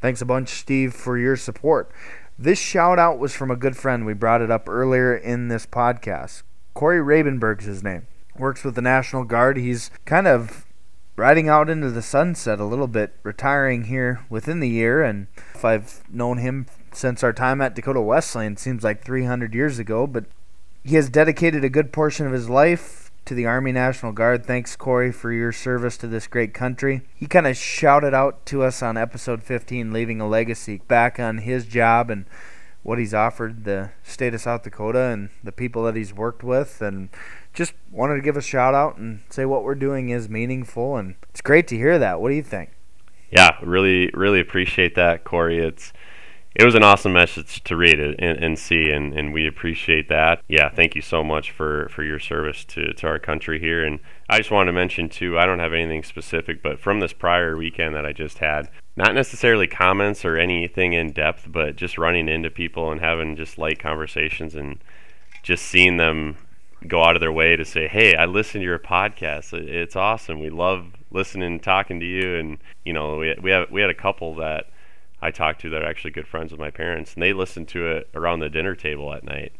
thanks 0.00 0.22
a 0.22 0.26
bunch, 0.26 0.50
Steve, 0.50 0.94
for 0.94 1.18
your 1.18 1.36
support. 1.36 1.90
This 2.38 2.60
shout 2.60 2.98
out 2.98 3.18
was 3.18 3.34
from 3.34 3.50
a 3.50 3.56
good 3.56 3.76
friend. 3.76 4.06
We 4.06 4.14
brought 4.14 4.40
it 4.40 4.50
up 4.50 4.68
earlier 4.68 5.14
in 5.14 5.48
this 5.48 5.66
podcast. 5.66 6.42
Corey 6.72 7.00
Ravenberg's 7.00 7.64
his 7.64 7.82
name. 7.82 8.06
Works 8.38 8.62
with 8.62 8.76
the 8.76 8.82
National 8.82 9.24
Guard. 9.24 9.56
He's 9.56 9.90
kind 10.04 10.28
of 10.28 10.64
riding 11.16 11.48
out 11.48 11.68
into 11.68 11.90
the 11.90 12.02
sunset 12.02 12.60
a 12.60 12.64
little 12.64 12.86
bit, 12.86 13.16
retiring 13.24 13.84
here 13.84 14.24
within 14.30 14.60
the 14.60 14.68
year. 14.68 15.02
And 15.02 15.26
if 15.54 15.64
I've 15.64 16.02
known 16.08 16.38
him 16.38 16.66
since 16.92 17.22
our 17.22 17.32
time 17.32 17.60
at 17.60 17.74
Dakota 17.74 18.00
Wesleyan, 18.00 18.56
seems 18.56 18.82
like 18.82 19.04
300 19.04 19.54
years 19.54 19.78
ago, 19.78 20.06
but 20.06 20.24
he 20.84 20.96
has 20.96 21.08
dedicated 21.08 21.64
a 21.64 21.68
good 21.68 21.92
portion 21.92 22.26
of 22.26 22.32
his 22.32 22.48
life 22.48 23.10
to 23.26 23.34
the 23.34 23.46
Army 23.46 23.72
National 23.72 24.12
Guard. 24.12 24.44
Thanks, 24.44 24.76
Corey, 24.76 25.12
for 25.12 25.32
your 25.32 25.52
service 25.52 25.96
to 25.98 26.06
this 26.06 26.26
great 26.26 26.54
country. 26.54 27.02
He 27.14 27.26
kind 27.26 27.46
of 27.46 27.56
shouted 27.56 28.14
out 28.14 28.44
to 28.46 28.62
us 28.62 28.82
on 28.82 28.96
episode 28.96 29.42
15, 29.42 29.92
leaving 29.92 30.20
a 30.20 30.28
legacy 30.28 30.80
back 30.88 31.20
on 31.20 31.38
his 31.38 31.66
job 31.66 32.10
and 32.10 32.24
what 32.82 32.98
he's 32.98 33.12
offered 33.12 33.64
the 33.64 33.90
state 34.02 34.34
of 34.34 34.40
South 34.40 34.62
Dakota 34.62 35.02
and 35.02 35.28
the 35.44 35.52
people 35.52 35.84
that 35.84 35.96
he's 35.96 36.14
worked 36.14 36.42
with. 36.42 36.80
And 36.80 37.10
just 37.52 37.74
wanted 37.90 38.16
to 38.16 38.22
give 38.22 38.36
a 38.36 38.42
shout 38.42 38.74
out 38.74 38.96
and 38.96 39.20
say 39.28 39.44
what 39.44 39.64
we're 39.64 39.74
doing 39.74 40.08
is 40.08 40.28
meaningful. 40.28 40.96
And 40.96 41.14
it's 41.28 41.42
great 41.42 41.68
to 41.68 41.76
hear 41.76 41.98
that. 41.98 42.20
What 42.20 42.30
do 42.30 42.34
you 42.34 42.42
think? 42.42 42.70
Yeah, 43.30 43.56
really, 43.62 44.10
really 44.14 44.40
appreciate 44.40 44.94
that, 44.96 45.24
Corey. 45.24 45.58
It's 45.58 45.92
it 46.54 46.64
was 46.64 46.74
an 46.74 46.82
awesome 46.82 47.12
message 47.12 47.62
to 47.64 47.76
read 47.76 48.00
and, 48.00 48.18
and 48.18 48.58
see, 48.58 48.90
and, 48.90 49.12
and 49.12 49.32
we 49.32 49.46
appreciate 49.46 50.08
that. 50.08 50.42
Yeah, 50.48 50.68
thank 50.68 50.96
you 50.96 51.02
so 51.02 51.22
much 51.22 51.52
for, 51.52 51.88
for 51.90 52.02
your 52.02 52.18
service 52.18 52.64
to, 52.66 52.92
to 52.94 53.06
our 53.06 53.20
country 53.20 53.60
here. 53.60 53.84
And 53.84 54.00
I 54.28 54.38
just 54.38 54.50
wanted 54.50 54.72
to 54.72 54.72
mention, 54.72 55.08
too, 55.08 55.38
I 55.38 55.46
don't 55.46 55.60
have 55.60 55.72
anything 55.72 56.02
specific, 56.02 56.62
but 56.62 56.80
from 56.80 56.98
this 56.98 57.12
prior 57.12 57.56
weekend 57.56 57.94
that 57.94 58.04
I 58.04 58.12
just 58.12 58.38
had, 58.38 58.68
not 58.96 59.14
necessarily 59.14 59.68
comments 59.68 60.24
or 60.24 60.36
anything 60.36 60.92
in 60.92 61.12
depth, 61.12 61.46
but 61.50 61.76
just 61.76 61.96
running 61.96 62.28
into 62.28 62.50
people 62.50 62.90
and 62.90 63.00
having 63.00 63.36
just 63.36 63.56
light 63.56 63.78
conversations 63.78 64.56
and 64.56 64.82
just 65.42 65.64
seeing 65.64 65.96
them 65.98 66.36
go 66.86 67.04
out 67.04 67.14
of 67.14 67.20
their 67.20 67.32
way 67.32 67.56
to 67.56 67.64
say, 67.64 67.88
"Hey, 67.88 68.14
I 68.14 68.24
listened 68.24 68.62
to 68.62 68.66
your 68.66 68.78
podcast. 68.78 69.52
It's 69.52 69.96
awesome. 69.96 70.40
We 70.40 70.50
love 70.50 70.92
listening 71.10 71.52
and 71.52 71.62
talking 71.62 72.00
to 72.00 72.06
you." 72.06 72.36
And 72.36 72.58
you 72.84 72.92
know, 72.92 73.18
we 73.18 73.34
we 73.40 73.50
have 73.50 73.70
we 73.70 73.80
had 73.80 73.90
a 73.90 73.94
couple 73.94 74.34
that 74.36 74.66
I 75.22 75.30
talked 75.30 75.60
to 75.62 75.70
that 75.70 75.82
are 75.82 75.88
actually 75.88 76.12
good 76.12 76.26
friends 76.26 76.50
with 76.50 76.60
my 76.60 76.70
parents, 76.70 77.14
and 77.14 77.22
they 77.22 77.32
listened 77.32 77.68
to 77.68 77.86
it 77.86 78.08
around 78.14 78.40
the 78.40 78.48
dinner 78.48 78.74
table 78.74 79.12
at 79.12 79.24
night, 79.24 79.52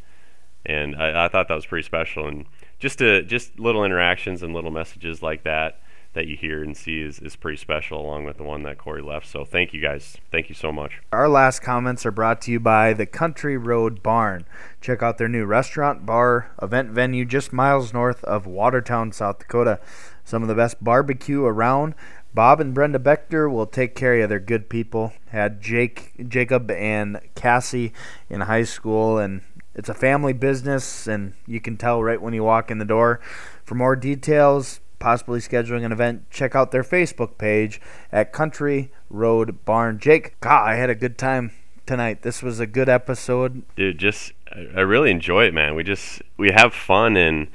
and 0.65 0.95
I, 0.95 1.25
I 1.25 1.27
thought 1.27 1.47
that 1.47 1.55
was 1.55 1.65
pretty 1.65 1.85
special. 1.85 2.27
And 2.27 2.45
just 2.79 2.99
to 2.99 3.23
just 3.23 3.59
little 3.59 3.85
interactions 3.85 4.41
and 4.43 4.53
little 4.53 4.71
messages 4.71 5.21
like 5.21 5.43
that 5.43 5.79
that 6.13 6.27
you 6.27 6.35
hear 6.35 6.61
and 6.61 6.75
see 6.75 7.01
is, 7.01 7.19
is 7.19 7.35
pretty 7.35 7.57
special, 7.57 8.01
along 8.01 8.25
with 8.25 8.37
the 8.37 8.43
one 8.43 8.63
that 8.63 8.77
Corey 8.77 9.01
left. 9.01 9.25
So 9.27 9.45
thank 9.45 9.73
you 9.73 9.81
guys. 9.81 10.17
Thank 10.29 10.49
you 10.49 10.55
so 10.55 10.71
much. 10.71 10.99
Our 11.11 11.29
last 11.29 11.61
comments 11.61 12.05
are 12.05 12.11
brought 12.11 12.41
to 12.41 12.51
you 12.51 12.59
by 12.59 12.93
the 12.93 13.05
Country 13.05 13.55
Road 13.55 14.03
Barn. 14.03 14.45
Check 14.81 15.01
out 15.01 15.17
their 15.17 15.29
new 15.29 15.45
restaurant, 15.45 16.05
bar, 16.05 16.51
event 16.61 16.89
venue 16.89 17.23
just 17.23 17.53
miles 17.53 17.93
north 17.93 18.23
of 18.25 18.45
Watertown, 18.45 19.13
South 19.13 19.39
Dakota. 19.39 19.79
Some 20.25 20.41
of 20.41 20.49
the 20.49 20.55
best 20.55 20.83
barbecue 20.83 21.45
around. 21.45 21.95
Bob 22.33 22.61
and 22.61 22.73
Brenda 22.73 22.99
Bechter 22.99 23.51
will 23.51 23.65
take 23.65 23.95
care 23.95 24.21
of 24.21 24.29
their 24.29 24.39
good 24.39 24.69
people. 24.69 25.13
Had 25.29 25.61
Jake, 25.61 26.13
Jacob, 26.27 26.71
and 26.71 27.19
Cassie 27.35 27.93
in 28.29 28.41
high 28.41 28.63
school, 28.63 29.17
and 29.17 29.41
it's 29.75 29.89
a 29.89 29.93
family 29.93 30.33
business, 30.33 31.07
and 31.07 31.33
you 31.45 31.59
can 31.59 31.77
tell 31.77 32.01
right 32.01 32.21
when 32.21 32.33
you 32.33 32.43
walk 32.43 32.71
in 32.71 32.77
the 32.77 32.85
door. 32.85 33.19
For 33.63 33.75
more 33.75 33.95
details, 33.95 34.79
possibly 34.99 35.39
scheduling 35.39 35.83
an 35.83 35.91
event, 35.91 36.29
check 36.29 36.55
out 36.55 36.71
their 36.71 36.83
Facebook 36.83 37.37
page 37.37 37.81
at 38.11 38.31
Country 38.31 38.91
Road 39.09 39.65
Barn. 39.65 39.99
Jake, 39.99 40.39
God, 40.39 40.69
I 40.69 40.75
had 40.75 40.89
a 40.89 40.95
good 40.95 41.17
time 41.17 41.51
tonight. 41.85 42.21
This 42.21 42.41
was 42.41 42.59
a 42.59 42.67
good 42.67 42.87
episode. 42.87 43.63
Dude, 43.75 43.97
just 43.97 44.31
I 44.53 44.81
really 44.81 45.11
enjoy 45.11 45.45
it, 45.45 45.53
man. 45.53 45.75
We 45.75 45.83
just 45.83 46.21
we 46.37 46.51
have 46.51 46.73
fun 46.73 47.17
and 47.17 47.47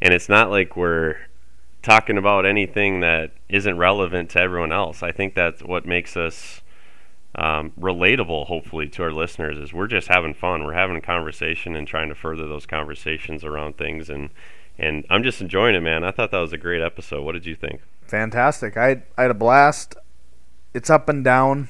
and 0.00 0.14
it's 0.14 0.28
not 0.28 0.50
like 0.50 0.76
we're 0.76 1.16
talking 1.82 2.16
about 2.16 2.46
anything 2.46 3.00
that 3.00 3.32
isn't 3.48 3.76
relevant 3.76 4.30
to 4.30 4.40
everyone 4.40 4.72
else. 4.72 5.02
I 5.02 5.12
think 5.12 5.34
that's 5.34 5.62
what 5.62 5.84
makes 5.84 6.16
us 6.16 6.62
um, 7.34 7.72
relatable, 7.78 8.46
hopefully, 8.46 8.88
to 8.90 9.02
our 9.02 9.12
listeners. 9.12 9.58
Is 9.58 9.72
we're 9.72 9.88
just 9.88 10.08
having 10.08 10.34
fun. 10.34 10.64
We're 10.64 10.74
having 10.74 10.96
a 10.96 11.00
conversation 11.00 11.76
and 11.76 11.86
trying 11.86 12.08
to 12.08 12.14
further 12.14 12.46
those 12.46 12.66
conversations 12.66 13.44
around 13.44 13.76
things, 13.76 14.08
and 14.08 14.30
and 14.78 15.04
I'm 15.10 15.22
just 15.22 15.40
enjoying 15.40 15.74
it, 15.74 15.80
man. 15.80 16.04
I 16.04 16.10
thought 16.12 16.30
that 16.30 16.38
was 16.38 16.52
a 16.52 16.58
great 16.58 16.82
episode. 16.82 17.22
What 17.22 17.32
did 17.32 17.46
you 17.46 17.54
think? 17.54 17.82
Fantastic. 18.06 18.76
I 18.76 19.02
I 19.18 19.22
had 19.22 19.30
a 19.30 19.34
blast. 19.34 19.96
It's 20.74 20.88
up 20.88 21.08
and 21.08 21.22
down, 21.22 21.68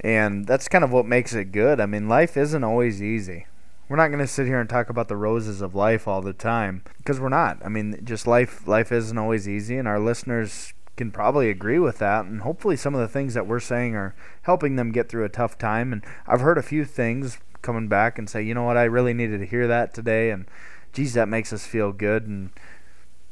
and 0.00 0.46
that's 0.46 0.68
kind 0.68 0.84
of 0.84 0.92
what 0.92 1.06
makes 1.06 1.34
it 1.34 1.52
good. 1.52 1.80
I 1.80 1.86
mean, 1.86 2.08
life 2.08 2.36
isn't 2.36 2.62
always 2.62 3.02
easy 3.02 3.46
we're 3.88 3.96
not 3.96 4.08
going 4.08 4.20
to 4.20 4.26
sit 4.26 4.46
here 4.46 4.60
and 4.60 4.68
talk 4.68 4.90
about 4.90 5.08
the 5.08 5.16
roses 5.16 5.60
of 5.60 5.74
life 5.74 6.08
all 6.08 6.20
the 6.20 6.32
time 6.32 6.82
because 6.98 7.20
we're 7.20 7.28
not. 7.28 7.58
I 7.64 7.68
mean, 7.68 8.00
just 8.04 8.26
life 8.26 8.66
life 8.66 8.90
isn't 8.90 9.18
always 9.18 9.48
easy 9.48 9.76
and 9.76 9.86
our 9.86 10.00
listeners 10.00 10.72
can 10.96 11.10
probably 11.10 11.50
agree 11.50 11.78
with 11.78 11.98
that 11.98 12.24
and 12.24 12.40
hopefully 12.40 12.76
some 12.76 12.94
of 12.94 13.00
the 13.00 13.08
things 13.08 13.34
that 13.34 13.46
we're 13.46 13.60
saying 13.60 13.94
are 13.94 14.14
helping 14.42 14.76
them 14.76 14.92
get 14.92 15.08
through 15.08 15.24
a 15.24 15.28
tough 15.28 15.58
time 15.58 15.92
and 15.92 16.02
I've 16.26 16.40
heard 16.40 16.58
a 16.58 16.62
few 16.62 16.84
things 16.84 17.38
coming 17.62 17.88
back 17.88 18.18
and 18.18 18.28
say, 18.28 18.42
"You 18.42 18.54
know 18.54 18.62
what? 18.62 18.76
I 18.76 18.84
really 18.84 19.12
needed 19.12 19.38
to 19.38 19.46
hear 19.46 19.66
that 19.66 19.92
today." 19.92 20.30
And 20.30 20.46
geez, 20.92 21.14
that 21.14 21.28
makes 21.28 21.52
us 21.52 21.66
feel 21.66 21.92
good 21.92 22.26
and 22.26 22.50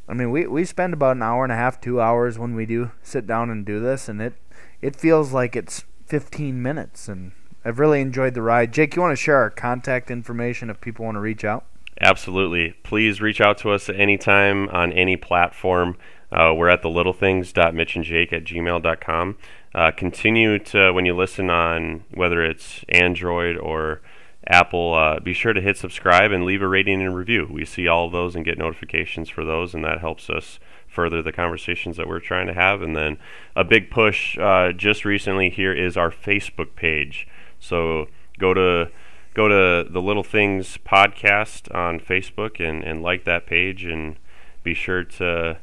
I 0.07 0.13
mean, 0.13 0.31
we 0.31 0.47
we 0.47 0.65
spend 0.67 0.93
about 0.93 1.17
an 1.17 1.23
hour 1.23 1.45
and 1.45 1.53
a 1.53 1.57
half, 1.57 1.81
2 1.81 2.01
hours 2.01 2.39
when 2.39 2.55
we 2.55 2.67
do 2.67 2.91
sit 3.03 3.27
down 3.27 3.49
and 3.51 3.65
do 3.65 3.81
this 3.81 4.09
and 4.09 4.21
it 4.21 4.35
it 4.83 4.95
feels 4.97 5.33
like 5.33 5.57
it's 5.57 5.85
15 6.07 6.63
minutes 6.63 7.09
and 7.09 7.33
I've 7.65 7.79
really 7.79 8.01
enjoyed 8.01 8.35
the 8.35 8.43
ride. 8.43 8.73
Jake, 8.73 8.95
you 8.95 9.03
want 9.03 9.17
to 9.17 9.23
share 9.23 9.37
our 9.37 9.51
contact 9.51 10.11
information 10.11 10.71
if 10.71 10.81
people 10.81 11.05
want 11.05 11.17
to 11.17 11.21
reach 11.21 11.45
out? 11.45 11.65
Absolutely. 12.01 12.73
Please 12.83 13.21
reach 13.21 13.41
out 13.41 13.59
to 13.59 13.71
us 13.71 13.89
at 13.89 13.97
any 13.97 14.19
time 14.19 14.69
on 14.71 14.93
any 14.93 15.17
platform. 15.17 15.97
Uh, 16.31 16.53
we're 16.55 16.69
at 16.69 16.83
the 16.83 16.89
littlethings.mitchandjake 16.89 18.33
at 18.33 18.45
gmail.com. 18.45 19.37
Uh, 19.75 19.91
continue 19.93 20.59
to, 20.59 20.93
when 20.93 21.07
you 21.07 21.15
listen 21.15 21.51
on 21.51 22.05
whether 22.13 22.45
it's 22.45 22.85
Android 22.89 23.57
or 23.57 24.01
Apple, 24.47 24.95
uh, 24.95 25.21
be 25.21 25.33
sure 25.33 25.53
to 25.53 25.61
hit 25.61 25.77
subscribe 25.77 26.33
and 26.33 26.45
leave 26.45 26.61
a 26.61 26.69
rating 26.69 27.01
and 27.01 27.17
review. 27.17 27.49
We 27.51 27.65
see 27.65 27.89
all 27.89 28.07
of 28.07 28.13
those 28.13 28.37
and 28.37 28.45
get 28.45 28.59
notifications 28.59 29.31
for 29.31 29.45
those, 29.45 29.75
and 29.75 29.85
that 29.85 30.01
helps 30.01 30.29
us 30.29 30.59
further 30.87 31.23
the 31.23 31.33
conversations 31.33 31.97
that 31.97 32.09
we're 32.09 32.21
trying 32.21 32.47
to 32.49 32.55
have. 32.55 32.83
And 32.83 32.95
then 32.97 33.19
a 33.57 33.65
big 33.65 33.91
push 33.91 34.39
uh, 34.39 34.73
just 34.73 35.05
recently 35.05 35.51
here 35.51 35.73
is 35.73 35.97
our 35.97 36.11
Facebook 36.11 36.77
page. 36.77 37.27
So 37.61 38.09
go 38.39 38.55
to 38.55 38.91
go 39.35 39.49
to 39.49 39.89
the 39.89 40.01
Little 40.01 40.23
Things 40.23 40.79
podcast 40.87 41.75
on 41.75 41.99
Facebook 41.99 42.65
and, 42.65 42.85
and 42.85 43.03
like 43.03 43.25
that 43.25 43.47
page 43.47 43.85
and 43.85 44.17
be 44.63 44.75
sure 44.75 45.05
to 45.05 45.59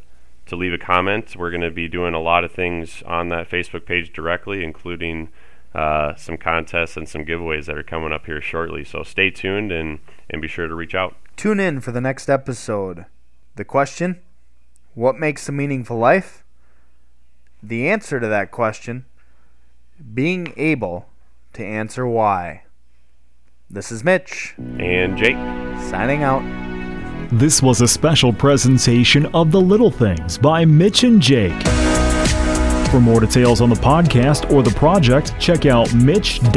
to 0.47 0.55
leave 0.55 0.73
a 0.73 0.77
comment. 0.77 1.35
We're 1.35 1.51
going 1.51 1.61
to 1.61 1.71
be 1.71 1.87
doing 1.87 2.13
a 2.13 2.19
lot 2.19 2.43
of 2.43 2.51
things 2.51 3.01
on 3.05 3.29
that 3.29 3.49
Facebook 3.49 3.85
page 3.85 4.11
directly, 4.11 4.63
including 4.63 5.29
uh, 5.73 6.15
some 6.15 6.37
contests 6.37 6.97
and 6.97 7.07
some 7.07 7.25
giveaways 7.25 7.65
that 7.65 7.77
are 7.77 7.83
coming 7.83 8.11
up 8.11 8.25
here 8.25 8.41
shortly. 8.41 8.83
So 8.83 9.03
stay 9.03 9.29
tuned 9.29 9.71
and, 9.71 9.99
and 10.29 10.41
be 10.41 10.47
sure 10.47 10.67
to 10.67 10.75
reach 10.75 10.93
out. 10.93 11.15
Tune 11.37 11.59
in 11.59 11.79
for 11.79 11.91
the 11.91 12.01
next 12.01 12.29
episode. 12.29 13.05
The 13.55 13.63
question 13.63 14.19
What 14.93 15.17
makes 15.17 15.47
a 15.47 15.51
meaningful 15.51 15.97
life? 15.97 16.43
The 17.63 17.87
answer 17.89 18.19
to 18.19 18.27
that 18.27 18.51
question 18.51 19.05
being 20.13 20.53
able 20.57 21.07
to 21.53 21.65
answer 21.65 22.05
why. 22.07 22.63
This 23.69 23.91
is 23.91 24.03
Mitch. 24.03 24.53
And 24.57 25.17
Jake. 25.17 25.37
Signing 25.89 26.23
out. 26.23 26.41
This 27.31 27.61
was 27.61 27.79
a 27.81 27.87
special 27.87 28.33
presentation 28.33 29.25
of 29.27 29.51
The 29.51 29.61
Little 29.61 29.91
Things 29.91 30.37
by 30.37 30.65
Mitch 30.65 31.03
and 31.05 31.21
Jake. 31.21 31.61
For 32.89 32.99
more 32.99 33.21
details 33.21 33.61
on 33.61 33.69
the 33.69 33.75
podcast 33.75 34.51
or 34.51 34.61
the 34.63 34.71
project, 34.71 35.33
check 35.39 35.65
out 35.65 35.93
mitch-read.com, 35.93 36.49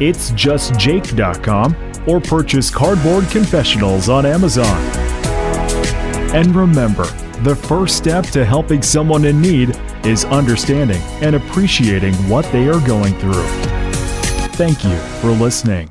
it's 0.00 0.32
justjake.com, 0.32 1.76
or 2.08 2.20
purchase 2.20 2.68
Cardboard 2.68 3.28
Confessionals 3.30 4.08
on 4.08 4.26
Amazon. 4.26 4.76
And 6.34 6.56
remember, 6.56 7.04
the 7.42 7.56
first 7.56 7.96
step 7.96 8.24
to 8.26 8.44
helping 8.44 8.82
someone 8.82 9.24
in 9.24 9.40
need 9.40 9.78
is 10.04 10.24
understanding 10.26 11.00
and 11.22 11.34
appreciating 11.36 12.14
what 12.28 12.44
they 12.52 12.68
are 12.68 12.86
going 12.86 13.14
through. 13.14 13.46
Thank 14.52 14.84
you 14.84 14.96
for 15.20 15.30
listening. 15.30 15.90